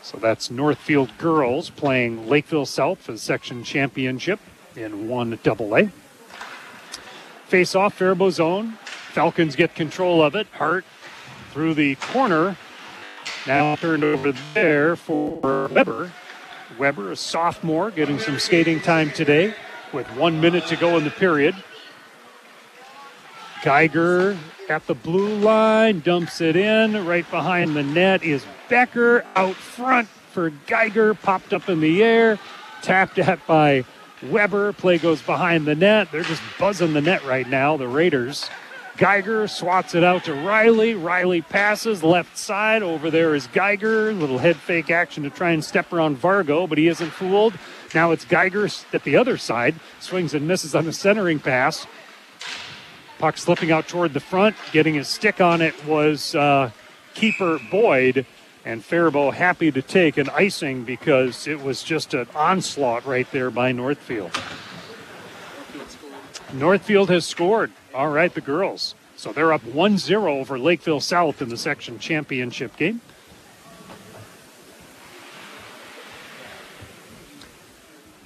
[0.00, 4.40] So that's Northfield girls playing Lakeville South for the section championship
[4.74, 5.90] in 1 AA.
[7.48, 8.78] Face off Faribault zone.
[9.12, 10.46] Falcons get control of it.
[10.54, 10.86] Hart
[11.50, 12.56] through the corner.
[13.46, 16.12] Now turned over there for Weber.
[16.78, 19.54] Weber, a sophomore, getting some skating time today
[19.92, 21.54] with one minute to go in the period.
[23.64, 24.38] Geiger
[24.68, 27.04] at the blue line, dumps it in.
[27.04, 32.38] Right behind the net is Becker out front for Geiger, popped up in the air,
[32.80, 33.84] tapped at by
[34.30, 34.72] Weber.
[34.72, 36.08] Play goes behind the net.
[36.12, 38.48] They're just buzzing the net right now, the Raiders.
[39.02, 40.94] Geiger swats it out to Riley.
[40.94, 42.84] Riley passes left side.
[42.84, 44.12] Over there is Geiger.
[44.12, 47.52] Little head fake action to try and step around Vargo, but he isn't fooled.
[47.96, 49.74] Now it's Geiger at the other side.
[49.98, 51.84] Swings and misses on the centering pass.
[53.18, 54.54] Puck slipping out toward the front.
[54.70, 56.70] Getting his stick on it was uh,
[57.14, 58.24] keeper Boyd.
[58.64, 63.50] And Faribault happy to take an icing because it was just an onslaught right there
[63.50, 64.30] by Northfield.
[66.52, 67.72] Northfield has scored.
[67.94, 68.94] All right, the girls.
[69.16, 73.00] So they're up 1 0 over Lakeville South in the section championship game.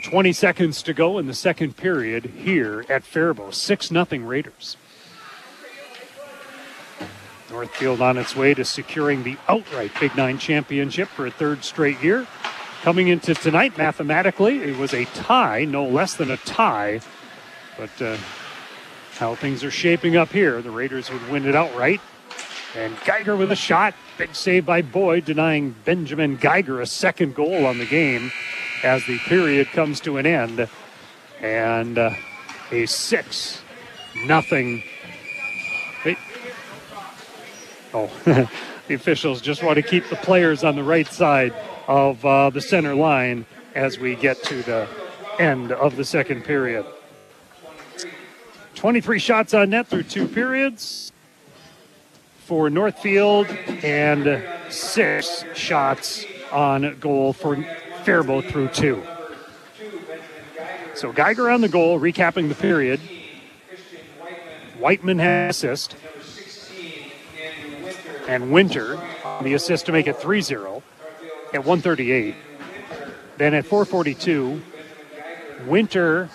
[0.02, 3.54] Twenty seconds to go in the second period here at Faribault.
[3.54, 4.76] Six nothing Raiders.
[7.50, 12.00] Northfield on its way to securing the outright Big Nine championship for a third straight
[12.00, 12.24] year.
[12.82, 17.00] Coming into tonight, mathematically, it was a tie, no less than a tie.
[17.76, 18.16] But uh,
[19.16, 22.00] how things are shaping up here, the Raiders would win it outright.
[22.76, 23.94] And Geiger with a shot.
[24.18, 28.30] Big save by Boyd, denying Benjamin Geiger a second goal on the game
[28.82, 30.68] as the period comes to an end.
[31.40, 32.10] And uh,
[32.70, 33.62] a 6
[34.26, 34.82] nothing.
[36.04, 36.18] Wait.
[37.94, 38.10] Oh,
[38.88, 41.54] the officials just want to keep the players on the right side
[41.88, 44.88] of uh, the center line as we get to the
[45.38, 46.84] end of the second period.
[48.86, 51.10] 23 shots on net through two periods
[52.44, 53.48] for Northfield
[53.82, 57.56] and six shots on goal for
[58.04, 59.02] Faribault through two.
[60.94, 63.00] So Geiger on the goal, recapping the period.
[64.78, 65.96] Whiteman has assist.
[68.28, 69.00] And Winter,
[69.42, 70.84] the assist to make it 3 0
[71.52, 72.36] at 138.
[73.36, 74.62] Then at 442,
[75.66, 76.28] Winter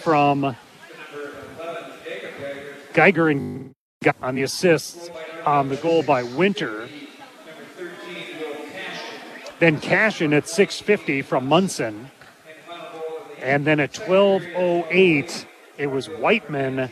[0.00, 0.56] from
[2.96, 3.74] Geiger and
[4.22, 5.10] on the assists
[5.44, 6.88] on the goal by Winter.
[9.58, 12.10] Then Cashin at 650 from Munson.
[13.42, 15.46] And then at 1208,
[15.76, 16.90] it was Whiteman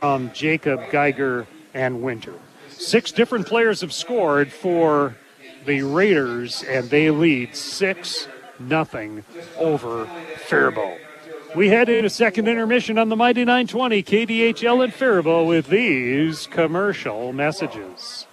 [0.00, 2.34] from Jacob, Geiger, and Winter.
[2.68, 5.16] Six different players have scored for
[5.64, 9.24] the Raiders, and they lead 6 nothing
[9.56, 10.04] over
[10.46, 10.98] Faribault.
[11.56, 17.32] We head into second intermission on the Mighty 920 KDHL at Faribault with these commercial
[17.32, 18.26] messages.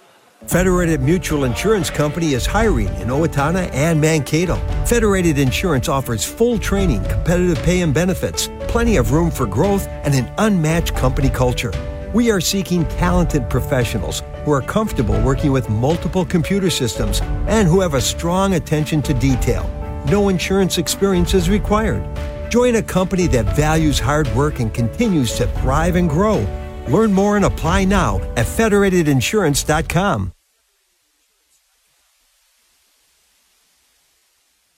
[0.46, 4.56] Federated Mutual Insurance Company is hiring in Owatonna and Mankato.
[4.84, 10.14] Federated Insurance offers full training, competitive pay and benefits, plenty of room for growth, and
[10.14, 11.72] an unmatched company culture.
[12.12, 17.80] We are seeking talented professionals who are comfortable working with multiple computer systems and who
[17.80, 19.68] have a strong attention to detail.
[20.06, 22.04] No insurance experience is required.
[22.48, 26.46] Join a company that values hard work and continues to thrive and grow.
[26.88, 30.32] Learn more and apply now at federatedinsurance.com.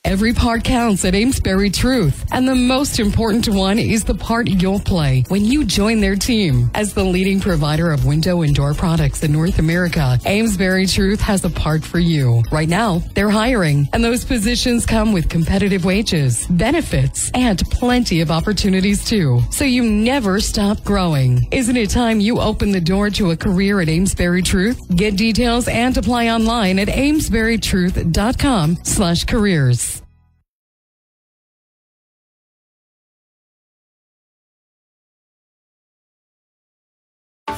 [0.08, 4.80] Every part counts at Amesbury Truth, and the most important one is the part you'll
[4.80, 6.70] play when you join their team.
[6.74, 11.44] As the leading provider of window and door products in North America, Amesbury Truth has
[11.44, 12.42] a part for you.
[12.50, 18.30] Right now, they're hiring, and those positions come with competitive wages, benefits, and plenty of
[18.30, 19.42] opportunities too.
[19.50, 21.46] So you never stop growing.
[21.50, 24.88] Isn't it time you open the door to a career at Amesbury Truth?
[24.96, 29.97] Get details and apply online at amesburytruth.com slash careers.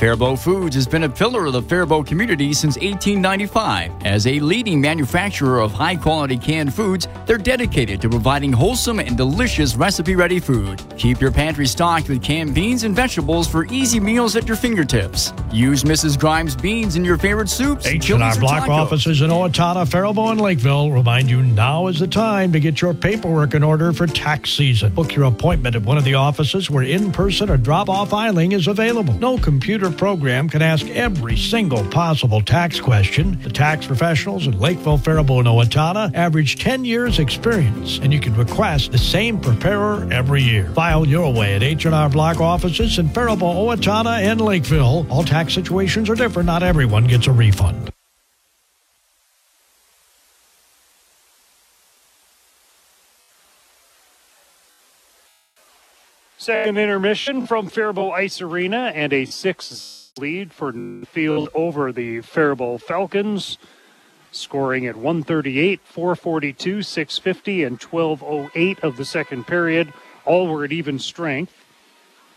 [0.00, 3.92] Faribault Foods has been a pillar of the Faribault community since 1895.
[4.06, 9.14] As a leading manufacturer of high quality canned foods, they're dedicated to providing wholesome and
[9.14, 10.82] delicious recipe ready food.
[10.96, 15.34] Keep your pantry stocked with canned beans and vegetables for easy meals at your fingertips.
[15.52, 16.18] Use Mrs.
[16.18, 18.68] Grimes beans in your favorite soups, H&R Block tacos.
[18.70, 22.94] offices in Owatonna, Faribault, and Lakeville remind you now is the time to get your
[22.94, 24.94] paperwork in order for tax season.
[24.94, 29.12] Book your appointment at one of the offices where in-person or drop-off filing is available.
[29.18, 33.40] No computer program can ask every single possible tax question.
[33.42, 38.34] The tax professionals in Lakeville, Faribault, and Owatonna average 10 years experience, and you can
[38.34, 40.70] request the same preparer every year.
[40.70, 45.06] File your way at H&R Block offices in Faribault, Owatonna, and Lakeville.
[45.10, 46.46] All tax situations are different.
[46.46, 47.90] Not everyone gets a refund.
[56.50, 60.72] Second intermission from Faribault Ice Arena and a six lead for
[61.06, 63.56] Field over the Faribault Falcons,
[64.32, 69.92] scoring at 138, 442, 650, and 1208 of the second period.
[70.24, 71.54] All were at even strength,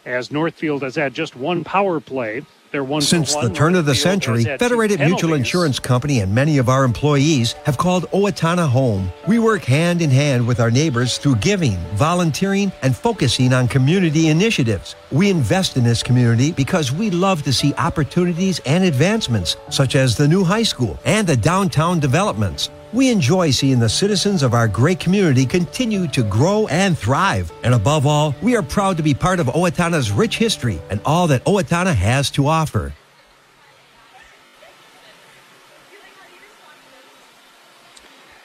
[0.05, 2.43] as Northfield has had just one power play.
[2.73, 5.33] Since the turn of the century, Federated Mutual.
[5.33, 9.13] Insurance Company and many of our employees have called Owatonna home.
[9.27, 14.29] We work hand in hand with our neighbors through giving, volunteering, and focusing on community
[14.29, 14.95] initiatives.
[15.11, 20.17] We invest in this community because we love to see opportunities and advancements, such as
[20.17, 22.71] the new high school and the downtown developments.
[22.93, 27.51] We enjoy seeing the citizens of our great community continue to grow and thrive.
[27.63, 31.25] And above all, we are proud to be part of Owatonna's rich history and all
[31.27, 32.93] that Owatonna has to offer.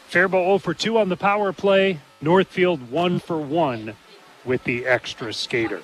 [0.06, 2.00] Faribault 0 for 2 on the power play.
[2.22, 3.94] Northfield 1 for 1
[4.46, 5.82] with the extra skater.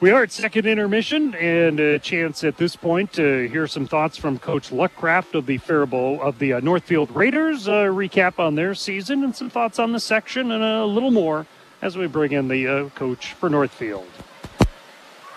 [0.00, 4.16] We are at second intermission and a chance at this point to hear some thoughts
[4.16, 7.66] from Coach Luckraft of the Faribault of the uh, Northfield Raiders.
[7.66, 11.48] A recap on their season and some thoughts on the section and a little more
[11.82, 14.06] as we bring in the uh, coach for Northfield.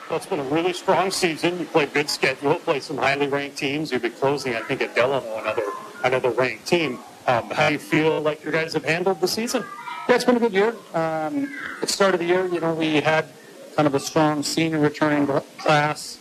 [0.07, 1.57] Well, it's been a really strong season.
[1.57, 3.91] You played good schedule, play some highly ranked teams.
[3.91, 5.63] You'll be closing, I think, at Delano, another
[6.03, 6.99] another ranked team.
[7.25, 9.63] Um, how do you feel like your guys have handled the season?
[10.07, 10.75] Yeah, it's been a good year.
[10.93, 11.51] Um,
[11.81, 13.27] at the start of the year, you know, we had
[13.76, 15.27] kind of a strong senior returning
[15.57, 16.18] class.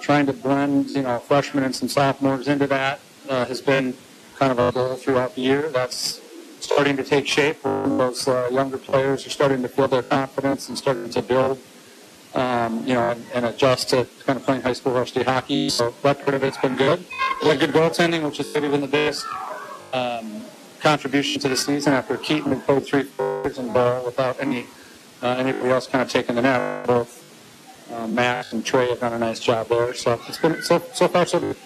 [0.00, 3.94] Trying to blend, you know, freshmen and some sophomores into that uh, has been
[4.38, 5.68] kind of our goal throughout the year.
[5.70, 6.20] That's
[6.60, 7.62] starting to take shape.
[7.62, 11.58] Those uh, younger players are starting to feel their confidence and starting to build,
[12.34, 15.68] um, you know, and, and adjust to kind of playing high school varsity hockey.
[15.68, 17.04] So that part of it's been good.
[17.42, 19.26] We had good goaltending, which is maybe been the biggest
[19.92, 20.42] um,
[20.80, 24.66] contribution to the season after Keaton had played three quarters and ball without any
[25.22, 26.86] uh, anybody else kind of taking the nap?
[26.86, 27.24] Both
[27.92, 29.94] uh, Matt and Trey have done a nice job there.
[29.94, 31.56] So it's been so so far so good.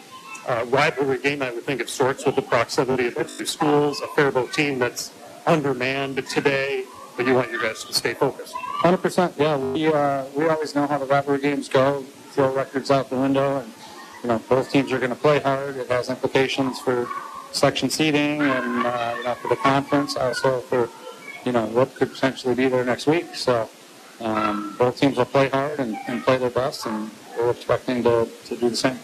[0.47, 4.01] Uh, rivalry game, I would think of sorts with the proximity of the two schools,
[4.01, 5.13] a Faribault team that's
[5.47, 6.85] undermanned today,
[7.17, 8.53] but you want your guys to stay focused.
[8.55, 9.35] Hundred percent.
[9.39, 12.03] Yeah, we uh, we always know how the rivalry games go.
[12.33, 13.73] Throw records out the window, and
[14.23, 15.77] you know both teams are going to play hard.
[15.77, 17.07] It has implications for
[17.53, 20.89] section seeding and uh, you know for the conference, also for
[21.45, 23.35] you know what could potentially be there next week.
[23.35, 23.69] So
[24.21, 28.29] um, both teams will play hard and, and play their best, and we're expecting to,
[28.45, 28.99] to do the same.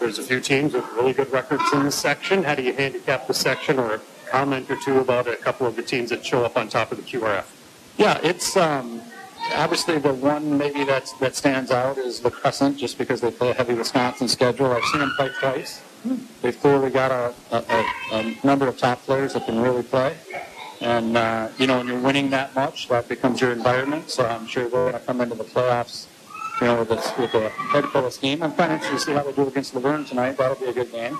[0.00, 2.42] There's a few teams with really good records in this section.
[2.42, 4.00] How do you handicap the section, or
[4.30, 6.98] comment or two about a couple of the teams that show up on top of
[6.98, 7.44] the QRF?
[7.96, 9.00] Yeah, it's um,
[9.54, 13.50] obviously the one maybe that's, that stands out is the Crescent, just because they play
[13.50, 14.72] a heavy Wisconsin schedule.
[14.72, 15.82] I've seen them play twice.
[16.42, 20.16] they've clearly got a, a, a number of top players that can really play.
[20.80, 24.10] And, uh, you know, when you're winning that much, that becomes your environment.
[24.10, 26.06] So I'm sure they're going to come into the playoffs,
[26.60, 28.42] you know, with a, with a head full of steam.
[28.42, 30.36] I'm kind of interested to see how they do against Luverne tonight.
[30.36, 31.16] That'll be a good game.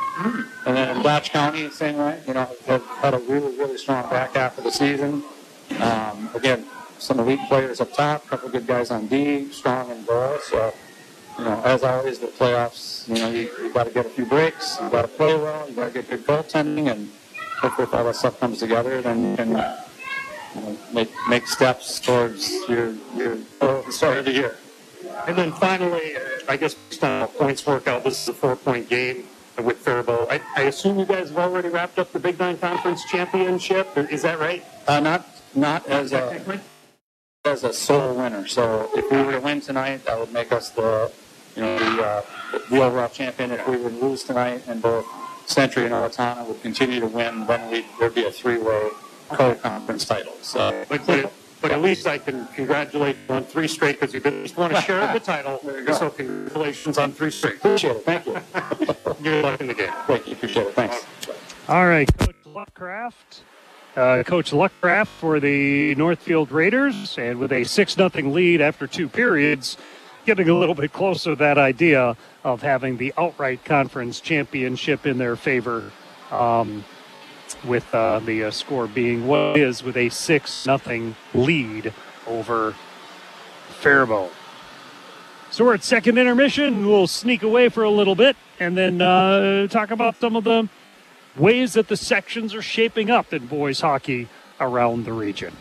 [0.67, 4.09] And then in Dodge County, same way, you know, they've had a really, really strong
[4.11, 5.23] back half of the season.
[5.81, 6.67] Um, again,
[6.99, 10.39] some elite players up top, a couple good guys on D, strong in goal.
[10.43, 10.73] So,
[11.39, 14.25] you know, as always, the playoffs, you know, you, you got to get a few
[14.25, 17.11] breaks, you got to play well, you got to get good goaltending, and
[17.61, 22.01] hopefully if all that stuff comes together, then you can you know, make make steps
[22.01, 24.57] towards your your the start of the year.
[25.27, 28.35] And then finally, uh, I guess based on how points work out, this is a
[28.35, 29.25] four-point game
[29.63, 30.31] with Faribault.
[30.31, 33.97] I, I assume you guys have already wrapped up the Big Nine Conference Championship.
[33.97, 34.65] Is that right?
[34.87, 36.61] Uh, not not as a
[37.45, 38.47] as a sole winner.
[38.47, 41.13] So if we were to win tonight, that would make us the
[41.57, 42.23] you know the, uh,
[42.71, 43.53] the overall champion.
[43.53, 45.07] If we would lose tonight, and both
[45.47, 48.91] Century and Owatonna would continue to win, then we there'd be a three-way
[49.29, 50.35] co-conference title.
[50.43, 50.85] So.
[50.89, 54.35] But, but, but at least I can congratulate you on three straight because you've at
[54.35, 55.61] least won share of the title.
[55.95, 57.57] So congratulations on three straight.
[57.57, 58.05] Appreciate it.
[58.05, 58.39] Thank you.
[59.23, 59.93] Good luck in the game.
[60.07, 60.35] Thank you.
[60.35, 60.75] Appreciate it.
[60.75, 61.07] Thanks.
[61.69, 63.41] All right, Coach Luckraft.
[63.97, 69.09] Uh, Coach Luckraft for the Northfield Raiders, and with a 6 0 lead after two
[69.09, 69.79] periods,
[70.25, 75.19] getting a little bit closer to that idea of having the outright conference championship in
[75.19, 75.91] their favor,
[76.31, 76.85] um,
[77.65, 81.93] with uh, the uh, score being what it is with a six nothing lead
[82.27, 82.75] over
[83.81, 84.33] Faribault.
[85.51, 86.87] So we're at second intermission.
[86.87, 90.69] We'll sneak away for a little bit and then uh, talk about some of the
[91.37, 94.29] ways that the sections are shaping up in boys hockey
[94.61, 95.55] around the region.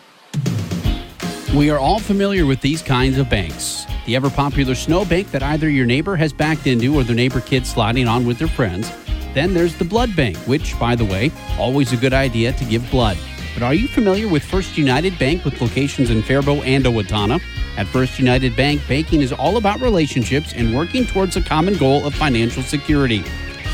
[1.56, 3.86] We are all familiar with these kinds of banks.
[4.08, 7.42] The ever popular snow bank that either your neighbor has backed into or their neighbor
[7.42, 8.92] kids sliding on with their friends.
[9.36, 12.90] Then there's the blood bank, which, by the way, always a good idea to give
[12.90, 13.20] blood.
[13.54, 17.40] But are you familiar with First United Bank with locations in Faribault and Owatonna?
[17.78, 22.04] At First United Bank, banking is all about relationships and working towards a common goal
[22.04, 23.24] of financial security.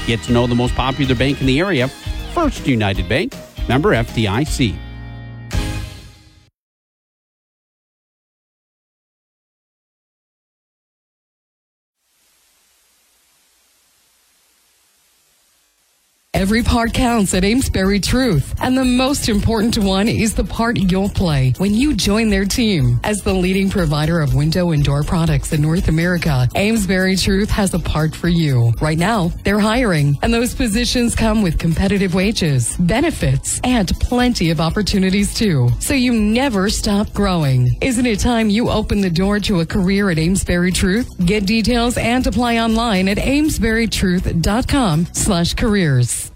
[0.06, 1.88] Get to know the most popular bank in the area,
[2.34, 3.34] First United Bank,
[3.70, 4.89] member FDIC.
[16.40, 18.56] Every part counts at Amesbury Truth.
[18.62, 22.98] And the most important one is the part you'll play when you join their team.
[23.04, 27.74] As the leading provider of window and door products in North America, Amesbury Truth has
[27.74, 28.72] a part for you.
[28.80, 34.62] Right now, they're hiring, and those positions come with competitive wages, benefits, and plenty of
[34.62, 35.68] opportunities too.
[35.82, 37.76] So you never stop growing.
[37.82, 41.18] Isn't it time you open the door to a career at Amesbury Truth?
[41.26, 46.29] Get details and apply online at amesburytruth.com slash careers.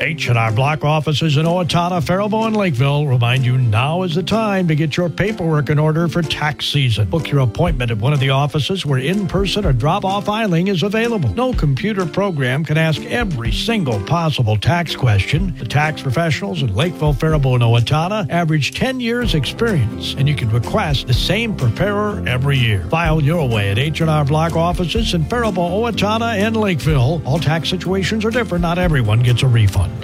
[0.00, 4.74] H&R Block offices in Owatonna, Faribault, and Lakeville remind you now is the time to
[4.74, 7.06] get your paperwork in order for tax season.
[7.10, 11.28] Book your appointment at one of the offices where in-person or drop-off filing is available.
[11.34, 15.54] No computer program can ask every single possible tax question.
[15.58, 20.48] The tax professionals in Lakeville, Faribault, and Owatonna average 10 years experience, and you can
[20.48, 22.86] request the same preparer every year.
[22.88, 27.20] File your way at H&R Block offices in Faribault, Owatonna, and Lakeville.
[27.26, 28.62] All tax situations are different.
[28.62, 29.99] Not everyone gets a refund.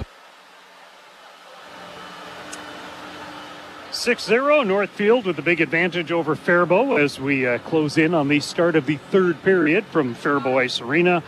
[4.07, 8.29] 6 0 Northfield with a big advantage over Faribault as we uh, close in on
[8.29, 11.21] the start of the third period from Faribault Ice Arena.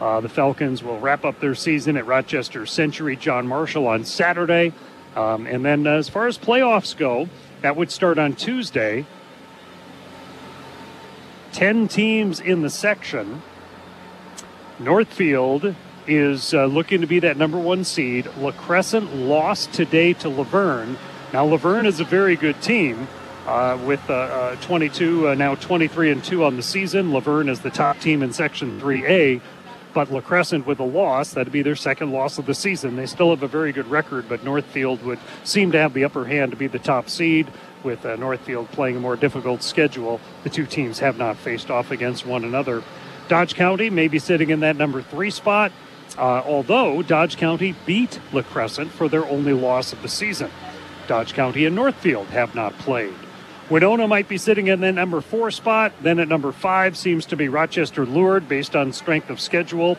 [0.00, 4.72] Uh, the Falcons will wrap up their season at Rochester Century John Marshall on Saturday.
[5.16, 7.28] Um, and then, uh, as far as playoffs go,
[7.62, 9.06] that would start on Tuesday.
[11.50, 13.42] 10 teams in the section.
[14.78, 15.74] Northfield
[16.06, 18.30] is uh, looking to be that number one seed.
[18.38, 20.96] La Crescent lost today to Luverne.
[21.32, 23.06] Now, Luverne is a very good team
[23.46, 27.12] uh, with uh, uh, 22, uh, now 23 and 2 on the season.
[27.12, 29.40] Luverne is the top team in Section 3A,
[29.94, 32.96] but La Crescent with a loss, that'd be their second loss of the season.
[32.96, 36.24] They still have a very good record, but Northfield would seem to have the upper
[36.24, 37.46] hand to be the top seed.
[37.84, 41.92] With uh, Northfield playing a more difficult schedule, the two teams have not faced off
[41.92, 42.82] against one another.
[43.28, 45.70] Dodge County may be sitting in that number three spot,
[46.18, 50.50] uh, although Dodge County beat La Crescent for their only loss of the season.
[51.10, 53.12] Dodge County and Northfield have not played.
[53.68, 55.92] Winona might be sitting in the number four spot.
[56.02, 59.98] Then at number five seems to be Rochester Lourdes based on strength of schedule.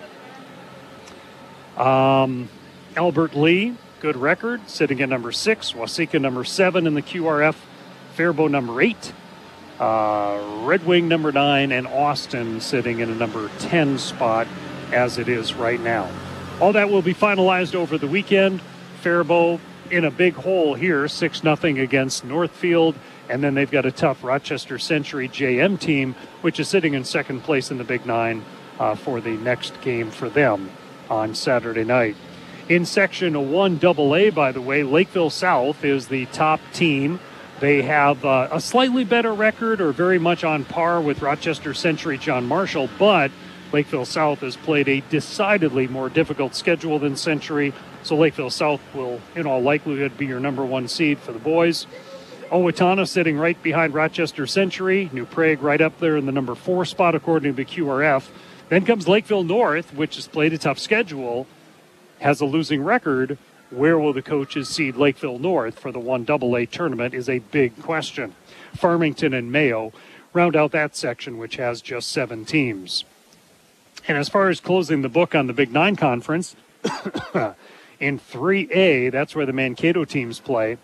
[1.75, 2.47] Um,
[2.95, 5.73] Albert Lea, good record, sitting at number six.
[5.73, 7.55] Waseca number seven in the QRF.
[8.13, 9.11] Faribault number eight.
[9.81, 14.47] Uh, Red Wing number nine, and Austin sitting in a number 10 spot
[14.93, 16.09] as it is right now.
[16.61, 18.61] All that will be finalized over the weekend.
[19.01, 19.59] Faribault
[19.91, 22.95] in a big hole here, 6 0 against Northfield.
[23.29, 27.41] And then they've got a tough Rochester Century JM team, which is sitting in second
[27.41, 28.43] place in the Big Nine
[28.79, 30.69] uh, for the next game for them
[31.09, 32.15] on Saturday night.
[32.67, 37.19] In Section 1AA, by the way, Lakeville South is the top team
[37.61, 42.17] they have uh, a slightly better record or very much on par with Rochester Century
[42.17, 43.29] John Marshall, but
[43.73, 47.73] Lakeville South has played a decidedly more difficult schedule than Century.
[48.03, 51.87] So Lakeville South will, in all likelihood, be your number one seed for the boys.
[52.51, 55.09] Owatonna sitting right behind Rochester Century.
[55.13, 58.27] New Prague right up there in the number four spot, according to the QRF.
[58.67, 61.47] Then comes Lakeville North, which has played a tough schedule,
[62.19, 63.37] has a losing record,
[63.69, 68.35] where will the coaches seed Lakeville North for the 1AA tournament is a big question.
[68.75, 69.93] Farmington and Mayo
[70.33, 73.05] round out that section, which has just seven teams.
[74.11, 76.57] And as far as closing the book on the Big Nine Conference,
[77.97, 80.77] in 3A, that's where the Mankato teams play.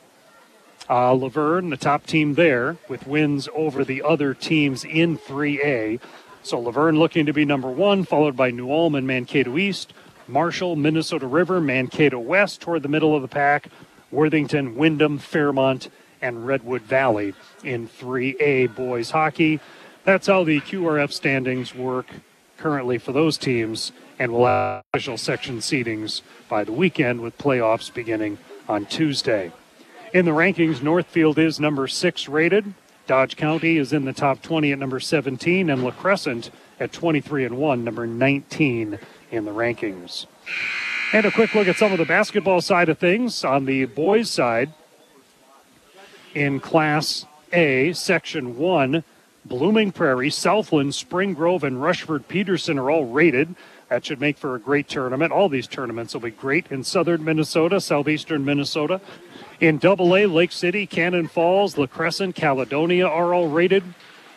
[0.88, 6.00] Uh, Luverne, the top team there, with wins over the other teams in 3A.
[6.42, 9.92] So Luverne looking to be number one, followed by New Ulm and Mankato East.
[10.30, 13.68] Marshall, Minnesota River, Mankato West toward the middle of the pack,
[14.10, 15.90] Worthington, Windom, Fairmont,
[16.22, 19.60] and Redwood Valley in 3A boys hockey.
[20.06, 22.06] That's how the QRF standings work
[22.58, 27.94] currently for those teams, and we'll have official section seedings by the weekend with playoffs
[27.94, 29.52] beginning on Tuesday.
[30.14, 32.74] In the rankings, Northfield is number six rated.
[33.06, 37.46] Dodge County is in the top 20 at number 17, and La Crescent at 23
[37.46, 39.00] and 1, number 19
[39.32, 40.26] in the rankings.
[41.14, 44.30] And a quick look at some of the basketball side of things on the boys'
[44.30, 44.74] side.
[46.34, 49.04] In Class A, Section 1,
[49.48, 53.56] Blooming Prairie, Southland, Spring Grove, and Rushford Peterson are all rated.
[53.88, 55.32] That should make for a great tournament.
[55.32, 59.00] All these tournaments will be great in southern Minnesota, southeastern Minnesota.
[59.62, 63.84] In Double A, Lake City, Cannon Falls, La Crescent, Caledonia are all rated.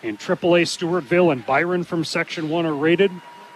[0.05, 3.11] In Triple A, Stewartville and Byron from Section 1 are rated.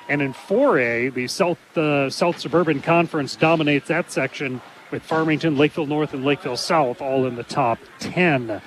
[0.08, 4.60] And in 4A, the South uh, South Suburban Conference dominates that section
[4.90, 8.60] with Farmington, Lakeville North, and Lakeville South all in the top 10.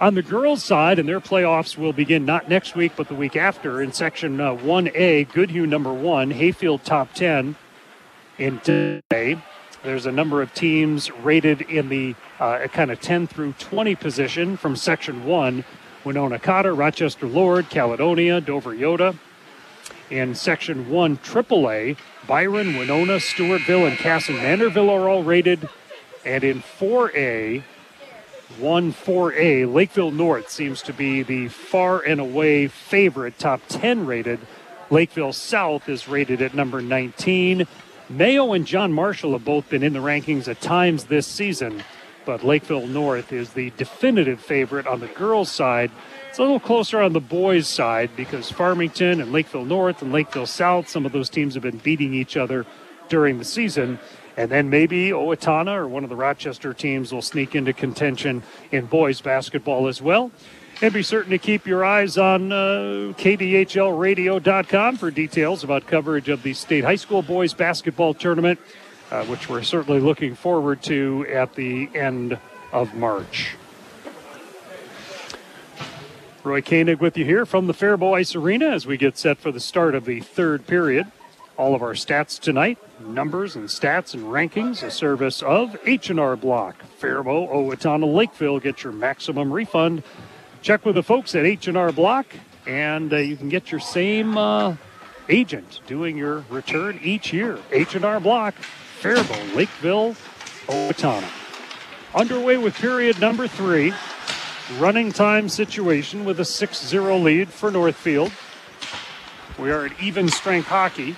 [0.00, 3.36] On the girls' side, and their playoffs will begin not next week, but the week
[3.36, 3.80] after.
[3.80, 7.54] In Section uh, 1A, Goodhue number one, Hayfield top 10.
[8.38, 9.40] In today,
[9.84, 14.56] there's a number of teams rated in the uh, kind of 10 through 20 position
[14.56, 15.64] from Section 1.
[16.04, 19.16] Winona Cotter, Rochester Lourdes, Caledonia, Dover-Eyota,
[20.10, 21.96] in Section 1 AAA,
[22.26, 25.68] Byron, Winona, Stewartville, and Kasson-Mantorville are all rated.
[26.24, 27.62] And in 4A,
[28.58, 34.40] 1 4A, Lakeville North seems to be the far and away favorite, top 10 rated.
[34.90, 37.66] Lakeville South is rated at number 19.
[38.08, 41.82] Mayo and John Marshall have both been in the rankings at times this season,
[42.24, 45.90] but Lakeville North is the definitive favorite on the girls' side
[46.34, 50.46] it's a little closer on the boys' side because Farmington and Lakeville North and Lakeville
[50.46, 52.66] South, some of those teams have been beating each other
[53.08, 54.00] during the season.
[54.36, 58.42] And then maybe Owatonna or one of the Rochester teams will sneak into contention
[58.72, 60.32] in boys basketball as well.
[60.82, 66.42] And be certain to keep your eyes on uh, KDHLradio.com for details about coverage of
[66.42, 68.58] the state high school boys basketball tournament,
[69.12, 72.38] uh, which we're certainly looking forward to at the end
[72.72, 73.54] of March.
[76.42, 79.52] Roy Koenig with you here from the Faribault Ice Arena as we get set for
[79.52, 81.10] the start of the third period.
[81.56, 86.82] All of our stats tonight, numbers and stats and rankings, a service of H&R Block.
[86.98, 90.02] Faribault, Owatonna, Lakeville, get your maximum refund.
[90.62, 92.26] Check with the folks at H&R Block,
[92.66, 94.74] and uh, you can get your same uh,
[95.28, 97.58] agent doing your return each year.
[97.70, 100.14] H&R Block, Faribault, Lakeville,
[100.66, 101.30] Owatonna.
[102.16, 103.92] Underway with period number three
[104.78, 108.32] running time situation with a 6 0 lead for Northfield.
[109.58, 111.16] We are at even strength hockey.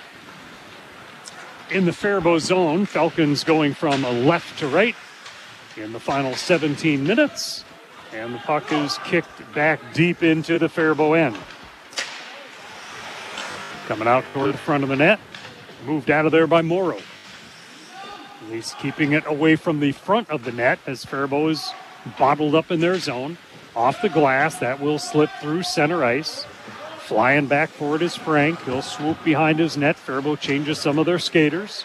[1.69, 4.95] In the Faribault zone, Falcons going from left to right
[5.75, 7.65] in the final 17 minutes.
[8.13, 11.37] And the puck is kicked back deep into the Faribault end.
[13.85, 15.19] Coming out toward the front of the net.
[15.85, 16.99] Moved out of there by Morrow.
[18.49, 21.73] He's keeping it away from the front of the net as Faribault is
[22.17, 23.37] bottled up in their zone.
[23.75, 24.57] off the glass.
[24.59, 26.45] That will slip through center ice.
[27.07, 28.61] Flying back forward is Frank.
[28.63, 29.95] He'll swoop behind his net.
[29.95, 31.83] Faribault changes some of their skaters.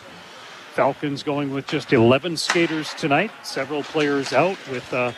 [0.73, 3.31] Falcons going with just 11 skaters tonight.
[3.45, 5.13] Several players out with uh,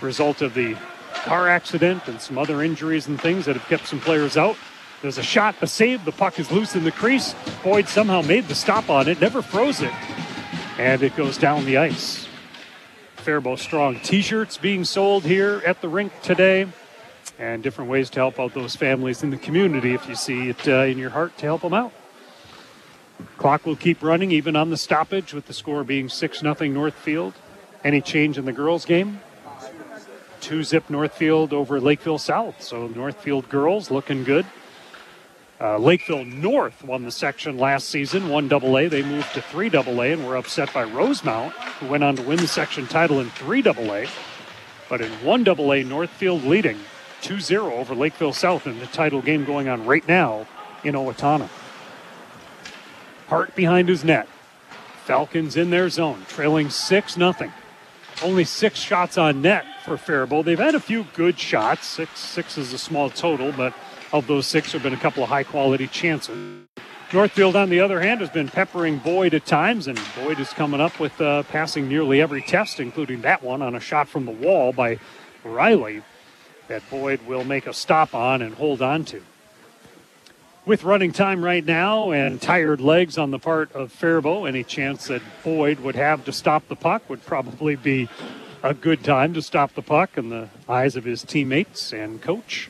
[0.00, 0.78] result of the
[1.12, 4.56] car accident and some other injuries and things that have kept some players out.
[5.02, 6.06] There's a shot, a save.
[6.06, 7.34] The puck is loose in the crease.
[7.62, 9.92] Boyd somehow made the stop on it, never froze it,
[10.78, 12.26] and it goes down the ice.
[13.16, 16.66] Faribault Strong t shirts being sold here at the rink today,
[17.38, 20.68] and different ways to help out those families in the community if you see it
[20.68, 21.92] uh, in your heart to help them out.
[23.36, 27.34] Clock will keep running even on the stoppage with the score being 6 0 Northfield.
[27.84, 29.20] Any change in the girls' game?
[30.40, 32.62] Two zip Northfield over Lakeville South.
[32.62, 34.46] So Northfield girls looking good.
[35.60, 38.86] Uh, Lakeville North won the section last season, one double A.
[38.86, 42.22] They moved to three double A and were upset by Rosemount, who went on to
[42.22, 44.06] win the section title in three double A.
[44.88, 46.78] But in one double A, Northfield leading
[47.22, 50.46] 2 0 over Lakeville South in the title game going on right now
[50.84, 51.48] in Owatonna.
[53.28, 54.28] Hart behind his net.
[55.04, 57.34] Falcons in their zone, trailing 6 0.
[58.22, 60.44] Only six shots on net for Faribault.
[60.44, 61.86] They've had a few good shots.
[61.86, 63.72] Six, six is a small total, but
[64.12, 66.66] of those six, have been a couple of high quality chances.
[67.12, 70.80] Northfield, on the other hand, has been peppering Boyd at times, and Boyd is coming
[70.80, 74.32] up with uh, passing nearly every test, including that one on a shot from the
[74.32, 74.98] wall by
[75.44, 76.02] Riley
[76.68, 79.22] that Boyd will make a stop on and hold on to.
[80.64, 85.06] With running time right now and tired legs on the part of Faribault, any chance
[85.06, 88.08] that Boyd would have to stop the puck would probably be
[88.62, 92.68] a good time to stop the puck in the eyes of his teammates and coach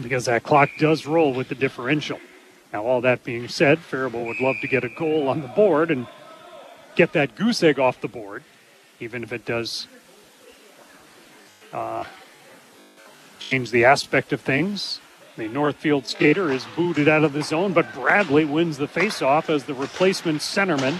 [0.00, 2.20] because that clock does roll with the differential.
[2.72, 5.90] Now, all that being said, Faribault would love to get a goal on the board
[5.90, 6.06] and
[6.94, 8.44] get that goose egg off the board,
[9.00, 9.86] even if it does
[11.72, 12.04] uh,
[13.54, 15.00] change the aspect of things.
[15.36, 19.62] The Northfield skater is booted out of the zone, but Bradley wins the faceoff as
[19.62, 20.96] the replacement centerman.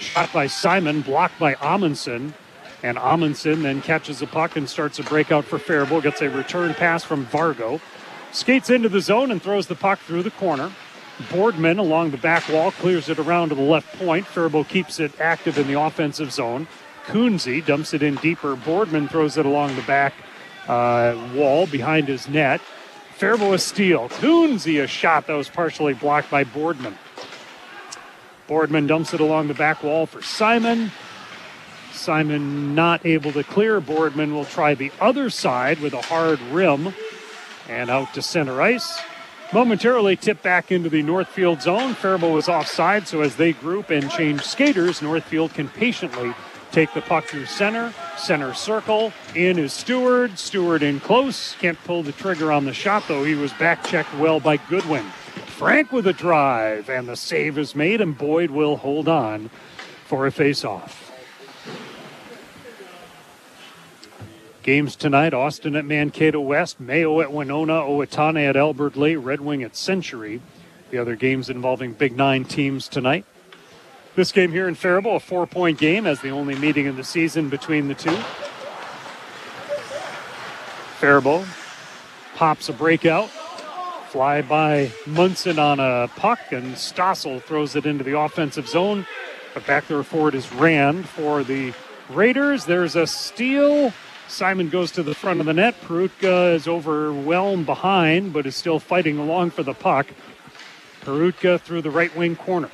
[0.00, 2.34] Shot by Simon, blocked by Amundsen.
[2.82, 6.02] And Amundsen then catches the puck and starts a breakout for Faribault.
[6.02, 7.80] Gets a return pass from Vargo.
[8.32, 10.72] Skates into the zone and throws the puck through the corner.
[11.30, 14.26] Boardman along the back wall clears it around to the left point.
[14.26, 16.66] Faribault keeps it active in the offensive zone.
[17.06, 18.56] Kunze dumps it in deeper.
[18.56, 20.14] Boardman throws it along the back
[20.68, 22.60] uh, wall behind his net.
[23.16, 24.08] Faribault a steal.
[24.08, 26.96] Kunze a shot that was partially blocked by Boardman.
[28.48, 30.90] Boardman dumps it along the back wall for Simon.
[31.92, 33.80] Simon not able to clear.
[33.80, 36.94] Boardman will try the other side with a hard rim
[37.68, 39.00] and out to center ice.
[39.52, 41.94] Momentarily tipped back into the Northfield zone.
[41.94, 46.34] Faribault was offside, so as they group and change skaters, Northfield can patiently
[46.70, 49.12] take the puck through center, center circle.
[49.34, 50.38] In is Stewart.
[50.38, 51.54] Stewart in close.
[51.58, 53.24] Can't pull the trigger on the shot, though.
[53.24, 55.04] He was back checked well by Goodwin.
[55.46, 59.50] Frank with a drive, and the save is made, and Boyd will hold on
[60.06, 61.10] for a face-off.
[64.62, 69.62] Games tonight Austin at Mankato West, Mayo at Winona, Owatonna at Albert Lea, Red Wing
[69.62, 70.40] at Century.
[70.90, 73.24] The other games involving Big Nine teams tonight.
[74.14, 77.04] This game here in Faribault, a four point game, as the only meeting in the
[77.04, 78.16] season between the two.
[80.98, 81.46] Faribault
[82.34, 83.30] pops a breakout.
[84.10, 89.06] Fly by Munson on a puck, and Stossel throws it into the offensive zone.
[89.54, 91.72] But back there forward is Rand for the
[92.10, 92.66] Raiders.
[92.66, 93.92] There's a steal
[94.32, 95.78] Simon goes to the front of the net.
[95.82, 100.06] Perutka is overwhelmed behind, but is still fighting along for the puck.
[101.02, 102.70] Perutka through the right wing corner.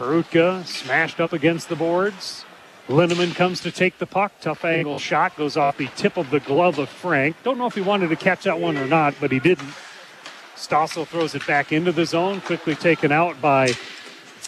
[0.00, 2.46] Perutka smashed up against the boards.
[2.88, 4.32] Linneman comes to take the puck.
[4.40, 7.36] Tough angle shot goes off the tip of the glove of Frank.
[7.42, 9.74] Don't know if he wanted to catch that one or not, but he didn't.
[10.56, 13.74] Stossel throws it back into the zone, quickly taken out by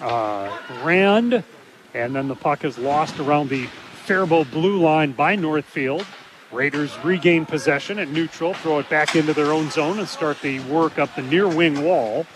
[0.00, 1.44] uh, Rand.
[1.92, 3.66] And then the puck is lost around the
[4.06, 6.06] Faribault blue line by Northfield.
[6.50, 10.60] Raiders regain possession at neutral, throw it back into their own zone, and start the
[10.60, 12.26] work up the near wing wall.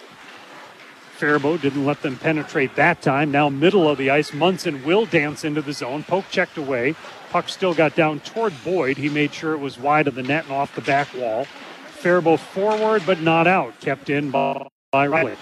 [1.16, 3.30] Faribault didn't let them penetrate that time.
[3.30, 6.04] Now, middle of the ice, Munson will dance into the zone.
[6.04, 6.94] Poke checked away.
[7.30, 8.98] Puck still got down toward Boyd.
[8.98, 11.46] He made sure it was wide of the net and off the back wall.
[11.88, 13.80] Faribault forward, but not out.
[13.80, 15.36] Kept in by Riley.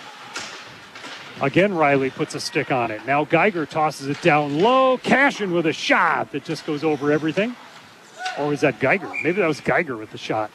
[1.42, 3.04] Again, Riley puts a stick on it.
[3.04, 4.96] Now Geiger tosses it down low.
[4.98, 7.56] Cashin with a shot that just goes over everything.
[8.38, 9.10] Or was that Geiger?
[9.24, 10.52] Maybe that was Geiger with the shot.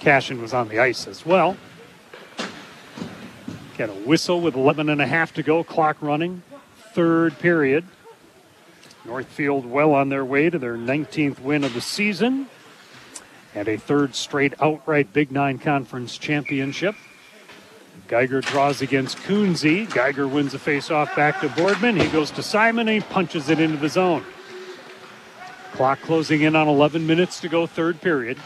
[0.00, 1.58] Cashin was on the ice as well.
[3.76, 6.42] Got a whistle with 11 and a half to go, clock running.
[6.94, 7.84] Third period.
[9.04, 12.48] Northfield well on their way to their 19th win of the season
[13.54, 16.94] and a third straight outright Big Nine Conference championship.
[18.08, 19.92] Geiger draws against Kunze.
[19.92, 21.96] Geiger wins a faceoff back to Boardman.
[21.96, 24.24] He goes to Simon and he punches it into the zone.
[25.72, 28.38] Clock closing in on 11 minutes to go, third period.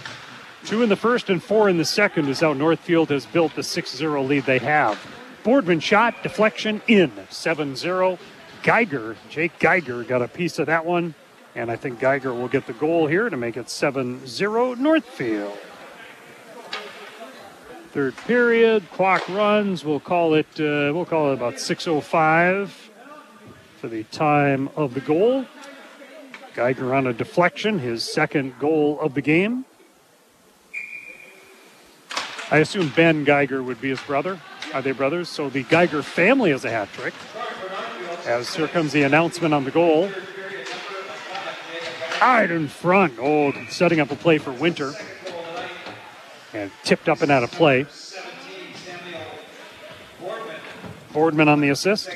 [0.65, 3.63] Two in the first and four in the second is how Northfield has built the
[3.63, 4.99] 6 0 lead they have.
[5.43, 8.19] Boardman shot, deflection in, 7 0.
[8.63, 11.15] Geiger, Jake Geiger, got a piece of that one.
[11.55, 15.59] And I think Geiger will get the goal here to make it 7 0 Northfield.
[17.93, 19.85] Third period, clock runs.
[19.85, 20.47] We'll call it.
[20.55, 22.71] Uh, we'll call it about 6:05
[23.81, 25.45] for the time of the goal.
[26.55, 29.65] Geiger on a deflection, his second goal of the game.
[32.53, 34.41] I assume Ben Geiger would be his brother.
[34.73, 35.29] Are they brothers?
[35.29, 37.15] So the Geiger family has a hat trick.
[38.27, 40.11] As here comes the announcement on the goal.
[42.21, 43.15] Right in front.
[43.19, 44.93] Oh, setting up a play for Winter.
[46.53, 47.87] And tipped up and out of play.
[51.13, 52.11] Boardman on the assist.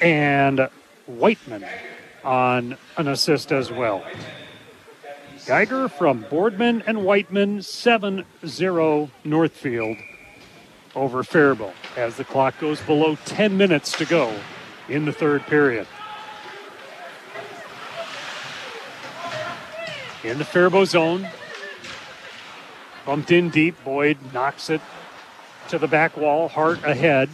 [0.00, 0.68] And
[1.06, 1.64] Whiteman
[2.22, 4.04] on an assist as well.
[5.46, 9.98] Geiger from Boardman and Whiteman, 7 0 Northfield
[10.94, 14.34] over Faribault as the clock goes below 10 minutes to go
[14.88, 15.86] in the third period.
[20.22, 21.28] In the Faribault zone,
[23.04, 23.76] bumped in deep.
[23.84, 24.80] Boyd knocks it
[25.68, 27.28] to the back wall, Hart ahead.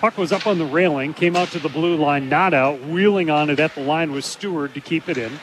[0.00, 2.82] Puck was up on the railing, came out to the blue line, not out.
[2.82, 5.40] Wheeling on it at the line was Stewart to keep it in.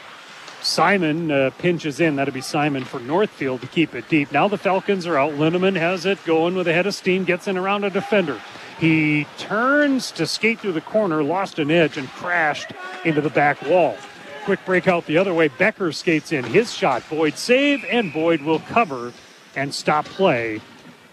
[0.66, 2.16] Simon uh, pinches in.
[2.16, 4.32] That'll be Simon for Northfield to keep it deep.
[4.32, 5.34] Now the Falcons are out.
[5.34, 8.42] Linneman has it going with a head of steam, gets in around a defender.
[8.80, 12.72] He turns to skate through the corner, lost an edge, and crashed
[13.06, 13.96] into the back wall.
[14.44, 15.50] Quick break out the other way.
[15.50, 16.44] Becker skates in.
[16.44, 17.08] His shot.
[17.10, 19.14] Boyd save, and Boyd will cover
[19.56, 20.62] and stop play.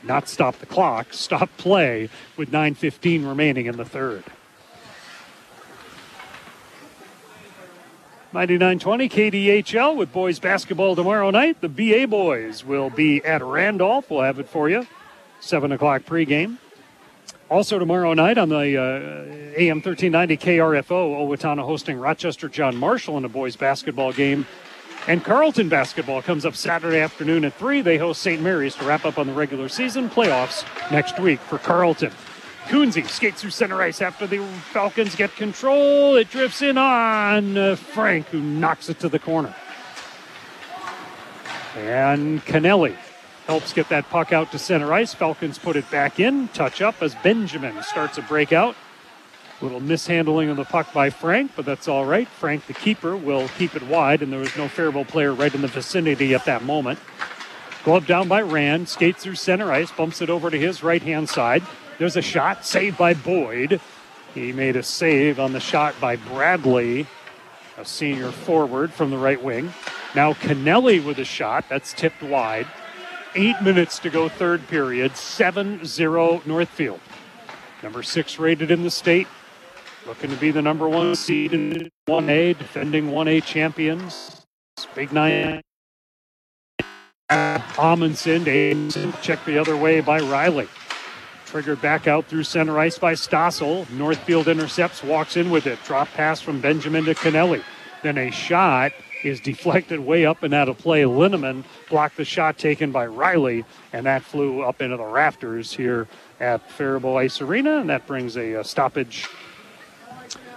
[0.03, 4.25] Not stop the clock, stop play with 9.15 remaining in the third.
[8.35, 11.61] 9920 KDHL with boys basketball tomorrow night.
[11.61, 14.11] The BA boys will be at Randolph.
[14.11, 14.87] We'll have it for you.
[15.41, 16.57] 7 o'clock pregame.
[17.51, 23.27] Also tomorrow night on the uh, AM 1390 KRFO, Owatonna hosting Rochester John Marshall in
[23.27, 24.47] a boys basketball game.
[25.07, 27.83] And Carleton basketball comes up Saturday afternoon at 3.
[27.83, 28.41] They host St.
[28.41, 32.13] Mary's to wrap up on the regular season playoffs next week for Carleton.
[32.69, 34.39] Kunze skates through center ice after the
[34.73, 36.17] Falcons get control.
[36.17, 39.55] It drifts in on uh, Frank, who knocks it to the corner.
[41.77, 42.97] And Canelli
[43.47, 45.13] helps get that puck out to center ice.
[45.15, 46.49] Falcons put it back in.
[46.49, 48.77] Touch up as Benjamin starts a breakout.
[49.61, 52.27] Little mishandling of the puck by Frank, but that's all right.
[52.27, 55.63] Frank, the keeper, will keep it wide, and there was no Faribault player right in
[55.63, 56.99] the vicinity at that moment.
[57.85, 61.29] Glove down by Rand, skates through center ice, bumps it over to his right hand
[61.29, 61.63] side.
[61.99, 63.81] There's a shot, saved by Boyd.
[64.35, 67.07] He made a save on the shot by Bradley,
[67.77, 69.73] a senior forward from the right wing.
[70.15, 72.67] Now Canelli with a shot, that's tipped wide.
[73.35, 77.01] Eight minutes to go, third period, 7 0 Northfield.
[77.83, 79.27] Number six rated in the state,
[80.07, 84.47] looking to be the number one seed in 1A, defending 1A champions.
[84.95, 85.63] Big nine.
[87.31, 88.91] Amundsen,
[89.23, 90.69] check the other way by Riley.
[91.53, 93.87] Triggered back out through center ice by Stossel.
[93.91, 95.79] Northfield intercepts, walks in with it.
[95.85, 97.63] Drop pass from Benjamin to Kennelly.
[98.03, 98.93] Then a shot
[99.23, 101.03] is deflected way up and out of play.
[101.03, 106.09] Linneman blocked the shot taken by Riley, and that flew up into the rafters here
[106.41, 109.29] at Faribault Ice Arena, and that brings a, a stoppage.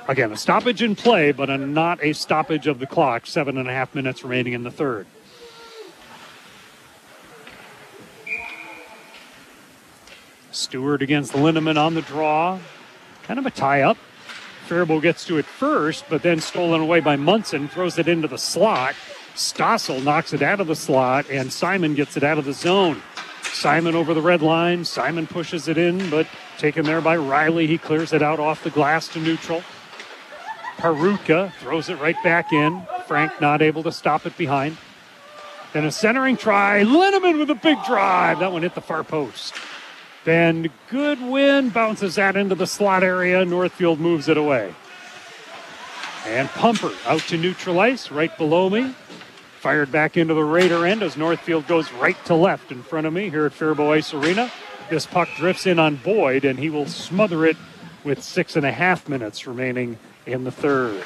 [0.07, 3.27] Again, a stoppage in play, but a, not a stoppage of the clock.
[3.27, 5.07] Seven and a half minutes remaining in the third.
[10.55, 12.59] Stewart against Linneman on the draw.
[13.23, 13.97] Kind of a tie up.
[14.67, 18.37] Faribault gets to it first, but then stolen away by Munson, throws it into the
[18.37, 18.95] slot.
[19.35, 23.01] Stossel knocks it out of the slot, and Simon gets it out of the zone.
[23.43, 24.83] Simon over the red line.
[24.85, 26.27] Simon pushes it in, but
[26.57, 27.67] taken there by Riley.
[27.67, 29.61] He clears it out off the glass to neutral.
[30.77, 32.81] Perutka throws it right back in.
[33.07, 34.77] Frank not able to stop it behind.
[35.73, 36.83] Then a centering try.
[36.83, 38.39] Linneman with a big drive.
[38.39, 39.53] That one hit the far post.
[40.25, 43.45] Then Goodwin bounces that into the slot area.
[43.45, 44.73] Northfield moves it away.
[46.25, 48.95] And Pumper out to neutral ice right below me.
[49.59, 53.13] Fired back into the Raider end as Northfield goes right to left in front of
[53.13, 54.51] me here at Faribault Ice Arena.
[54.89, 57.57] This puck drifts in on Boyd and he will smother it
[58.03, 61.03] with six and a half minutes remaining in the third.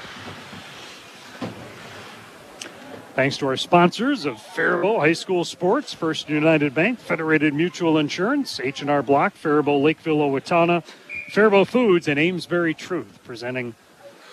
[3.19, 8.61] Thanks to our sponsors of Faribault High School Sports, First United Bank, Federated Mutual Insurance,
[8.61, 10.85] H&R Block, Faribault Lakeville Owatonna,
[11.29, 13.75] Faribault Foods, and Amesbury Truth, presenting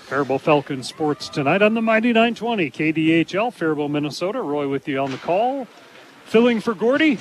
[0.03, 4.41] Faribault Falcon Sports tonight on the Mighty 920 KDHL, Faribault, Minnesota.
[4.41, 5.67] Roy with you on the call.
[6.27, 7.19] Filling for Gordy.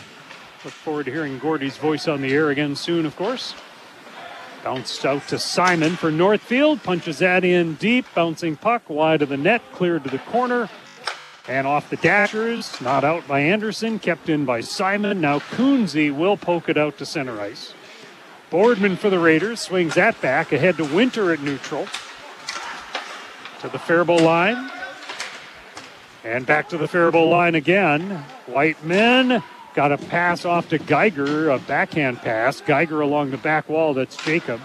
[0.63, 3.55] Look forward to hearing Gordy's voice on the air again soon, of course.
[4.63, 6.83] Bounced out to Simon for Northfield.
[6.83, 8.05] Punches that in deep.
[8.13, 9.63] Bouncing puck wide of the net.
[9.71, 10.69] Cleared to the corner.
[11.47, 12.79] And off the dashers.
[12.81, 13.99] Not out by Anderson.
[13.99, 15.21] Kept in by Simon.
[15.21, 17.73] Now Kunze will poke it out to center ice.
[18.49, 19.61] Boardman for the Raiders.
[19.61, 20.51] Swings that back.
[20.51, 21.87] Ahead to Winter at neutral
[23.65, 24.71] to the Faribault line.
[26.23, 28.23] And back to the Faribault line again.
[28.47, 29.43] Whiteman
[29.73, 32.61] got a pass off to Geiger, a backhand pass.
[32.61, 34.61] Geiger along the back wall, that's Jacob.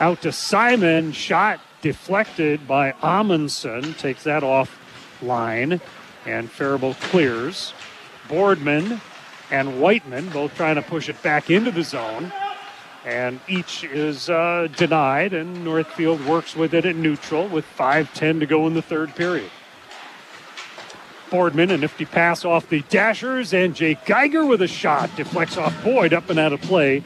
[0.00, 4.76] Out to Simon, shot deflected by Amundsen, takes that off
[5.20, 5.80] line,
[6.26, 7.72] and Faribault clears.
[8.28, 9.00] Boardman
[9.50, 12.32] and Whiteman both trying to push it back into the zone
[13.04, 18.46] and each is uh, denied, and Northfield works with it at neutral with 5.10 to
[18.46, 19.50] go in the third period.
[21.30, 25.74] Boardman, a nifty pass off the Dashers, and Jake Geiger with a shot deflects off
[25.84, 27.02] Boyd up and out of play.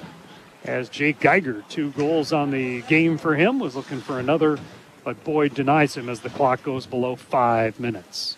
[0.65, 4.59] As Jake Geiger, two goals on the game for him, was looking for another,
[5.03, 8.37] but Boyd denies him as the clock goes below five minutes.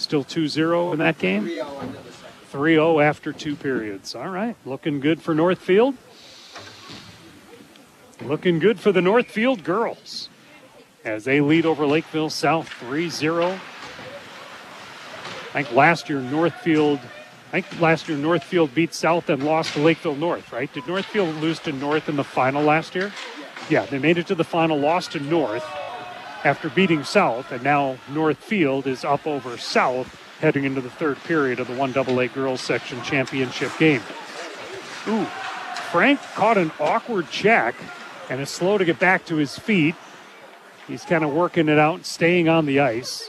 [0.00, 1.50] Still 2 0 in that game?
[2.48, 4.14] 3 0 after two periods.
[4.14, 5.94] All right, looking good for Northfield.
[8.22, 10.30] Looking good for the Northfield girls
[11.04, 13.50] as they lead over Lakeville South 3 0.
[13.52, 13.58] I
[15.52, 16.98] think last year Northfield,
[17.52, 20.72] I think last year Northfield beat South and lost to Lakeville North, right?
[20.72, 23.12] Did Northfield lose to North in the final last year?
[23.68, 25.64] Yeah, they made it to the final, lost to North
[26.44, 31.60] after beating South, and now Northfield is up over South heading into the third period
[31.60, 34.02] of the 1AA girls section championship game.
[35.06, 35.26] Ooh,
[35.90, 37.74] Frank caught an awkward check
[38.30, 39.94] and is slow to get back to his feet.
[40.88, 43.28] He's kind of working it out, staying on the ice.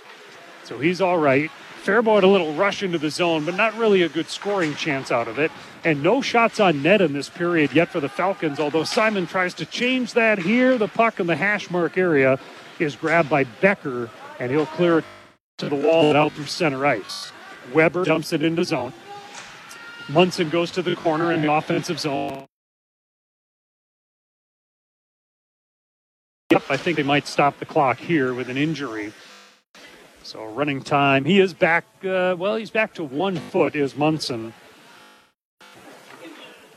[0.63, 1.51] So he's all right.
[1.83, 5.11] Faribault had a little rush into the zone, but not really a good scoring chance
[5.11, 5.51] out of it.
[5.83, 9.55] And no shots on net in this period yet for the Falcons, although Simon tries
[9.55, 10.77] to change that here.
[10.77, 12.39] The puck in the hash mark area
[12.81, 14.09] is grabbed by Becker,
[14.39, 15.05] and he'll clear it
[15.59, 17.31] to the wall and out through center ice.
[17.73, 18.93] Weber dumps it into zone.
[20.09, 22.45] Munson goes to the corner in the offensive zone.
[26.51, 29.13] Yep, I think they might stop the clock here with an injury.
[30.23, 31.85] So running time, he is back.
[32.03, 33.75] Uh, well, he's back to one foot.
[33.75, 34.53] Is Munson?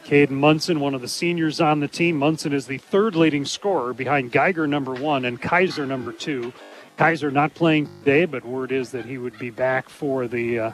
[0.05, 2.19] Caden Munson, one of the seniors on the team.
[2.19, 6.53] Munson is the third leading scorer behind Geiger number one and Kaiser number two.
[6.99, 10.73] Kaiser not playing today, but word is that he would be back for the uh,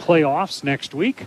[0.00, 1.24] playoffs next week.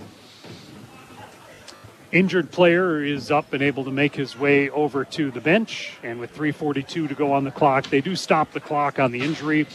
[2.11, 5.94] Injured player is up and able to make his way over to the bench.
[6.03, 9.22] And with 3.42 to go on the clock, they do stop the clock on the
[9.22, 9.68] injury.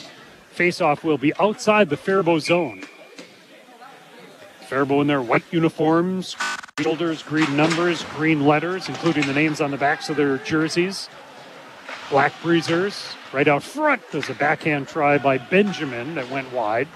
[0.55, 2.85] Faceoff will be outside the Faribault zone.
[4.73, 6.35] Faribault in their white uniforms,
[6.81, 11.11] shoulders, green numbers, green letters, including the names on the backs of their jerseys.
[12.09, 14.01] Black Breezers right out front.
[14.11, 16.89] There's a backhand try by Benjamin that went wide.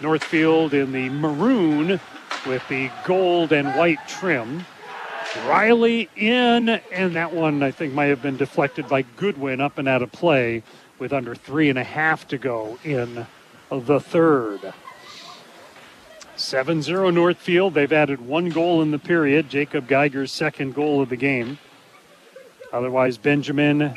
[0.00, 2.00] Northfield in the maroon
[2.46, 4.64] with the gold and white trim.
[5.46, 9.88] Riley in, and that one I think might have been deflected by Goodwin up and
[9.88, 10.62] out of play
[10.98, 13.26] with under three and a half to go in
[13.70, 14.72] the third.
[16.44, 17.72] 7 0 Northfield.
[17.72, 19.48] They've added one goal in the period.
[19.48, 21.58] Jacob Geiger's second goal of the game.
[22.72, 23.94] Otherwise, Benjamin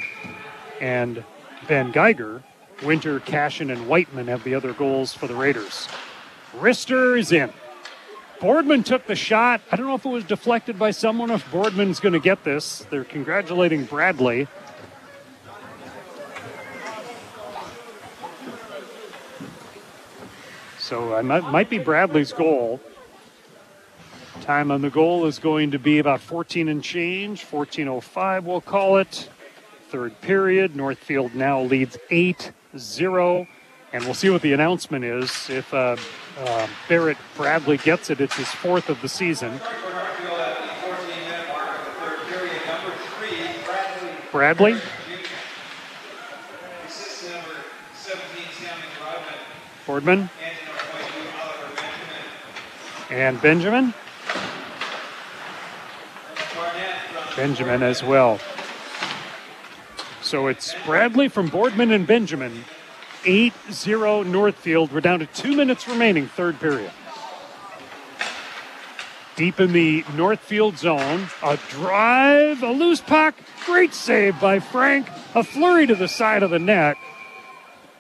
[0.80, 1.24] and
[1.68, 2.44] Ben Geiger,
[2.84, 5.90] Winter, Cashin, and Whiteman have the other goals for the Raiders.
[6.54, 7.52] Rister is in.
[8.40, 9.62] Boardman took the shot.
[9.72, 12.86] I don't know if it was deflected by someone, if Boardman's going to get this.
[12.90, 14.48] They're congratulating Bradley.
[20.88, 22.80] So it might, might be Bradley's goal.
[24.40, 28.96] Time on the goal is going to be about 14 and change, 14.05, we'll call
[28.96, 29.28] it.
[29.90, 30.78] Third period.
[30.78, 33.48] Northfield now leads 8 0.
[33.92, 35.50] And we'll see what the announcement is.
[35.50, 35.98] If uh,
[36.40, 39.60] uh, Barrett Bradley gets it, it's his fourth of the season.
[44.32, 44.80] Bradley?
[49.86, 50.30] Boardman?
[53.10, 53.94] And Benjamin?
[57.36, 58.40] Benjamin as well.
[60.22, 62.66] So it's Bradley from Boardman and Benjamin,
[63.24, 64.92] 8 0 Northfield.
[64.92, 66.92] We're down to two minutes remaining, third period.
[69.38, 73.36] Deep in the Northfield zone, a drive, a loose puck,
[73.66, 76.98] great save by Frank, a flurry to the side of the net.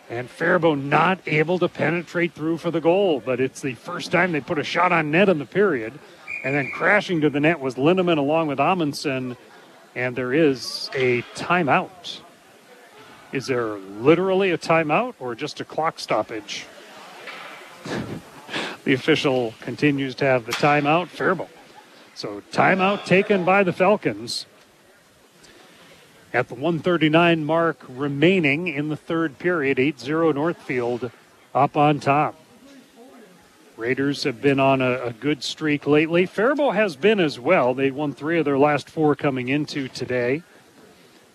[0.09, 4.31] And Faribault not able to penetrate through for the goal, but it's the first time
[4.31, 5.99] they put a shot on net in the period.
[6.43, 9.35] And then crashing to the net was Linneman along with Amundsen.
[9.95, 12.21] And there is a timeout.
[13.33, 16.65] Is there literally a timeout or just a clock stoppage?
[18.85, 21.07] the official continues to have the timeout.
[21.07, 21.49] Faribault.
[22.15, 24.45] So timeout taken by the Falcons
[26.33, 29.79] at the 139 mark remaining in the third period.
[29.79, 31.11] 8 0 Northfield
[31.53, 32.35] up on top.
[33.77, 36.25] Raiders have been on a, a, good streak lately.
[36.25, 37.75] Faribault has been as well.
[37.75, 40.41] They won three of their last four coming into today.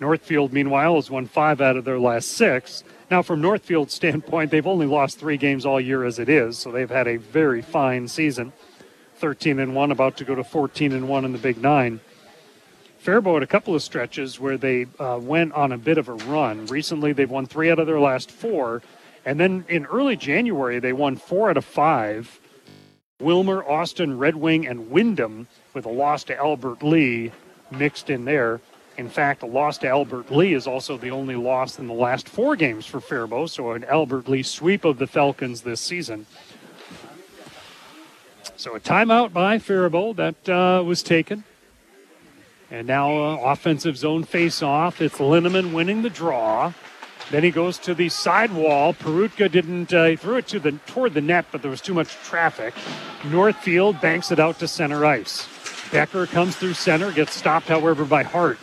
[0.01, 2.83] Northfield, meanwhile, has won five out of their last six.
[3.13, 6.73] Now, from Northfield's standpoint, they've only lost three games all year as it is, so
[6.73, 8.53] they've had a very fine season.
[9.17, 12.01] 13 and 1, about to go to 14 and 1 in the Big Nine.
[13.03, 16.67] Faribault a couple of stretches where they uh, went on a bit of a run.
[16.67, 18.81] Recently, they've won three out of their last four.
[19.25, 22.39] And then in early January, they won four out of five.
[23.21, 27.33] Willmar, Austin, Red Wing, and Windom with a loss to Albert Lea
[27.73, 28.61] mixed in there.
[28.97, 32.29] In fact, a loss to Albert Lea is also the only loss in the last
[32.29, 36.27] four games for Faribault, so an Albert Lea sweep of the Falcons this season.
[38.55, 41.43] So a timeout by Faribault that uh, was taken.
[42.73, 45.03] And now uh, offensive zone face off.
[45.03, 46.73] It's Linneman winning the draw.
[47.31, 48.95] Then he goes to the side wall.
[48.95, 51.93] Perutka didn't, uh, he threw it to the, toward the net, but there was too
[51.93, 52.73] much traffic.
[53.27, 55.47] Northfield banks it out to center ice.
[55.93, 58.59] Becker comes through center, gets stopped, however, by Hart.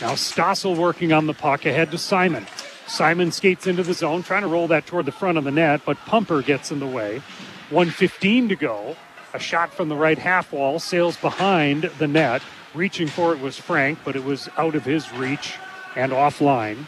[0.00, 2.48] Now Stossel working on the puck ahead to Simon.
[2.88, 5.82] Simon skates into the zone, trying to roll that toward the front of the net,
[5.86, 7.22] but Pumper gets in the way.
[7.70, 8.96] 115 to go.
[9.34, 12.42] A shot from the right half wall sails behind the net.
[12.74, 15.54] Reaching for it was Frank, but it was out of his reach
[15.96, 16.86] and offline.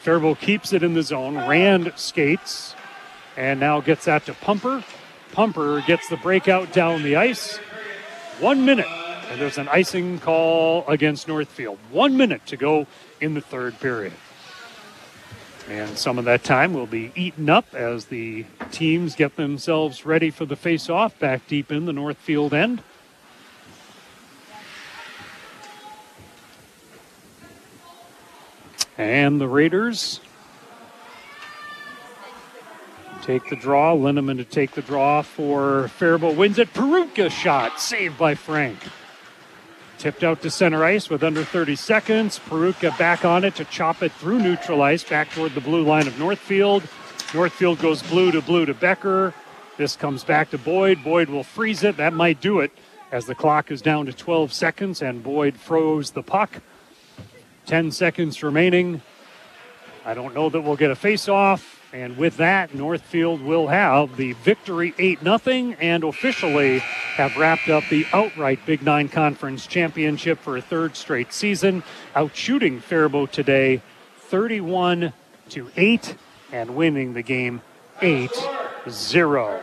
[0.00, 1.36] Faribault keeps it in the zone.
[1.36, 2.74] Rand skates
[3.36, 4.84] and now gets that to Pumper.
[5.32, 7.58] Pumper gets the breakout down the ice.
[8.38, 8.86] One minute
[9.30, 11.78] and there's an icing call against Northfield.
[11.92, 12.88] One minute to go
[13.20, 14.12] in the third period.
[15.68, 20.30] And some of that time will be eaten up as the teams get themselves ready
[20.30, 22.82] for the face off back deep in the Northfield end.
[29.00, 30.20] And the Raiders
[33.22, 33.96] take the draw.
[33.96, 36.74] Linneman to take the draw for Faribault wins it.
[36.74, 38.78] Perutka shot saved by Frank.
[39.96, 42.38] Tipped out to center ice with under 30 seconds.
[42.40, 46.06] Perutka back on it to chop it through neutral ice back toward the blue line
[46.06, 46.82] of Northfield.
[47.32, 49.32] Northfield goes blue to blue to Becker.
[49.78, 51.02] This comes back to Boyd.
[51.02, 51.96] Boyd will freeze it.
[51.96, 52.70] That might do it
[53.10, 56.60] as the clock is down to 12 seconds and Boyd froze the puck.
[57.70, 59.00] 10 seconds remaining.
[60.04, 61.80] I don't know that we'll get a face off.
[61.92, 67.84] And with that, Northfield will have the victory 8 0 and officially have wrapped up
[67.88, 71.84] the outright Big Nine Conference Championship for a third straight season,
[72.16, 73.82] outshooting Faribault today
[74.16, 75.12] 31
[75.50, 76.16] to 8
[76.50, 77.62] and winning the game
[78.02, 78.32] 8
[78.88, 79.60] 0.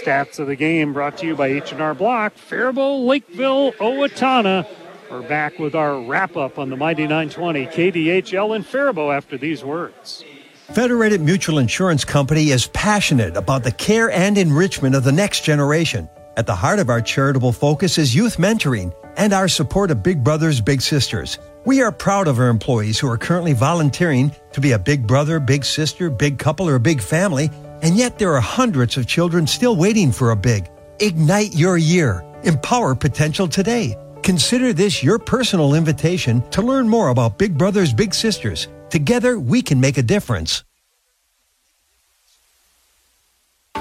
[0.00, 4.64] Stats of the game brought to you by H&R Block, Faribault, Lakeville, Owatonna.
[5.12, 9.62] We're back with our wrap up on the Mighty 920 KDHL and Faribault after these
[9.62, 10.24] words.
[10.72, 16.08] Federated Mutual Insurance Company is passionate about the care and enrichment of the next generation.
[16.38, 20.24] At the heart of our charitable focus is youth mentoring and our support of Big
[20.24, 21.38] Brothers Big Sisters.
[21.66, 25.38] We are proud of our employees who are currently volunteering to be a big brother,
[25.38, 27.50] big sister, big couple, or big family,
[27.82, 30.70] and yet there are hundreds of children still waiting for a big.
[31.00, 32.24] Ignite your year.
[32.44, 33.94] Empower potential today.
[34.22, 39.62] Consider this your personal invitation to learn more about Big Brothers Big Sisters Together, we
[39.62, 40.64] can make a difference.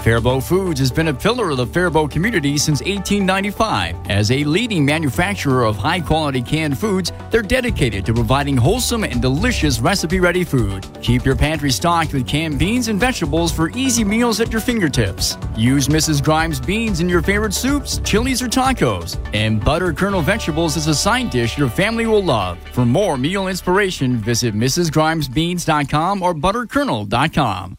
[0.02, 3.96] Faribault Foods has been a pillar of the Faribault community since 1895.
[4.10, 9.22] As a leading manufacturer of high quality canned foods, they're dedicated to providing wholesome and
[9.22, 10.88] delicious recipe ready food.
[11.04, 15.38] Keep your pantry stocked with canned beans and vegetables for easy meals at your fingertips.
[15.56, 16.24] Use Mrs.
[16.24, 19.20] Grimes beans in your favorite soups, chilies, or tacos.
[19.36, 22.58] And butter kernel vegetables is a side dish your family will love.
[22.72, 27.78] For more meal inspiration, visit MrsGrimesBeans.com or butterkernel.com.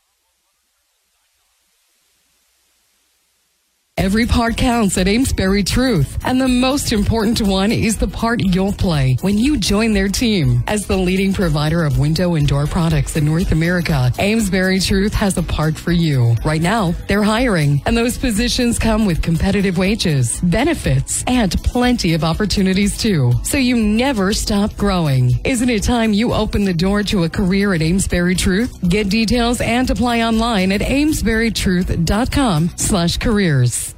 [3.98, 8.72] Every part counts at Amesbury Truth, and the most important one is the part you'll
[8.72, 10.64] play when you join their team.
[10.66, 15.36] As the leading provider of window and door products in North America, Amesbury Truth has
[15.36, 16.34] a part for you.
[16.42, 22.24] Right now, they're hiring, and those positions come with competitive wages, benefits, and plenty of
[22.24, 23.30] opportunities too.
[23.44, 25.30] So you never stop growing.
[25.44, 28.88] Isn't it time you open the door to a career at Amesbury Truth?
[28.88, 33.91] Get details and apply online at amesburytruth.com slash careers.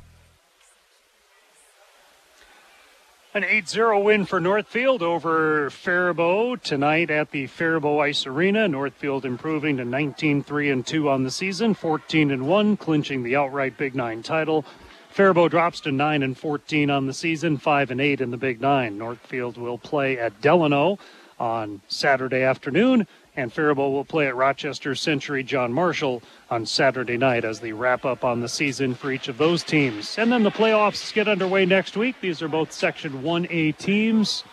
[3.36, 8.68] An 8-0 win for Northfield over Faribault tonight at the Faribault Ice Arena.
[8.68, 13.76] Northfield improving to 19-3 and 2 on the season, 14 and 1, clinching the outright
[13.76, 14.64] Big 9 title.
[15.10, 18.60] Faribault drops to 9 and 14 on the season, 5 and 8 in the Big
[18.60, 18.96] 9.
[18.96, 21.00] Northfield will play at Delano
[21.36, 23.04] on Saturday afternoon
[23.36, 28.04] and Faribault will play at Rochester Century John Marshall on Saturday night as the wrap
[28.04, 30.16] up on the season for each of those teams.
[30.18, 32.20] And then the playoffs get underway next week.
[32.20, 34.44] These are both Section 1A teams.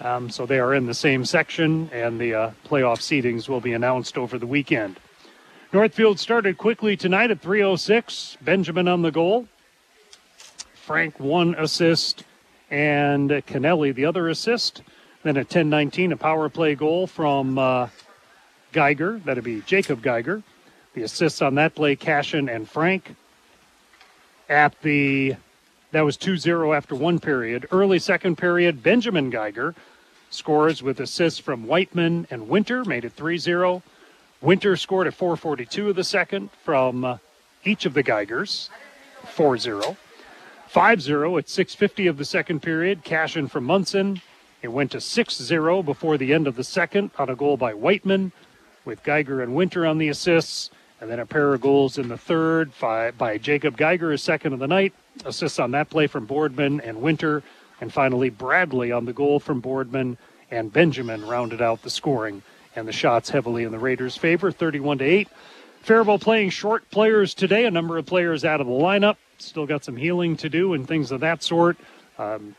[0.00, 3.72] Um, so they are in the same section, and the uh, playoff seedings will be
[3.72, 5.00] announced over the weekend.
[5.72, 8.36] Northfield started quickly tonight at 306.
[8.42, 9.48] Benjamin on the goal.
[10.74, 12.24] Frank one assist,
[12.70, 14.82] and Kennelly the other assist.
[15.26, 17.88] Then at 10:19, a power play goal from uh,
[18.70, 19.20] Geiger.
[19.24, 20.44] That'd be Jacob Geiger.
[20.94, 23.16] The assists on that play, Cashin and Frank.
[24.48, 25.34] At the
[25.90, 27.66] that was 2-0 after one period.
[27.72, 29.74] Early second period, Benjamin Geiger
[30.30, 33.82] scores with assists from Whiteman and Winter, made it 3-0.
[34.40, 37.18] Winter scored at 4:42 of the second from uh,
[37.64, 38.68] each of the Geigers,
[39.24, 39.96] 4-0.
[40.72, 44.20] 5-0 at 6:50 of the second period, Cashin from Munson
[44.62, 47.74] it went to 6 0 before the end of the second on a goal by
[47.74, 48.32] Whiteman,
[48.84, 50.70] with Geiger and Winter on the assists.
[51.00, 54.58] And then a pair of goals in the third by Jacob Geiger, his second of
[54.58, 54.94] the night.
[55.26, 57.42] Assists on that play from Boardman and Winter.
[57.80, 60.16] And finally, Bradley on the goal from Boardman
[60.50, 62.42] and Benjamin rounded out the scoring.
[62.76, 65.28] And the shots heavily in the Raiders' favor, 31 to 8.
[65.82, 69.16] Faribault playing short players today, a number of players out of the lineup.
[69.38, 71.76] Still got some healing to do and things of that sort.
[72.18, 72.54] Um,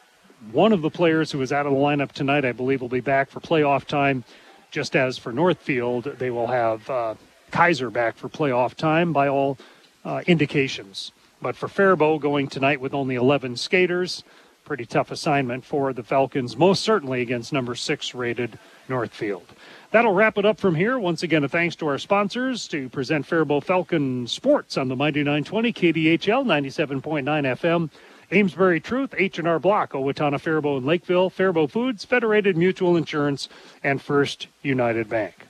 [0.51, 2.99] one of the players who is out of the lineup tonight, I believe, will be
[2.99, 4.23] back for playoff time.
[4.71, 7.15] Just as for Northfield, they will have uh,
[7.51, 9.57] Kaiser back for playoff time by all
[10.05, 11.11] uh, indications.
[11.41, 14.23] But for Faribault, going tonight with only 11 skaters,
[14.65, 18.59] pretty tough assignment for the Falcons, most certainly against number six rated
[18.89, 19.45] Northfield.
[19.91, 20.99] That'll wrap it up from here.
[20.99, 25.21] Once again, a thanks to our sponsors to present Faribault Falcon Sports on the Mighty
[25.21, 27.89] 920 KDHL 97.9 FM.
[28.31, 33.47] Amesbury Truth, H&R Block, Owatonna, Faribault, and Lakeville, Faribault Foods, Federated Mutual Insurance,
[33.83, 35.47] and First United Bank.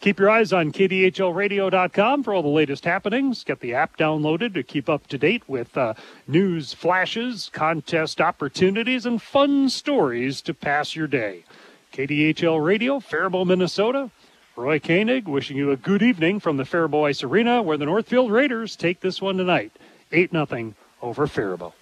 [0.00, 3.42] Keep your eyes on KDHLradio.com for all the latest happenings.
[3.42, 5.94] Get the app downloaded to keep up to date with uh,
[6.28, 11.44] news flashes, contest opportunities, and fun stories to pass your day.
[11.94, 14.10] KDHL Radio, Faribault, Minnesota.
[14.56, 18.30] Roy Koenig wishing you a good evening from the Faribault Ice Arena where the Northfield
[18.30, 19.72] Raiders take this one tonight.
[20.12, 21.74] 8 0 over Faribault.